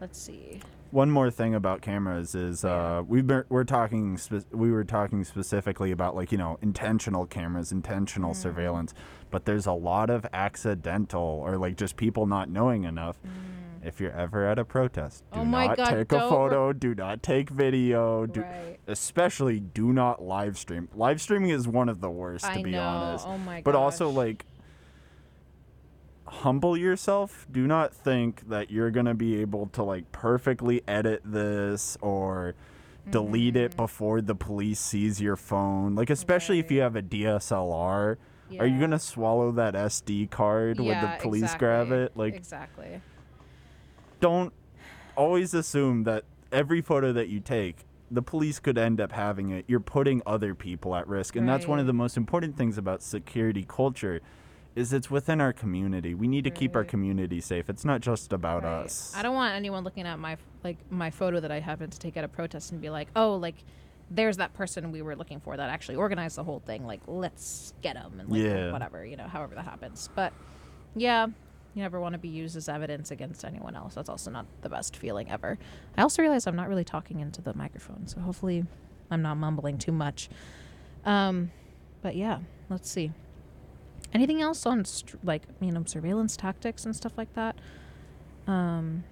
let's 0.00 0.18
see. 0.18 0.60
One 0.92 1.10
more 1.10 1.30
thing 1.30 1.54
about 1.54 1.82
cameras 1.82 2.34
is 2.34 2.64
uh, 2.64 3.02
we've 3.06 3.26
been 3.26 3.44
we're 3.48 3.64
talking 3.64 4.16
spe- 4.16 4.52
we 4.52 4.70
were 4.70 4.84
talking 4.84 5.24
specifically 5.24 5.90
about 5.90 6.14
like 6.14 6.30
you 6.32 6.38
know 6.38 6.58
intentional 6.62 7.26
cameras, 7.26 7.72
intentional 7.72 8.34
surveillance, 8.34 8.94
but 9.30 9.44
there's 9.44 9.66
a 9.66 9.72
lot 9.72 10.10
of 10.10 10.24
accidental 10.32 11.42
or 11.44 11.58
like 11.58 11.76
just 11.76 11.96
people 11.96 12.26
not 12.26 12.48
knowing 12.48 12.84
enough. 12.84 13.18
If 13.86 14.00
you're 14.00 14.12
ever 14.12 14.46
at 14.46 14.58
a 14.58 14.64
protest, 14.64 15.24
do 15.32 15.40
Oh 15.40 15.44
not 15.44 15.76
God, 15.76 15.90
take 15.90 16.12
a 16.12 16.18
photo, 16.20 16.72
do 16.72 16.94
not 16.94 17.22
take 17.22 17.48
video, 17.50 18.26
do 18.26 18.42
Right. 18.42 18.78
especially 18.86 19.60
do 19.60 19.92
not 19.92 20.22
live 20.22 20.58
stream. 20.58 20.88
Live 20.94 21.20
streaming 21.20 21.50
is 21.50 21.68
one 21.68 21.88
of 21.88 22.00
the 22.00 22.10
worst 22.10 22.44
to 22.44 22.50
I 22.58 22.62
be 22.62 22.72
know. 22.72 22.82
honest. 22.82 23.26
Oh 23.26 23.38
my 23.38 23.62
but 23.62 23.74
also 23.74 24.10
like 24.10 24.44
humble 26.26 26.76
yourself. 26.76 27.46
Do 27.50 27.66
not 27.66 27.94
think 27.94 28.48
that 28.48 28.70
you're 28.70 28.90
going 28.90 29.06
to 29.06 29.14
be 29.14 29.40
able 29.40 29.66
to 29.68 29.82
like 29.82 30.10
perfectly 30.12 30.82
edit 30.88 31.22
this 31.24 31.96
or 32.00 32.54
delete 33.08 33.54
Mm-hmm. 33.54 33.64
it 33.66 33.76
before 33.76 34.20
the 34.20 34.34
police 34.34 34.80
sees 34.80 35.20
your 35.20 35.36
phone. 35.36 35.94
Like 35.94 36.10
especially 36.10 36.58
if 36.58 36.70
you 36.72 36.80
have 36.80 36.96
a 36.96 37.02
DSLR, 37.02 38.16
are 38.58 38.66
you 38.66 38.78
going 38.78 38.90
to 38.90 38.98
swallow 38.98 39.52
that 39.52 39.74
SD 39.74 40.30
card 40.30 40.80
when 40.80 41.00
the 41.00 41.16
police 41.20 41.54
grab 41.54 41.92
it? 41.92 42.16
Like 42.16 42.34
exactly. 42.34 43.00
Don't 44.26 44.52
always 45.14 45.54
assume 45.54 46.02
that 46.04 46.24
every 46.50 46.80
photo 46.80 47.12
that 47.12 47.28
you 47.28 47.38
take 47.40 47.76
the 48.10 48.22
police 48.22 48.58
could 48.60 48.78
end 48.78 49.00
up 49.00 49.12
having 49.12 49.50
it 49.50 49.64
you're 49.68 49.80
putting 49.96 50.20
other 50.26 50.52
people 50.54 50.94
at 51.00 51.06
risk 51.08 51.36
and 51.36 51.48
that's 51.48 51.66
one 51.66 51.78
of 51.78 51.86
the 51.86 51.92
most 51.92 52.16
important 52.16 52.56
things 52.56 52.76
about 52.78 53.02
security 53.02 53.64
culture 53.80 54.20
is 54.74 54.92
it's 54.92 55.10
within 55.10 55.40
our 55.40 55.52
community 55.52 56.12
we 56.14 56.28
need 56.34 56.44
to 56.44 56.50
keep 56.50 56.74
our 56.76 56.84
community 56.84 57.40
safe 57.40 57.68
it's 57.70 57.84
not 57.84 58.00
just 58.00 58.32
about 58.32 58.62
Right. 58.64 58.84
us 58.84 59.12
I 59.14 59.22
don't 59.22 59.34
want 59.34 59.54
anyone 59.54 59.82
looking 59.84 60.06
at 60.06 60.18
my 60.18 60.36
like 60.64 60.78
my 60.90 61.10
photo 61.10 61.40
that 61.40 61.52
I 61.52 61.60
happened 61.60 61.92
to 61.92 61.98
take 61.98 62.16
at 62.16 62.24
a 62.24 62.28
protest 62.28 62.72
and 62.72 62.80
be 62.80 62.90
like, 62.90 63.08
"Oh, 63.14 63.36
like 63.36 63.54
there's 64.10 64.36
that 64.38 64.52
person 64.54 64.90
we 64.92 65.02
were 65.02 65.16
looking 65.16 65.40
for 65.40 65.56
that 65.56 65.68
actually 65.70 65.96
organized 65.96 66.36
the 66.36 66.44
whole 66.44 66.60
thing. 66.60 66.86
Like, 66.86 67.00
let's 67.06 67.72
get 67.82 67.94
them 67.94 68.18
and 68.20 68.28
like 68.28 68.42
Yeah. 68.42 68.72
whatever, 68.72 69.04
you 69.04 69.16
know, 69.16 69.28
however 69.28 69.54
that 69.54 69.64
happens." 69.64 70.08
But 70.14 70.32
yeah, 70.96 71.26
you 71.76 71.82
never 71.82 72.00
want 72.00 72.14
to 72.14 72.18
be 72.18 72.28
used 72.28 72.56
as 72.56 72.68
evidence 72.68 73.10
against 73.12 73.44
anyone 73.44 73.76
else. 73.76 73.94
That's 73.94 74.08
also 74.08 74.30
not 74.30 74.46
the 74.62 74.68
best 74.70 74.96
feeling 74.96 75.30
ever. 75.30 75.58
I 75.96 76.02
also 76.02 76.22
realize 76.22 76.46
I'm 76.46 76.56
not 76.56 76.68
really 76.68 76.84
talking 76.84 77.20
into 77.20 77.40
the 77.42 77.54
microphone, 77.54 78.06
so 78.08 78.18
hopefully 78.20 78.64
I'm 79.10 79.20
not 79.22 79.36
mumbling 79.36 79.76
too 79.78 79.92
much. 79.92 80.28
Um, 81.04 81.52
but 82.02 82.16
yeah, 82.16 82.38
let's 82.70 82.90
see. 82.90 83.12
Anything 84.14 84.40
else 84.40 84.64
on 84.66 84.84
str- 84.86 85.18
like 85.22 85.42
you 85.60 85.70
know 85.70 85.84
surveillance 85.86 86.36
tactics 86.36 86.84
and 86.86 86.96
stuff 86.96 87.12
like 87.18 87.32
that? 87.34 87.56
Um, 88.46 89.04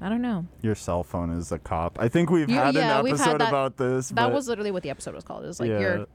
I 0.00 0.08
don't 0.08 0.22
know. 0.22 0.46
your 0.62 0.74
cell 0.76 1.02
phone 1.02 1.30
is 1.30 1.50
a 1.52 1.58
cop 1.58 1.98
i 2.00 2.08
think 2.08 2.30
we've 2.30 2.48
You- 2.48 2.56
had 2.56 2.74
yeah, 2.74 2.98
an 2.98 3.04
we've 3.04 3.18
had 3.18 3.20
episode 3.22 3.40
that- 3.40 3.48
about 3.48 3.76
this 3.76 4.08
That 4.10 4.32
was 4.32 4.48
literally 4.48 4.70
what 4.70 4.82
the 4.82 4.90
episode 4.90 5.14
was 5.14 5.24
called. 5.24 5.44
It 5.44 5.48
was 5.48 5.60
like 5.60 5.68
yeah, 5.70 5.80
your 5.80 6.06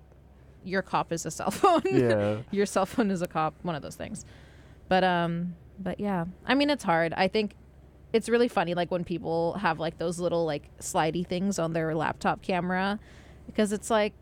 your 0.63 0.81
cop 0.81 1.11
is 1.11 1.25
a 1.25 1.31
cell 1.31 1.51
phone. 1.61 1.81
yeah 1.91 2.37
your 2.51 2.65
cell 2.65 2.85
phone 2.85 3.11
is 3.11 3.21
a 3.21 3.27
cop. 3.27 3.53
One 3.63 3.75
of 3.75 3.81
those 3.81 3.95
things. 3.95 4.25
But 4.87 5.03
um, 5.03 5.55
but 5.79 5.99
yeah. 5.99 6.25
I 6.45 6.55
mean, 6.55 6.69
it's 6.69 6.83
hard. 6.83 7.13
I 7.13 7.27
think 7.27 7.55
it's 8.13 8.29
really 8.29 8.47
funny, 8.47 8.73
like 8.73 8.91
when 8.91 9.03
people 9.03 9.53
have 9.53 9.79
like 9.79 9.97
those 9.97 10.19
little 10.19 10.45
like 10.45 10.69
slidey 10.79 11.25
things 11.25 11.59
on 11.59 11.73
their 11.73 11.93
laptop 11.95 12.41
camera, 12.41 12.99
because 13.45 13.71
it's 13.71 13.89
like 13.89 14.13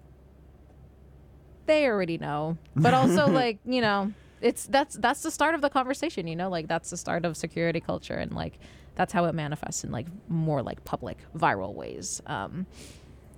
they 1.66 1.86
already 1.86 2.18
know. 2.18 2.58
But 2.76 2.94
also 2.94 3.28
like 3.30 3.60
you 3.66 3.82
know, 3.82 4.14
it's 4.42 4.66
that's 4.66 4.96
that's 4.96 5.22
the 5.22 5.32
start 5.32 5.56
of 5.56 5.62
the 5.62 5.70
conversation. 5.70 6.28
You 6.28 6.36
know, 6.36 6.50
like 6.50 6.68
that's 6.68 6.90
the 6.90 6.98
start 6.98 7.26
of 7.26 7.38
security 7.38 7.80
culture, 7.80 8.16
and 8.16 8.32
like 8.32 8.60
that's 8.96 9.14
how 9.14 9.26
it 9.26 9.34
manifests 9.36 9.84
in 9.84 9.92
like 9.92 10.08
more 10.28 10.62
like 10.62 10.84
public 10.84 11.18
viral 11.36 11.74
ways. 11.74 12.22
Um, 12.26 12.66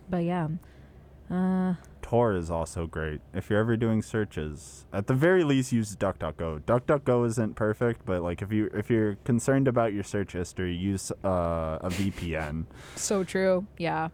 but 0.10 0.24
yeah. 0.24 0.48
Uh, 1.32 1.74
Tor 2.02 2.34
is 2.34 2.52
also 2.52 2.86
great. 2.86 3.20
If 3.34 3.50
you're 3.50 3.60
ever 3.60 3.76
doing 3.76 4.02
searches, 4.04 4.86
at 4.94 5.08
the 5.08 5.16
very 5.16 5.44
least 5.44 5.72
use 5.72 5.96
DuckDuckGo. 5.96 6.62
DuckDuckGo 6.62 7.26
isn't 7.28 7.56
perfect, 7.56 8.06
but 8.06 8.22
like 8.22 8.42
if 8.44 8.52
you 8.52 8.70
if 8.76 8.90
you're 8.92 9.16
concerned 9.24 9.68
about 9.68 9.92
your 9.94 10.04
search 10.04 10.34
history, 10.34 10.76
use 10.76 11.12
uh, 11.24 11.80
a 11.82 11.90
VPN. 11.90 12.66
so 12.96 13.24
true. 13.24 13.66
Yeah. 13.78 14.10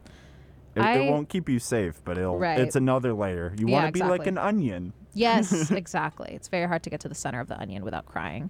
It, 0.74 0.82
I- 0.82 1.00
it 1.00 1.10
won't 1.12 1.28
keep 1.28 1.50
you 1.50 1.60
safe, 1.60 2.02
but 2.06 2.18
it'll 2.18 2.38
Right. 2.40 2.60
it's 2.60 2.78
another 2.78 3.14
layer. 3.14 3.54
You 3.58 3.68
Yeah, 3.68 3.74
want 3.82 3.94
to 3.94 4.04
be 4.04 4.08
like 4.08 4.26
an 4.26 4.38
onion. 4.38 4.94
Yes, 5.14 5.70
exactly. 5.82 6.32
It's 6.34 6.48
very 6.48 6.68
hard 6.70 6.84
to 6.84 6.90
get 6.90 7.02
to 7.02 7.10
the 7.10 7.16
center 7.16 7.42
of 7.42 7.50
the 7.50 7.60
onion 7.60 7.84
without 7.84 8.06
crying. 8.06 8.50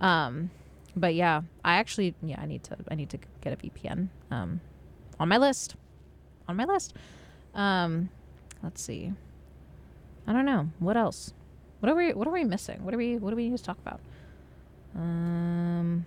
Um, 0.00 0.50
but 0.94 1.14
yeah, 1.14 1.40
I 1.64 1.76
actually 1.76 2.14
yeah 2.22 2.38
I 2.38 2.44
need 2.44 2.62
to 2.64 2.76
I 2.90 2.94
need 2.94 3.08
to 3.08 3.18
get 3.40 3.54
a 3.54 3.56
VPN 3.56 4.08
um, 4.30 4.60
on 5.18 5.28
my 5.30 5.38
list. 5.38 5.76
On 6.46 6.56
my 6.56 6.66
list. 6.66 6.94
Um, 7.54 8.08
let's 8.62 8.82
see. 8.82 9.12
I 10.26 10.32
don't 10.32 10.44
know 10.46 10.70
what 10.78 10.96
else. 10.96 11.32
What 11.80 11.90
are 11.90 11.94
we 11.94 12.12
What 12.12 12.28
are 12.28 12.32
we 12.32 12.44
missing? 12.44 12.84
What 12.84 12.94
are 12.94 12.98
we 12.98 13.16
What 13.16 13.30
do 13.30 13.36
we 13.36 13.48
need 13.48 13.58
to 13.58 13.62
talk 13.64 13.78
about? 13.78 14.00
Um. 14.94 16.06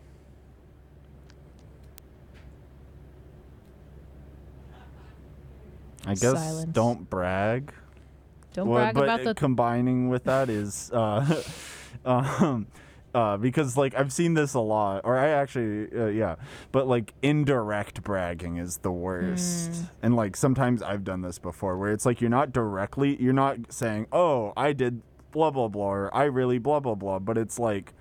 I 6.07 6.13
guess 6.13 6.33
Silence. 6.33 6.71
don't 6.71 7.09
brag. 7.09 7.73
Don't 8.53 8.67
Well, 8.67 8.83
brag 8.83 8.95
but 8.95 9.03
about 9.05 9.23
the 9.23 9.33
combining 9.33 10.07
with 10.09 10.23
that 10.25 10.49
is 10.49 10.91
uh, 10.93 11.41
um, 12.05 12.67
uh, 13.15 13.37
because 13.37 13.77
like 13.77 13.95
I've 13.95 14.11
seen 14.13 14.33
this 14.35 14.53
a 14.53 14.59
lot, 14.59 15.01
or 15.05 15.17
I 15.17 15.29
actually 15.29 15.87
uh, 15.97 16.07
yeah, 16.07 16.35
but 16.71 16.87
like 16.87 17.13
indirect 17.23 18.03
bragging 18.03 18.57
is 18.57 18.77
the 18.77 18.91
worst, 18.91 19.71
Mm. 19.71 19.89
and 20.03 20.15
like 20.15 20.35
sometimes 20.35 20.83
I've 20.83 21.03
done 21.03 21.21
this 21.21 21.39
before, 21.39 21.77
where 21.77 21.91
it's 21.91 22.05
like 22.05 22.21
you're 22.21 22.29
not 22.29 22.51
directly, 22.51 23.15
you're 23.21 23.33
not 23.45 23.71
saying, 23.73 24.07
oh, 24.11 24.51
I 24.57 24.73
did 24.73 25.01
blah 25.31 25.49
blah 25.51 25.69
blah, 25.69 25.83
or 25.85 26.15
I 26.15 26.25
really 26.25 26.59
blah 26.59 26.79
blah 26.81 26.95
blah, 26.95 27.19
but 27.19 27.37
it's 27.37 27.57
like. 27.57 27.93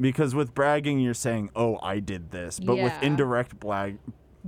Because 0.00 0.34
with 0.34 0.54
bragging, 0.54 0.98
you're 1.00 1.12
saying, 1.12 1.50
"Oh, 1.54 1.78
I 1.82 1.98
did 2.00 2.30
this," 2.30 2.58
but 2.58 2.76
with 2.78 2.94
indirect 3.02 3.60
blag, 3.60 3.98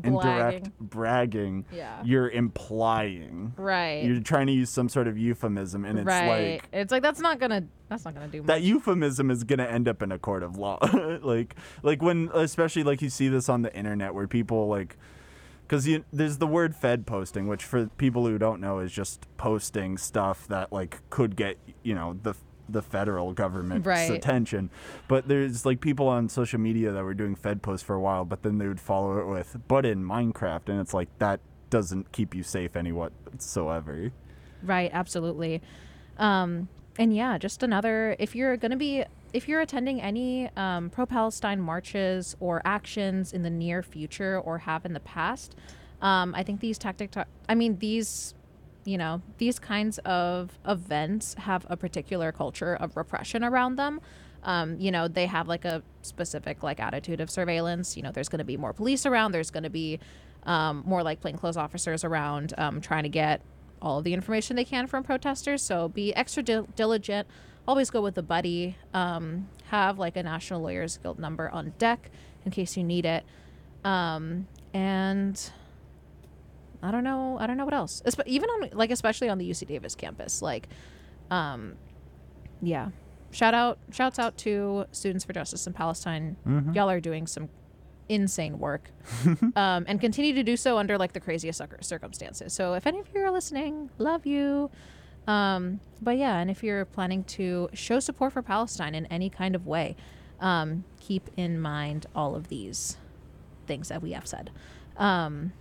indirect 0.03 0.70
bragging, 0.80 1.64
Yeah. 1.72 2.03
you're 2.05 2.28
implying 2.30 3.53
right. 3.57 4.05
you're 4.05 4.20
trying 4.20 4.47
to 4.47 4.53
use 4.53 4.70
some 4.70 4.88
sort 4.88 5.09
of 5.09 5.18
euphemism 5.18 5.84
and 5.84 5.99
it's 5.99 6.07
right. 6.07 6.55
like 6.55 6.68
it's 6.72 6.93
like 6.93 7.03
that's 7.03 7.20
not 7.20 7.38
gonna 7.38 7.64
that's 7.88 8.05
not 8.05 8.14
gonna 8.14 8.28
do 8.28 8.38
much. 8.38 8.47
that 8.47 8.62
euphemism 8.62 9.30
is 9.30 9.45
going 9.45 9.59
to 9.59 9.70
end 9.70 9.88
up 9.88 10.03
in 10.03 10.11
a 10.12 10.18
court 10.18 10.43
of 10.43 10.57
law 10.57 10.78
like 11.22 11.55
like 11.82 12.01
when 12.03 12.30
especially 12.34 12.82
like 12.82 13.03
you 13.03 13.11
see 13.11 13.28
this 13.28 13.49
on 13.49 13.62
the 13.62 13.74
internet 13.76 14.14
where 14.14 14.26
people 14.26 14.68
like 14.68 14.97
because 15.66 15.88
there's 16.12 16.38
the 16.38 16.47
word 16.47 16.74
fed 16.74 17.07
posting 17.07 17.47
which 17.47 17.64
for 17.64 17.86
people 17.99 18.26
who 18.26 18.38
don't 18.38 18.61
know 18.61 18.78
is 18.78 18.93
just 18.93 19.26
posting 19.36 19.97
stuff 19.99 20.47
that 20.49 20.72
like 20.72 21.01
could 21.11 21.36
get 21.36 21.59
you 21.82 21.95
know 21.95 22.18
the 22.22 22.34
the 22.69 22.83
federal 22.83 23.33
government's 23.33 23.87
Right. 23.87 24.11
attention 24.11 24.71
but 25.09 25.29
there's 25.29 25.67
like 25.67 25.81
people 25.81 26.09
on 26.09 26.29
social 26.29 26.61
media 26.61 26.93
that 26.93 27.03
were 27.05 27.15
doing 27.15 27.35
fed 27.35 27.63
posts 27.63 27.85
for 27.85 27.95
a 27.95 28.01
while 28.01 28.25
but 28.25 28.43
then 28.43 28.59
they 28.59 28.69
would 28.69 28.81
follow 28.81 29.19
it 29.19 29.27
with 29.27 29.57
but 29.69 29.85
in 29.85 30.05
minecraft 30.05 30.69
and 30.69 30.81
it's 30.81 30.95
like 30.95 31.09
that 31.19 31.41
doesn't 31.71 32.13
keep 32.13 32.35
you 32.35 32.43
safe 32.43 32.77
any 32.77 32.93
whatsoever 32.93 34.11
Right, 34.63 34.91
absolutely. 34.93 35.61
Um, 36.19 36.69
and 36.99 37.17
yeah, 37.17 37.37
just 37.37 37.65
another. 37.65 38.15
If 38.21 38.37
you're 38.37 38.57
going 38.57 38.71
to 38.71 38.77
be, 38.77 39.05
if 39.33 39.49
you're 39.49 39.61
attending 39.61 40.01
any 40.01 40.51
um, 40.57 40.89
pro 40.91 41.05
Palestine 41.05 41.61
marches 41.61 42.37
or 42.39 42.63
actions 42.65 43.33
in 43.33 43.43
the 43.43 43.51
near 43.51 43.83
future 43.83 44.39
or 44.39 44.59
have 44.59 44.85
in 44.85 44.93
the 44.93 45.01
past, 45.01 45.57
um, 46.01 46.33
I 46.37 46.45
think 46.45 46.61
these 46.61 46.79
tactic. 46.79 47.11
I 47.49 47.55
mean, 47.57 47.79
these, 47.79 48.35
you 48.85 48.99
know, 48.99 49.22
these 49.39 49.59
kinds 49.59 49.99
of 49.99 50.59
events 50.66 51.35
have 51.35 51.66
a 51.68 51.76
particular 51.76 52.33
culture 52.33 52.74
of 52.74 52.97
repression 52.97 53.45
around 53.45 53.76
them. 53.76 54.01
Um, 54.45 54.78
you 54.80 54.91
know, 54.91 55.07
they 55.09 55.26
have 55.26 55.47
like 55.47 55.64
a 55.64 55.83
specific 56.03 56.62
like 56.62 56.80
attitude 56.80 57.20
of 57.20 57.30
surveillance. 57.30 57.97
You 57.97 58.03
know, 58.03 58.11
there's 58.11 58.28
going 58.28 58.41
to 58.41 58.45
be 58.45 58.57
more 58.57 58.72
police 58.72 59.07
around. 59.07 59.33
There's 59.33 59.51
going 59.51 59.62
to 59.62 59.70
be 59.70 60.01
um, 60.45 60.83
more 60.85 61.03
like 61.03 61.20
plainclothes 61.20 61.57
officers 61.57 62.05
around 62.05 62.55
um, 62.59 62.80
trying 62.80 63.05
to 63.05 63.09
get 63.09 63.41
all 63.80 63.99
of 63.99 64.05
the 64.05 64.14
information 64.14 64.57
they 64.57 64.64
can 64.64 64.87
from 64.87 65.05
protesters. 65.05 65.62
So 65.62 65.89
be 65.89 66.14
extra 66.14 66.43
dil- 66.43 66.68
diligent. 66.74 67.28
Always 67.66 67.91
go 67.91 68.01
with 68.01 68.18
a 68.18 68.22
buddy. 68.22 68.76
Um, 68.93 69.49
have 69.68 69.99
like 69.99 70.16
a 70.16 70.22
National 70.22 70.61
Lawyers 70.61 70.99
Guild 70.99 71.18
number 71.18 71.49
on 71.51 71.72
deck 71.78 72.11
in 72.45 72.51
case 72.51 72.76
you 72.76 72.85
need 72.85 73.07
it. 73.07 73.24
Um, 73.85 74.49
and 74.74 75.51
I 76.83 76.91
don't 76.91 77.05
know. 77.05 77.37
I 77.39 77.47
don't 77.47 77.57
know 77.57 77.64
what 77.64 77.74
else. 77.74 78.03
Espe- 78.05 78.26
even 78.26 78.49
on 78.51 78.70
like 78.72 78.91
especially 78.91 79.28
on 79.28 79.39
the 79.39 79.49
UC 79.49 79.66
Davis 79.66 79.95
campus. 79.95 80.43
Like, 80.43 80.68
um, 81.30 81.74
yeah. 82.61 82.91
Shout 83.30 83.55
out, 83.55 83.78
shouts 83.91 84.18
out 84.18 84.37
to 84.39 84.85
Students 84.93 85.24
for 85.24 85.33
Justice 85.33 85.66
in 85.66 85.72
Palestine. 85.72 86.37
Y'all 86.74 86.91
are 86.91 87.01
doing 87.01 87.26
some 87.26 87.49
insane 88.09 88.59
work, 88.59 88.91
um, 89.57 89.85
and 89.89 89.99
continue 90.01 90.35
to 90.35 90.43
do 90.43 90.55
so 90.57 90.76
under 90.76 90.99
like 90.99 91.14
the 91.14 91.20
craziest 91.20 91.62
circumstances. 91.80 92.53
So 92.53 92.74
if 92.74 92.87
any 92.87 93.01
of 93.01 93.09
you 93.14 93.20
are 93.22 93.30
listening, 93.30 93.89
love 93.97 94.26
you. 94.26 94.70
Um, 95.26 95.80
but 96.03 96.18
yeah, 96.18 96.39
and 96.39 96.51
if 96.51 96.62
you're 96.62 96.85
planning 96.85 97.24
to 97.24 97.70
show 97.72 98.01
support 98.01 98.33
for 98.35 98.43
Palestine 98.43 98.95
in 98.95 99.07
any 99.07 99.30
kind 99.30 99.55
of 99.55 99.66
way, 99.66 99.97
um, 100.41 100.85
keep 101.01 101.30
in 101.37 101.59
mind 101.61 102.07
all 102.14 102.35
of 102.35 102.49
these 102.49 102.97
things 103.66 103.89
that 103.89 104.03
we 104.03 104.12
have 104.12 104.26
said. 104.26 104.51
Um, 104.97 105.53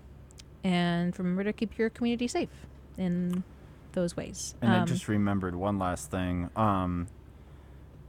and 0.64 1.18
remember 1.18 1.44
to 1.44 1.54
keep 1.54 1.78
your 1.78 1.90
community 1.90 2.28
safe 2.28 2.50
in 2.98 3.44
those 3.94 4.16
ways. 4.16 4.56
And 4.62 4.72
I 4.72 4.80
Um, 4.80 4.88
just 4.88 5.08
remembered 5.08 5.56
one 5.56 5.80
last 5.80 6.12
thing. 6.12 6.50
Um, 6.56 7.08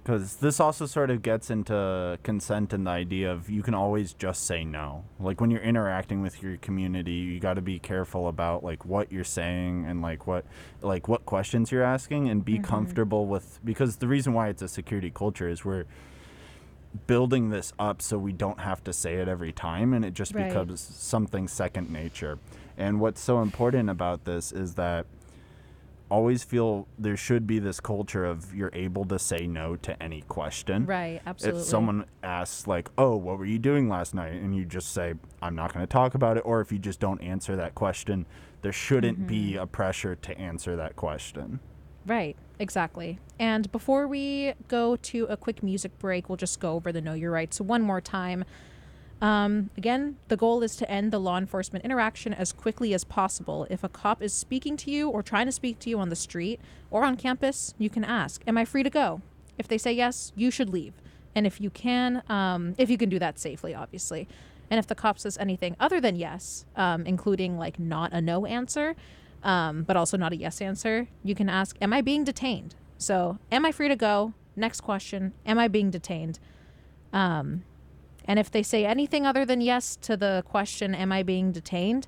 because 0.03 0.36
this 0.36 0.59
also 0.59 0.84
sort 0.86 1.11
of 1.11 1.22
gets 1.22 1.48
into 1.48 2.18
consent 2.24 2.72
and 2.72 2.86
the 2.88 2.90
idea 2.90 3.30
of 3.30 3.48
you 3.48 3.62
can 3.62 3.72
always 3.72 4.12
just 4.14 4.44
say 4.46 4.64
no. 4.64 5.05
Like 5.20 5.40
when 5.40 5.53
you're 5.53 5.62
interacting 5.62 6.22
with 6.22 6.42
your 6.42 6.57
community, 6.57 7.12
you 7.12 7.38
got 7.38 7.55
to 7.55 7.62
be 7.62 7.78
careful 7.78 8.26
about 8.26 8.64
like 8.64 8.84
what 8.84 9.12
you're 9.12 9.22
saying 9.22 9.84
and 9.86 10.03
like 10.03 10.26
what 10.26 10.44
like 10.80 11.07
what 11.07 11.24
questions 11.24 11.70
you're 11.70 11.84
asking 11.84 12.28
and 12.28 12.44
be 12.44 12.59
comfortable 12.59 13.26
with 13.26 13.61
because 13.64 13.98
the 13.98 14.09
reason 14.09 14.32
why 14.32 14.48
it's 14.48 14.61
a 14.62 14.66
security 14.66 15.11
culture 15.11 15.48
is 15.48 15.64
we're 15.64 15.84
building 17.07 17.51
this 17.51 17.72
up 17.78 18.03
so 18.03 18.18
we 18.18 18.32
don't 18.32 18.61
have 18.61 18.84
to 18.84 18.93
say 18.93 19.14
it 19.14 19.28
every 19.28 19.53
time 19.53 19.95
and 19.95 20.05
it 20.05 20.14
just 20.14 20.34
Right. 20.34 20.49
becomes 20.49 20.80
something 20.80 21.49
second 21.49 21.90
nature. 21.90 22.38
And 22.76 23.01
what's 23.01 23.20
so 23.20 23.40
important 23.43 23.88
about 23.90 24.24
this 24.24 24.53
is 24.53 24.74
that 24.74 25.07
always 26.11 26.45
feel 26.45 26.86
there 26.99 27.16
should 27.16 27.47
be 27.47 27.59
this 27.59 27.80
culture 27.80 28.24
of 28.26 28.55
you're 28.55 28.70
able 28.74 29.05
to 29.07 29.18
say 29.18 29.47
no 29.47 29.76
to 29.76 30.01
any 30.03 30.20
question. 30.22 30.84
Right. 30.84 31.22
Absolutely. 31.26 31.61
If 31.62 31.66
someone 31.66 32.05
asks 32.22 32.66
like, 32.66 32.90
"Oh, 32.99 33.16
what 33.16 33.38
were 33.38 33.47
you 33.47 33.59
doing 33.59 33.88
last 33.88 34.14
night?" 34.14 34.34
and 34.34 34.55
you 34.55 34.66
just 34.66 34.93
say, 34.93 35.14
"I'm 35.40 35.55
not 35.55 35.72
going 35.72 35.82
to 35.82 35.90
talk 35.90 36.14
about 36.14 36.36
it," 36.36 36.40
or 36.40 36.61
if 36.61 36.70
you 36.70 36.78
just 36.78 37.01
don't 37.01 37.22
answer 37.22 37.57
that 37.57 37.74
question, 37.74 38.26
there 38.61 38.72
shouldn't 38.72 39.26
be 39.26 39.53
Mm-hmm. 39.53 39.62
a 39.62 39.66
pressure 39.66 40.14
to 40.14 40.38
answer 40.38 40.76
that 40.76 40.97
question. 40.97 41.61
Right, 42.07 42.36
exactly. 42.59 43.18
And 43.38 43.70
before 43.72 44.07
we 44.07 44.55
go 44.68 44.96
to 44.96 45.26
a 45.26 45.36
quick 45.36 45.62
music 45.62 45.98
break, 45.98 46.28
we'll 46.28 46.36
just 46.36 46.61
go 46.61 46.74
over 46.74 46.92
the 46.92 47.00
Know 47.00 47.14
Your 47.14 47.30
Rights 47.30 47.61
one 47.61 47.82
more 47.82 48.00
time. 48.00 48.44
Um, 49.20 49.70
again, 49.76 50.16
the 50.26 50.36
goal 50.36 50.64
is 50.64 50.74
to 50.76 50.90
end 50.90 51.12
the 51.12 51.20
law 51.20 51.38
enforcement 51.38 51.84
interaction 51.84 52.34
as 52.34 52.53
quickly 52.53 52.92
as 52.92 53.05
possible. 53.05 53.68
If 53.70 53.84
a 53.84 53.88
cop 53.88 54.20
is 54.20 54.32
speaking 54.32 54.76
to 54.78 54.90
you 54.90 55.09
or 55.09 55.22
trying 55.22 55.46
to 55.46 55.53
speak 55.53 55.78
to 55.80 55.90
you 55.90 56.00
on 56.00 56.09
the 56.09 56.16
street 56.16 56.61
or 56.90 57.05
on 57.05 57.16
campus, 57.16 57.72
you 57.78 57.88
can 57.88 58.05
ask, 58.05 58.42
Am 58.48 58.59
I 58.59 58.64
free 58.64 58.82
to 58.82 58.90
go? 58.90 59.22
If 59.59 59.68
they 59.68 59.78
say 59.78 59.92
yes, 59.92 60.32
you 60.34 60.50
should 60.50 60.70
leave. 60.70 60.94
And 61.36 61.46
if 61.46 61.61
you 61.61 61.70
can, 61.70 62.24
um, 62.28 62.74
if 62.78 62.90
you 62.90 62.98
can 62.98 63.09
do 63.09 63.20
that 63.20 63.38
safely, 63.38 63.74
obviously. 63.74 64.26
And 64.70 64.78
if 64.78 64.88
the 64.88 64.94
cop 64.96 65.18
says 65.18 65.38
anything 65.38 65.76
other 65.78 66.00
than 66.00 66.16
yes, 66.16 66.64
um, 66.74 67.07
including 67.07 67.59
like 67.59 67.78
not 67.78 68.12
a 68.12 68.20
no 68.20 68.44
answer, 68.44 68.96
um, 69.43 69.82
but 69.82 69.97
also 69.97 70.16
not 70.16 70.32
a 70.32 70.36
yes 70.36 70.61
answer, 70.61 71.09
you 71.22 71.34
can 71.34 71.49
ask, 71.49 71.76
Am 71.80 71.93
I 71.93 72.01
being 72.01 72.24
detained? 72.24 72.74
So, 72.99 73.38
am 73.51 73.64
I 73.64 73.72
free 73.72 73.88
to 73.88 73.97
go? 73.97 74.34
Next 74.57 74.80
question, 74.80 75.32
Am 75.47 75.59
I 75.59 75.68
being 75.68 75.90
detained? 75.90 76.38
Um, 77.12 77.64
and 78.24 78.38
if 78.38 78.51
they 78.51 78.62
say 78.62 78.86
anything 78.86 79.26
other 79.26 79.45
than 79.45 79.61
yes 79.61 79.97
to 80.03 80.16
the 80.16 80.45
question, 80.47 80.95
Am 80.95 81.12
I 81.12 81.22
being 81.22 81.53
detained? 81.53 82.07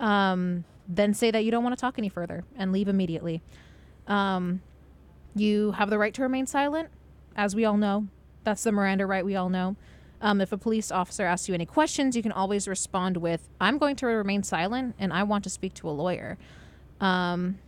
Um, 0.00 0.64
then 0.88 1.14
say 1.14 1.30
that 1.30 1.44
you 1.44 1.50
don't 1.50 1.62
want 1.62 1.76
to 1.76 1.80
talk 1.80 1.98
any 1.98 2.08
further 2.08 2.44
and 2.56 2.72
leave 2.72 2.88
immediately. 2.88 3.42
Um, 4.06 4.60
you 5.34 5.72
have 5.72 5.90
the 5.90 5.98
right 5.98 6.12
to 6.14 6.22
remain 6.22 6.46
silent, 6.46 6.90
as 7.36 7.56
we 7.56 7.64
all 7.64 7.76
know. 7.76 8.06
That's 8.44 8.62
the 8.62 8.72
Miranda 8.72 9.06
right 9.06 9.24
we 9.24 9.34
all 9.36 9.48
know. 9.48 9.76
Um, 10.20 10.40
if 10.40 10.52
a 10.52 10.58
police 10.58 10.90
officer 10.90 11.24
asks 11.24 11.48
you 11.48 11.54
any 11.54 11.66
questions, 11.66 12.16
you 12.16 12.22
can 12.22 12.32
always 12.32 12.68
respond 12.68 13.18
with, 13.18 13.48
I'm 13.60 13.78
going 13.78 13.96
to 13.96 14.06
remain 14.06 14.42
silent 14.42 14.94
and 14.98 15.12
I 15.12 15.22
want 15.22 15.44
to 15.44 15.50
speak 15.50 15.74
to 15.74 15.88
a 15.88 15.92
lawyer. 15.92 16.38
Um, 17.04 17.58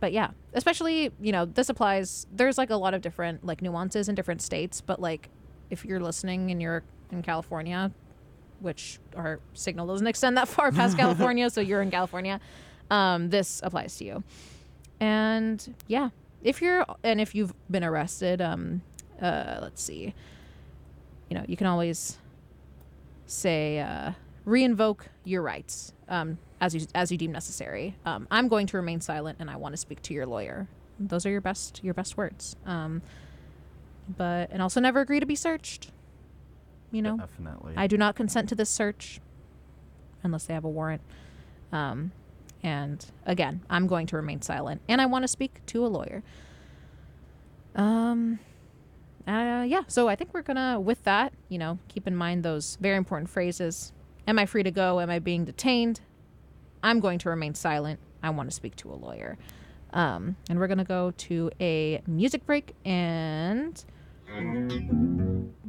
but 0.00 0.12
yeah, 0.12 0.30
especially, 0.52 1.10
you 1.18 1.32
know, 1.32 1.46
this 1.46 1.70
applies, 1.70 2.26
there's 2.30 2.58
like 2.58 2.68
a 2.68 2.76
lot 2.76 2.92
of 2.92 3.00
different 3.00 3.44
like 3.44 3.62
nuances 3.62 4.10
in 4.10 4.14
different 4.14 4.42
states, 4.42 4.82
but 4.82 5.00
like 5.00 5.30
if 5.70 5.84
you're 5.84 5.98
listening 5.98 6.50
and 6.50 6.60
you're 6.60 6.82
in 7.10 7.22
California, 7.22 7.90
which 8.60 8.98
our 9.16 9.40
signal 9.54 9.86
doesn't 9.86 10.06
extend 10.12 10.36
that 10.36 10.46
far 10.46 10.70
past 10.72 10.96
California, 10.98 11.48
so 11.48 11.62
you're 11.62 11.80
in 11.80 11.90
California, 11.90 12.38
um, 12.90 13.30
this 13.30 13.62
applies 13.64 13.96
to 13.96 14.04
you. 14.04 14.24
And 15.00 15.74
yeah, 15.88 16.10
if 16.42 16.60
you're, 16.60 16.84
and 17.02 17.18
if 17.18 17.34
you've 17.34 17.54
been 17.70 17.82
arrested, 17.82 18.42
um, 18.42 18.82
uh, 19.22 19.58
let's 19.62 19.82
see, 19.82 20.14
you 21.30 21.38
know, 21.38 21.44
you 21.48 21.56
can 21.56 21.66
always 21.66 22.18
say, 23.24 23.80
uh, 23.80 24.12
reinvoke 24.46 25.00
your 25.24 25.40
rights 25.40 25.94
um, 26.08 26.38
as 26.60 26.74
you 26.74 26.86
as 26.94 27.12
you 27.12 27.18
deem 27.18 27.32
necessary. 27.32 27.94
Um, 28.04 28.26
I'm 28.30 28.48
going 28.48 28.66
to 28.68 28.76
remain 28.76 29.00
silent, 29.00 29.38
and 29.40 29.50
I 29.50 29.56
want 29.56 29.72
to 29.72 29.76
speak 29.76 30.02
to 30.02 30.14
your 30.14 30.26
lawyer. 30.26 30.68
Those 30.98 31.26
are 31.26 31.30
your 31.30 31.40
best 31.40 31.82
your 31.84 31.94
best 31.94 32.16
words. 32.16 32.56
Um, 32.64 33.02
but 34.16 34.50
and 34.50 34.62
also 34.62 34.80
never 34.80 35.00
agree 35.00 35.20
to 35.20 35.26
be 35.26 35.34
searched. 35.34 35.90
You 36.92 37.02
know, 37.02 37.16
Definitely. 37.18 37.74
I 37.76 37.86
do 37.86 37.98
not 37.98 38.14
consent 38.14 38.48
to 38.50 38.54
this 38.54 38.70
search 38.70 39.20
unless 40.22 40.44
they 40.46 40.54
have 40.54 40.64
a 40.64 40.68
warrant. 40.68 41.02
Um, 41.72 42.12
and 42.62 43.04
again, 43.26 43.62
I'm 43.68 43.86
going 43.86 44.06
to 44.08 44.16
remain 44.16 44.40
silent, 44.42 44.80
and 44.88 45.00
I 45.00 45.06
want 45.06 45.24
to 45.24 45.28
speak 45.28 45.64
to 45.66 45.84
a 45.84 45.88
lawyer. 45.88 46.22
Um, 47.74 48.38
uh, 49.26 49.64
yeah. 49.66 49.82
So 49.88 50.08
I 50.08 50.16
think 50.16 50.32
we're 50.32 50.42
gonna, 50.42 50.80
with 50.80 51.02
that, 51.04 51.32
you 51.48 51.58
know, 51.58 51.78
keep 51.88 52.06
in 52.06 52.16
mind 52.16 52.44
those 52.44 52.78
very 52.80 52.96
important 52.96 53.28
phrases. 53.28 53.92
Am 54.26 54.38
I 54.38 54.46
free 54.46 54.62
to 54.62 54.70
go? 54.70 55.00
Am 55.00 55.10
I 55.10 55.18
being 55.18 55.44
detained? 55.44 56.00
I'm 56.86 57.00
going 57.00 57.18
to 57.18 57.30
remain 57.30 57.54
silent. 57.54 57.98
I 58.22 58.30
want 58.30 58.48
to 58.48 58.54
speak 58.54 58.76
to 58.76 58.92
a 58.92 58.94
lawyer. 58.94 59.36
Um, 59.92 60.36
and 60.48 60.58
we're 60.60 60.68
gonna 60.68 60.84
go 60.84 61.10
to 61.10 61.50
a 61.60 62.00
music 62.06 62.46
break 62.46 62.74
and 62.84 63.84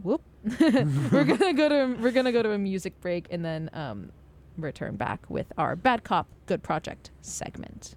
whoop 0.04 0.22
we're 0.60 1.24
gonna 1.24 1.54
go 1.54 1.70
to 1.70 1.98
we're 2.02 2.12
gonna 2.12 2.32
go 2.32 2.42
to 2.44 2.52
a 2.52 2.58
music 2.58 3.00
break 3.02 3.28
and 3.32 3.46
then 3.46 3.70
um, 3.74 4.12
return 4.58 4.96
back 4.96 5.28
with 5.30 5.52
our 5.58 5.76
bad 5.76 6.04
cop 6.04 6.28
good 6.46 6.62
project 6.64 7.12
segment 7.22 7.96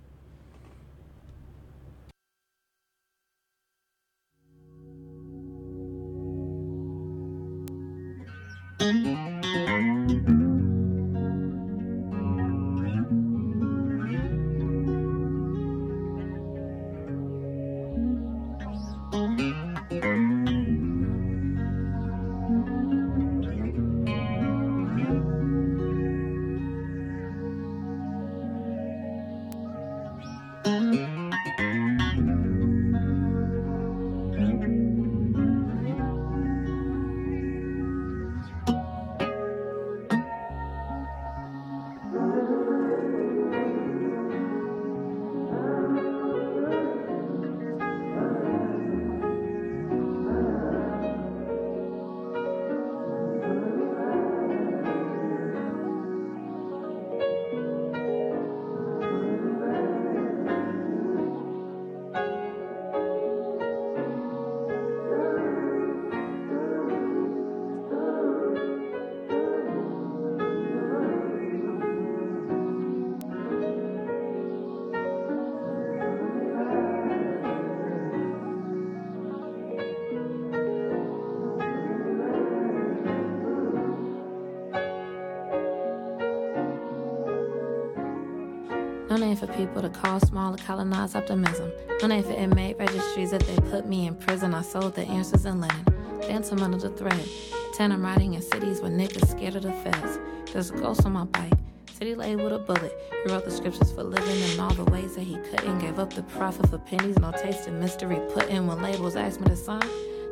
No 89.10 89.16
name 89.16 89.34
for 89.34 89.48
people 89.48 89.82
to 89.82 89.88
call 89.88 90.20
small 90.20 90.54
or 90.54 90.56
colonize 90.58 91.16
optimism. 91.16 91.72
No 92.00 92.06
name 92.06 92.22
for 92.22 92.30
inmate 92.30 92.78
registries 92.78 93.32
that 93.32 93.40
they 93.40 93.56
put 93.68 93.84
me 93.84 94.06
in 94.06 94.14
prison. 94.14 94.54
I 94.54 94.62
sold 94.62 94.94
the 94.94 95.02
answers 95.02 95.46
in 95.46 95.60
linen. 95.60 95.84
Dancing 96.20 96.62
under 96.62 96.78
the 96.78 96.90
thread. 96.90 97.28
Ten 97.74 97.90
I'm 97.90 98.04
riding 98.04 98.34
in 98.34 98.42
cities 98.42 98.80
where 98.80 98.92
niggas 98.92 99.28
scared 99.28 99.56
of 99.56 99.64
the 99.64 99.72
feds. 99.72 100.20
There's 100.52 100.70
a 100.70 100.74
ghost 100.74 101.04
on 101.04 101.14
my 101.14 101.24
bike. 101.24 101.54
City 101.92 102.14
laid 102.14 102.36
with 102.36 102.52
a 102.52 102.60
bullet. 102.60 102.96
He 103.24 103.32
wrote 103.32 103.44
the 103.44 103.50
scriptures 103.50 103.90
for 103.90 104.04
living 104.04 104.40
in 104.52 104.60
all 104.60 104.74
the 104.74 104.84
ways 104.84 105.16
that 105.16 105.22
he 105.22 105.38
couldn't. 105.38 105.80
Gave 105.80 105.98
up 105.98 106.12
the 106.12 106.22
profit 106.22 106.68
for 106.70 106.78
pennies. 106.78 107.18
No 107.18 107.32
taste 107.32 107.66
in 107.66 107.80
mystery. 107.80 108.20
Put 108.32 108.48
in 108.48 108.68
when 108.68 108.80
labels 108.80 109.16
asked 109.16 109.40
me 109.40 109.48
to 109.48 109.56
sign. 109.56 109.82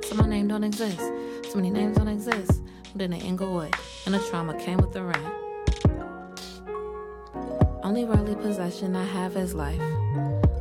So 0.05 0.15
my 0.15 0.29
name 0.29 0.47
don't 0.47 0.63
exist. 0.63 1.01
So 1.51 1.57
many 1.57 1.71
names 1.71 1.97
don't 1.97 2.07
exist. 2.07 2.63
Within 2.93 3.11
the 3.11 3.19
Inglewood. 3.19 3.75
And 4.07 4.15
the 4.15 4.21
trauma 4.21 4.55
came 4.55 4.77
with 4.77 4.93
the 4.93 5.03
rent. 5.03 5.48
Only 7.89 8.05
worldly 8.05 8.35
possession 8.35 8.95
I 8.95 9.03
have 9.03 9.35
is 9.39 9.55
life. 9.55 9.81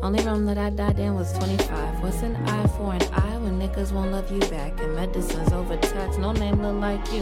Only 0.01 0.23
room 0.23 0.45
that 0.45 0.57
I 0.57 0.69
died 0.69 0.97
in 0.97 1.13
was 1.13 1.33
25. 1.33 2.01
What's 2.01 2.21
an 2.21 2.37
eye 2.37 2.67
for 2.67 2.93
an 2.93 3.01
eye 3.13 3.37
when 3.39 3.59
niggas 3.59 3.91
won't 3.91 4.13
love 4.13 4.31
you 4.31 4.39
back? 4.49 4.79
And 4.79 4.95
medicines 4.95 5.51
over 5.51 5.75
text, 5.75 6.19
no 6.19 6.31
name 6.31 6.61
look 6.61 6.79
like 6.79 7.05
you. 7.11 7.21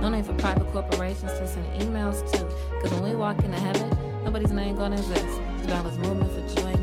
No 0.00 0.08
name 0.08 0.24
for 0.24 0.34
private 0.34 0.66
corporations 0.72 1.30
to 1.34 1.46
send 1.46 1.66
emails 1.80 2.28
to. 2.32 2.38
Cause 2.80 2.90
when 2.94 3.04
we 3.04 3.14
walk 3.14 3.44
into 3.44 3.60
heaven, 3.60 3.96
nobody's 4.24 4.50
name 4.50 4.74
gonna 4.74 4.96
exist. 4.96 5.40
The 5.62 5.68
balance 5.68 5.98
movement 5.98 6.32
for 6.32 6.60
joy, 6.60 6.74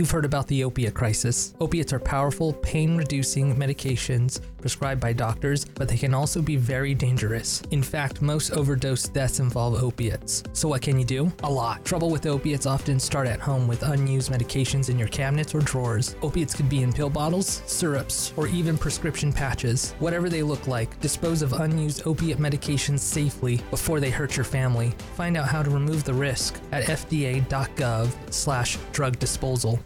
You've 0.00 0.10
heard 0.10 0.24
about 0.24 0.46
the 0.46 0.64
opiate 0.64 0.94
crisis. 0.94 1.52
Opiates 1.60 1.92
are 1.92 1.98
powerful, 2.00 2.54
pain 2.54 2.96
reducing 2.96 3.54
medications 3.54 4.40
prescribed 4.56 5.00
by 5.00 5.12
doctors, 5.12 5.64
but 5.64 5.88
they 5.88 5.96
can 5.98 6.14
also 6.14 6.40
be 6.40 6.56
very 6.56 6.94
dangerous. 6.94 7.62
In 7.70 7.82
fact, 7.82 8.22
most 8.22 8.52
overdose 8.52 9.08
deaths 9.08 9.40
involve 9.40 9.82
opiates. 9.82 10.42
So, 10.54 10.68
what 10.68 10.80
can 10.80 10.98
you 10.98 11.04
do? 11.04 11.30
A 11.42 11.50
lot. 11.50 11.84
Trouble 11.84 12.08
with 12.08 12.24
opiates 12.24 12.64
often 12.64 12.98
start 12.98 13.26
at 13.26 13.40
home 13.40 13.68
with 13.68 13.82
unused 13.82 14.32
medications 14.32 14.88
in 14.88 14.98
your 14.98 15.08
cabinets 15.08 15.54
or 15.54 15.60
drawers. 15.60 16.16
Opiates 16.22 16.54
could 16.54 16.70
be 16.70 16.82
in 16.82 16.94
pill 16.94 17.10
bottles, 17.10 17.62
syrups, 17.66 18.32
or 18.38 18.46
even 18.48 18.78
prescription 18.78 19.34
patches. 19.34 19.92
Whatever 19.98 20.30
they 20.30 20.42
look 20.42 20.66
like, 20.66 20.98
dispose 21.00 21.42
of 21.42 21.52
unused 21.52 22.06
opiate 22.06 22.38
medications 22.38 23.00
safely 23.00 23.60
before 23.70 24.00
they 24.00 24.10
hurt 24.10 24.34
your 24.34 24.44
family. 24.44 24.94
Find 25.14 25.36
out 25.36 25.48
how 25.48 25.62
to 25.62 25.70
remove 25.70 26.04
the 26.04 26.14
risk 26.14 26.58
at 26.72 26.84
fda.gov/slash 26.84 28.78
drug 28.92 29.18
disposal. 29.18 29.78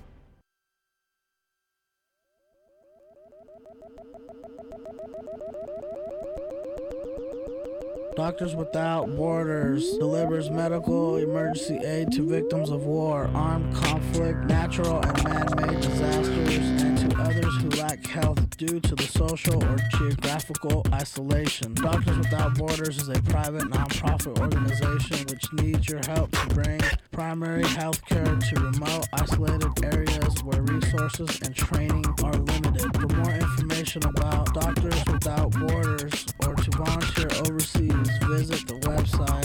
Doctors 8.16 8.54
Without 8.54 9.16
Borders 9.16 9.98
delivers 9.98 10.48
medical 10.48 11.16
emergency 11.16 11.78
aid 11.84 12.12
to 12.12 12.22
victims 12.28 12.70
of 12.70 12.84
war, 12.84 13.28
armed 13.34 13.74
conflict, 13.74 14.38
natural 14.44 15.00
and 15.00 15.24
man 15.24 15.46
made 15.56 15.80
disasters, 15.80 16.58
and 16.82 16.96
to 17.10 17.20
others 17.20 17.56
who 17.60 17.70
lack 17.70 18.06
health 18.06 18.56
due 18.56 18.78
to 18.78 18.94
the 18.94 19.02
social 19.02 19.62
or 19.64 19.76
geographical 19.98 20.86
isolation. 20.92 21.74
Doctors 21.74 22.16
Without 22.16 22.54
Borders 22.56 22.98
is 22.98 23.08
a 23.08 23.20
private 23.22 23.64
nonprofit 23.64 24.38
organization 24.38 25.26
which 25.28 25.52
needs 25.54 25.88
your 25.88 26.00
help 26.06 26.30
to 26.30 26.54
bring 26.54 26.80
primary 27.10 27.64
health 27.64 28.04
care 28.06 28.24
to 28.24 28.54
remote, 28.60 29.08
isolated 29.12 29.72
areas 29.84 30.44
where 30.44 30.62
resources 30.62 31.40
and 31.42 31.54
training 31.54 32.04
are 32.22 32.32
limited. 32.32 32.94
For 32.94 33.08
more 33.16 33.34
information 33.34 34.04
about 34.04 34.54
Doctors 34.54 35.02
Without 35.12 35.50
Borders 35.50 36.26
or 36.46 36.54
to 36.54 36.70
volunteer 36.70 37.28
overseas, 37.46 38.03
visit 38.36 38.66
the 38.66 38.74
website 38.74 39.43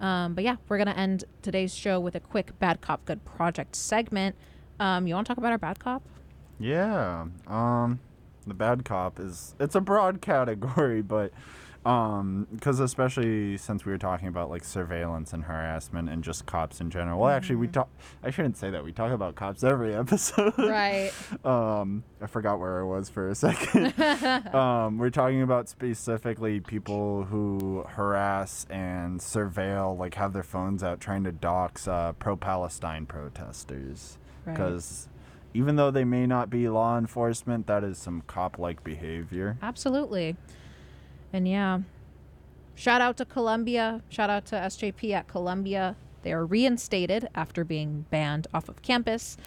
Um, 0.00 0.34
but 0.34 0.44
yeah, 0.44 0.56
we're 0.68 0.78
gonna 0.78 0.90
end 0.92 1.24
today's 1.42 1.74
show 1.74 1.98
with 1.98 2.14
a 2.14 2.20
quick 2.20 2.58
Bad 2.58 2.80
Cop 2.80 3.04
Good 3.04 3.24
Project 3.24 3.74
segment. 3.74 4.36
Um, 4.78 5.06
you 5.06 5.14
want 5.14 5.26
to 5.26 5.30
talk 5.30 5.38
about 5.38 5.52
our 5.52 5.58
bad 5.58 5.78
cop? 5.78 6.02
Yeah. 6.58 7.26
Um, 7.46 8.00
the 8.46 8.54
bad 8.54 8.84
cop 8.84 9.18
is 9.20 9.54
it's 9.58 9.74
a 9.74 9.80
broad 9.80 10.20
category, 10.20 11.02
but 11.02 11.32
um, 11.84 12.48
because 12.52 12.80
especially 12.80 13.56
since 13.56 13.84
we 13.84 13.92
were 13.92 13.98
talking 13.98 14.26
about 14.26 14.50
like 14.50 14.64
surveillance 14.64 15.32
and 15.32 15.44
harassment 15.44 16.08
and 16.08 16.24
just 16.24 16.44
cops 16.44 16.80
in 16.80 16.90
general. 16.90 17.20
Well, 17.20 17.30
actually, 17.30 17.56
we 17.56 17.68
talk. 17.68 17.88
I 18.24 18.30
shouldn't 18.30 18.56
say 18.56 18.70
that. 18.70 18.84
We 18.84 18.90
talk 18.90 19.12
about 19.12 19.36
cops 19.36 19.62
every 19.62 19.94
episode. 19.94 20.58
Right. 20.58 21.12
um, 21.44 22.02
I 22.20 22.26
forgot 22.26 22.58
where 22.58 22.80
I 22.80 22.82
was 22.82 23.08
for 23.08 23.28
a 23.28 23.36
second. 23.36 23.94
um, 24.52 24.98
we're 24.98 25.10
talking 25.10 25.42
about 25.42 25.68
specifically 25.68 26.58
people 26.58 27.24
who 27.24 27.84
harass 27.88 28.66
and 28.68 29.20
surveil, 29.20 29.96
like 29.96 30.14
have 30.14 30.32
their 30.32 30.42
phones 30.42 30.82
out 30.82 31.00
trying 31.00 31.22
to 31.22 31.32
dox 31.32 31.86
uh, 31.86 32.12
pro-Palestine 32.18 33.06
protesters 33.06 34.18
Right. 34.44 34.56
Even 35.56 35.76
though 35.76 35.90
they 35.90 36.04
may 36.04 36.26
not 36.26 36.50
be 36.50 36.68
law 36.68 36.98
enforcement, 36.98 37.66
that 37.66 37.82
is 37.82 37.96
some 37.96 38.22
cop-like 38.26 38.84
behavior. 38.84 39.56
Absolutely. 39.62 40.36
And 41.32 41.48
yeah, 41.48 41.80
shout 42.74 43.00
out 43.00 43.16
to 43.16 43.24
Columbia. 43.24 44.02
Shout 44.10 44.28
out 44.28 44.44
to 44.46 44.56
SJP 44.56 45.12
at 45.12 45.28
Columbia. 45.28 45.96
They 46.22 46.32
are 46.32 46.44
reinstated 46.44 47.28
after 47.34 47.64
being 47.64 48.04
banned 48.10 48.46
off 48.52 48.68
of 48.68 48.82
campus. 48.82 49.38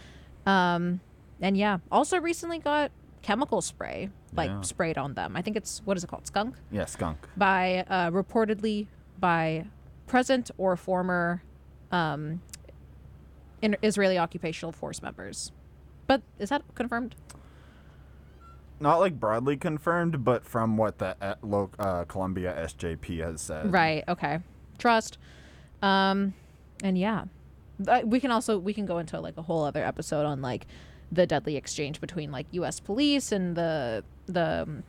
Um, 0.46 1.00
and 1.40 1.56
yeah, 1.56 1.78
also 1.92 2.18
recently 2.18 2.58
got 2.58 2.90
chemical 3.22 3.60
spray 3.60 4.10
like 4.34 4.50
Yeah. 4.50 4.60
sprayed 4.62 4.98
on 4.98 5.14
them. 5.14 5.36
I 5.36 5.42
think 5.42 5.56
it's 5.56 5.80
what 5.84 5.96
is 5.96 6.02
it 6.04 6.08
called? 6.08 6.26
Skunk 6.26 6.56
Yeah, 6.72 6.86
skunk. 6.86 7.18
by 7.36 7.84
uh, 7.88 8.10
reportedly 8.10 8.86
by 9.18 9.66
present 10.08 10.50
or 10.58 10.74
former 10.76 11.42
um, 11.92 12.40
in 13.62 13.76
Israeli 13.82 14.18
occupational 14.18 14.72
force 14.72 15.02
members. 15.02 15.52
But 16.10 16.22
is 16.40 16.48
that 16.48 16.62
confirmed? 16.74 17.14
not 18.80 18.98
like 18.98 19.20
broadly 19.20 19.56
confirmed, 19.56 20.24
but 20.24 20.44
from 20.44 20.76
what 20.76 20.98
the 20.98 21.14
uh, 21.20 21.34
lo- 21.40 21.70
uh, 21.78 22.02
Columbia 22.04 22.52
SJP 22.66 23.20
has 23.20 23.40
said. 23.40 23.72
Right. 23.72 24.02
Okay. 24.08 24.40
Trust. 24.76 25.18
Um, 25.82 26.34
and 26.82 26.98
yeah, 26.98 27.26
we 28.02 28.18
can 28.18 28.32
also 28.32 28.58
we 28.58 28.74
can 28.74 28.86
go 28.86 28.98
into 28.98 29.20
like 29.20 29.36
a 29.36 29.42
whole 29.42 29.62
other 29.62 29.84
episode 29.84 30.26
on 30.26 30.42
like 30.42 30.66
the 31.12 31.28
deadly 31.28 31.56
exchange 31.56 32.00
between 32.00 32.32
like 32.32 32.46
U.S. 32.52 32.80
police 32.80 33.30
and 33.30 33.54
the 33.54 34.02
the 34.26 34.62
um, 34.62 34.82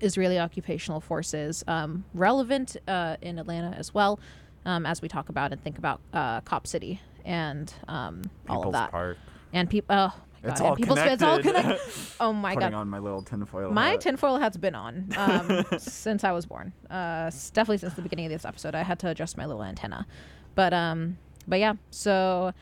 Israeli 0.00 0.40
occupational 0.40 1.00
forces. 1.00 1.62
Um, 1.68 2.04
relevant 2.12 2.76
uh, 2.88 3.18
in 3.22 3.38
Atlanta 3.38 3.76
as 3.76 3.94
well, 3.94 4.18
um, 4.64 4.84
as 4.84 5.00
we 5.00 5.06
talk 5.06 5.28
about 5.28 5.52
and 5.52 5.62
think 5.62 5.78
about 5.78 6.00
uh, 6.12 6.40
Cop 6.40 6.66
City 6.66 7.00
and 7.24 7.72
um, 7.86 8.22
all 8.48 8.66
of 8.66 8.72
that. 8.72 8.90
Park. 8.90 9.16
And 9.52 9.70
people. 9.70 9.94
Oh 9.96 10.12
It's 10.46 10.60
all 10.60 10.76
people's 10.76 10.98
it's 10.98 11.22
all 11.22 11.40
connected. 11.40 11.78
Oh 12.20 12.32
my 12.32 12.54
Putting 12.54 12.70
god. 12.70 12.76
on 12.78 12.88
my 12.88 12.98
little 12.98 13.22
tinfoil 13.22 13.70
My 13.70 13.90
hat. 13.90 14.00
tinfoil 14.00 14.38
hat's 14.38 14.56
been 14.56 14.74
on 14.74 15.08
um, 15.16 15.64
since 15.78 16.24
I 16.24 16.32
was 16.32 16.46
born. 16.46 16.72
Uh, 16.90 17.30
definitely 17.52 17.78
since 17.78 17.94
the 17.94 18.02
beginning 18.02 18.26
of 18.26 18.32
this 18.32 18.44
episode. 18.44 18.74
I 18.74 18.82
had 18.82 18.98
to 19.00 19.08
adjust 19.10 19.36
my 19.36 19.44
little 19.46 19.62
antenna, 19.62 20.06
but 20.54 20.72
um, 20.72 21.18
but 21.46 21.58
yeah. 21.58 21.74
So 21.90 22.52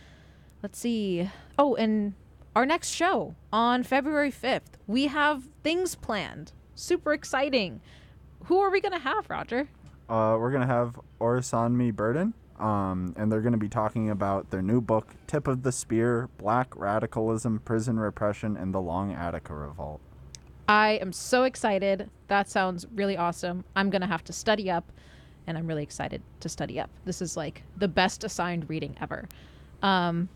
let's 0.63 0.79
see. 0.79 1.31
Oh, 1.59 1.75
and 1.77 2.15
our 2.57 2.67
next 2.67 2.91
show 2.91 3.35
on 3.53 3.83
February 3.83 4.31
fifth, 4.31 4.77
we 4.87 5.07
have 5.09 5.45
things 5.63 5.95
planned. 5.95 6.53
Super 6.75 7.13
exciting. 7.13 7.81
Who 8.45 8.59
are 8.61 8.71
we 8.71 8.81
gonna 8.81 8.99
have, 8.99 9.29
Roger? 9.31 9.69
Uh, 10.09 10.37
we're 10.39 10.51
gonna 10.53 10.67
have 10.67 11.01
Orisanmi 11.21 11.95
Burton, 11.95 12.35
um, 12.65 13.15
and 13.17 13.31
they're 13.31 13.43
gonna 13.43 13.59
be 13.59 13.69
talking 13.69 14.09
about 14.09 14.51
their 14.51 14.63
new 14.63 14.81
book, 14.81 15.15
"Tip 15.27 15.47
of 15.47 15.63
the 15.63 15.71
Spear: 15.71 16.31
Black 16.39 16.75
Radicalism, 16.75 17.61
Prison 17.61 17.99
Repression, 17.99 18.57
and 18.57 18.73
the 18.73 18.81
Long 18.81 19.13
Attica 19.13 19.55
Revolt." 19.55 20.01
I 20.67 20.93
am 20.93 21.13
so 21.13 21.45
excited. 21.45 22.09
That 22.29 22.49
sounds 22.49 22.87
really 22.95 23.19
awesome. 23.19 23.65
I'm 23.77 23.91
going 23.91 24.01
to 24.01 24.07
have 24.07 24.25
to 24.25 24.33
study 24.33 24.71
up, 24.71 24.91
and 25.47 25.59
I'm 25.59 25.67
really 25.67 25.83
excited 25.83 26.23
to 26.41 26.49
study 26.49 26.81
up. 26.81 26.89
This 27.05 27.21
is 27.21 27.37
like 27.37 27.63
the 27.77 27.89
best 27.89 28.25
assigned 28.25 28.71
reading 28.71 28.97
ever. 28.99 29.29
Um, 29.83 30.31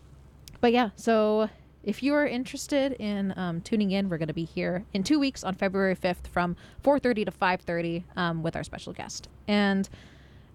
but 0.61 0.71
yeah, 0.71 0.89
so 0.95 1.49
if 1.83 2.03
you 2.03 2.13
are 2.13 2.27
interested 2.27 2.91
in 2.93 3.33
um, 3.37 3.61
tuning 3.61 3.89
in, 3.89 4.07
we're 4.07 4.19
going 4.19 4.27
to 4.27 4.33
be 4.33 4.45
here 4.45 4.85
in 4.93 5.01
two 5.01 5.19
weeks 5.19 5.43
on 5.43 5.55
February 5.55 5.95
5th 5.95 6.27
from 6.27 6.55
4.30 6.83 7.25
to 7.25 7.31
5.30 7.31 8.03
um, 8.15 8.43
with 8.43 8.55
our 8.55 8.63
special 8.63 8.93
guest. 8.93 9.29
And 9.47 9.89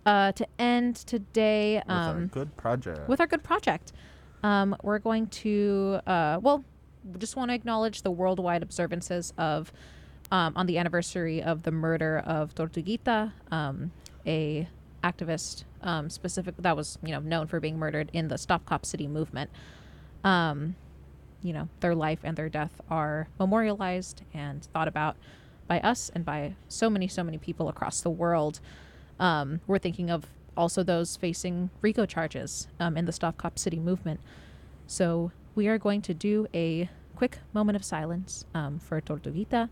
uh, 0.06 0.32
to 0.32 0.46
end 0.58 0.96
today... 0.96 1.82
With 1.86 1.90
our 1.90 2.10
Um, 2.10 2.26
good 2.28 2.56
project. 2.56 3.08
with 3.08 3.20
our 3.20 3.26
good 3.26 3.42
project. 3.42 3.92
Um, 4.42 4.76
we're 4.82 4.98
going 4.98 5.26
to, 5.28 6.00
uh, 6.06 6.38
well, 6.42 6.64
just 7.18 7.36
want 7.36 7.50
to 7.50 7.54
acknowledge 7.54 8.02
the 8.02 8.10
worldwide 8.10 8.62
observances 8.62 9.32
of, 9.38 9.72
um, 10.30 10.52
on 10.56 10.66
the 10.66 10.78
anniversary 10.78 11.42
of 11.42 11.62
the 11.62 11.70
murder 11.70 12.18
of 12.18 12.54
Tortuguita, 12.54 13.32
um, 13.50 13.92
a 14.26 14.68
activist 15.02 15.64
um, 15.82 16.08
specific 16.08 16.54
that 16.58 16.74
was 16.74 16.98
you 17.04 17.12
know 17.12 17.20
known 17.20 17.46
for 17.46 17.60
being 17.60 17.78
murdered 17.78 18.10
in 18.14 18.28
the 18.28 18.38
Stop 18.38 18.64
Cop 18.64 18.86
City 18.86 19.06
movement. 19.06 19.50
Um, 20.24 20.76
you 21.42 21.52
know, 21.52 21.68
their 21.80 21.94
life 21.94 22.20
and 22.24 22.36
their 22.38 22.48
death 22.48 22.80
are 22.90 23.28
memorialized 23.38 24.22
and 24.32 24.64
thought 24.72 24.88
about 24.88 25.16
by 25.68 25.78
us 25.80 26.10
and 26.14 26.24
by 26.24 26.54
so 26.68 26.88
many, 26.88 27.06
so 27.06 27.22
many 27.22 27.36
people 27.36 27.68
across 27.68 28.00
the 28.00 28.08
world. 28.08 28.60
Um, 29.18 29.60
we're 29.66 29.78
thinking 29.78 30.10
of 30.10 30.26
also 30.56 30.82
those 30.82 31.16
facing 31.16 31.70
RICO 31.80 32.06
charges 32.06 32.68
um, 32.78 32.96
in 32.96 33.04
the 33.06 33.12
Stop 33.12 33.36
Cop 33.36 33.58
City 33.58 33.78
movement. 33.78 34.20
So 34.86 35.32
we 35.54 35.68
are 35.68 35.78
going 35.78 36.02
to 36.02 36.14
do 36.14 36.46
a 36.54 36.88
quick 37.16 37.38
moment 37.52 37.76
of 37.76 37.84
silence 37.84 38.44
um, 38.54 38.78
for 38.78 39.00
Tortuguita. 39.00 39.68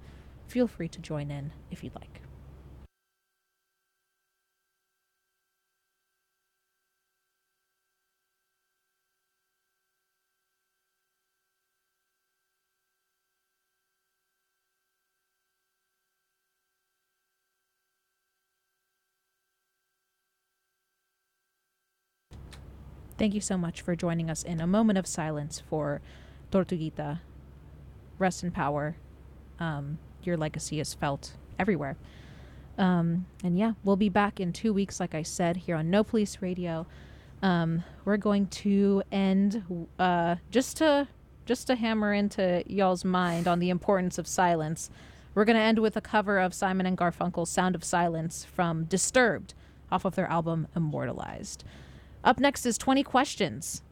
Feel 0.49 0.67
free 0.67 0.89
to 0.89 1.01
join 1.01 1.31
in 1.31 1.53
if 1.71 1.83
you'd 1.83 1.95
like. 1.95 2.21
Thank 23.23 23.35
you 23.35 23.41
so 23.41 23.57
much 23.57 23.83
for 23.83 23.95
joining 23.95 24.29
us 24.29 24.43
in 24.43 24.61
a 24.61 24.67
moment 24.67 24.99
of 24.99 25.07
silence 25.07 25.63
for 25.71 26.01
Tortuguita. 26.51 27.21
Rest 28.19 28.43
in 28.43 28.51
power. 28.51 28.97
Um, 29.61 29.99
your 30.25 30.37
legacy 30.37 30.81
is 30.81 30.93
felt 30.93 31.35
everywhere. 31.57 31.97
Um, 32.77 33.27
and 33.45 33.57
yeah, 33.57 33.75
we'll 33.85 33.95
be 33.95 34.09
back 34.09 34.41
in 34.41 34.53
two 34.53 34.73
weeks, 34.73 34.99
like 34.99 35.15
I 35.15 35.23
said, 35.23 35.57
here 35.57 35.77
on 35.77 35.89
No 35.89 36.03
Police 36.03 36.39
Radio. 36.41 36.85
Um, 37.43 37.85
we're 38.05 38.17
going 38.17 38.49
to 38.49 39.05
end 39.13 39.87
uh, 40.01 40.35
just 40.51 40.79
to 40.79 41.07
just 41.47 41.69
to 41.69 41.77
hammer 41.77 42.13
into 42.13 42.65
y'all's 42.67 43.05
mind 43.05 43.47
on 43.47 43.61
the 43.61 43.71
importance 43.71 44.19
of 44.19 44.27
silence. 44.27 44.91
We're 45.37 45.45
going 45.45 45.55
to 45.55 45.63
end 45.63 45.79
with 45.79 45.97
a 45.97 46.01
cover 46.01 46.41
of 46.41 46.55
Simon 46.55 46.87
and 46.87 46.99
Garfunkel's 46.99 47.51
"Sound 47.51 47.77
of 47.77 47.85
Silence" 47.85 48.45
from 48.45 48.83
Disturbed, 48.87 49.55
off 49.93 50.05
of 50.05 50.17
their 50.17 50.27
album 50.27 50.67
Immortalized. 50.75 51.63
Up 52.25 52.39
next 52.39 52.67
is 52.67 52.79
20 52.79 53.03
Questions, 53.03 53.83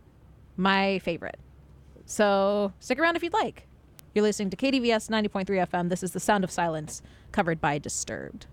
my 0.57 1.01
favorite. 1.01 1.39
So 2.05 2.72
stick 2.78 2.99
around 2.99 3.16
if 3.16 3.22
you'd 3.22 3.33
like. 3.33 3.66
You're 4.14 4.22
listening 4.22 4.51
to 4.51 4.57
KDVS 4.57 5.09
90.3 5.11 5.47
FM. 5.66 5.89
This 5.89 6.03
is 6.03 6.12
The 6.12 6.20
Sound 6.20 6.45
of 6.45 6.51
Silence, 6.51 7.03
covered 7.33 7.61
by 7.61 7.78
Disturbed. 7.78 8.47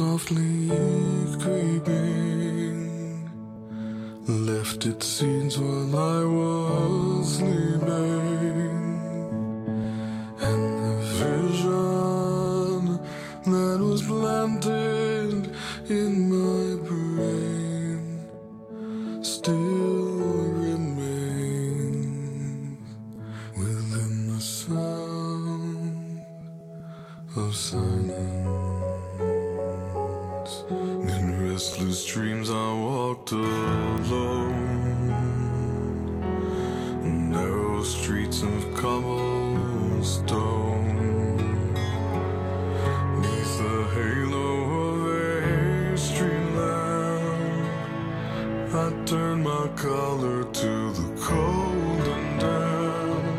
Softly 0.00 0.70
creeping. 1.42 3.28
Left 4.26 4.86
its 4.86 5.06
seeds 5.06 5.58
while 5.58 5.94
I 5.94 6.09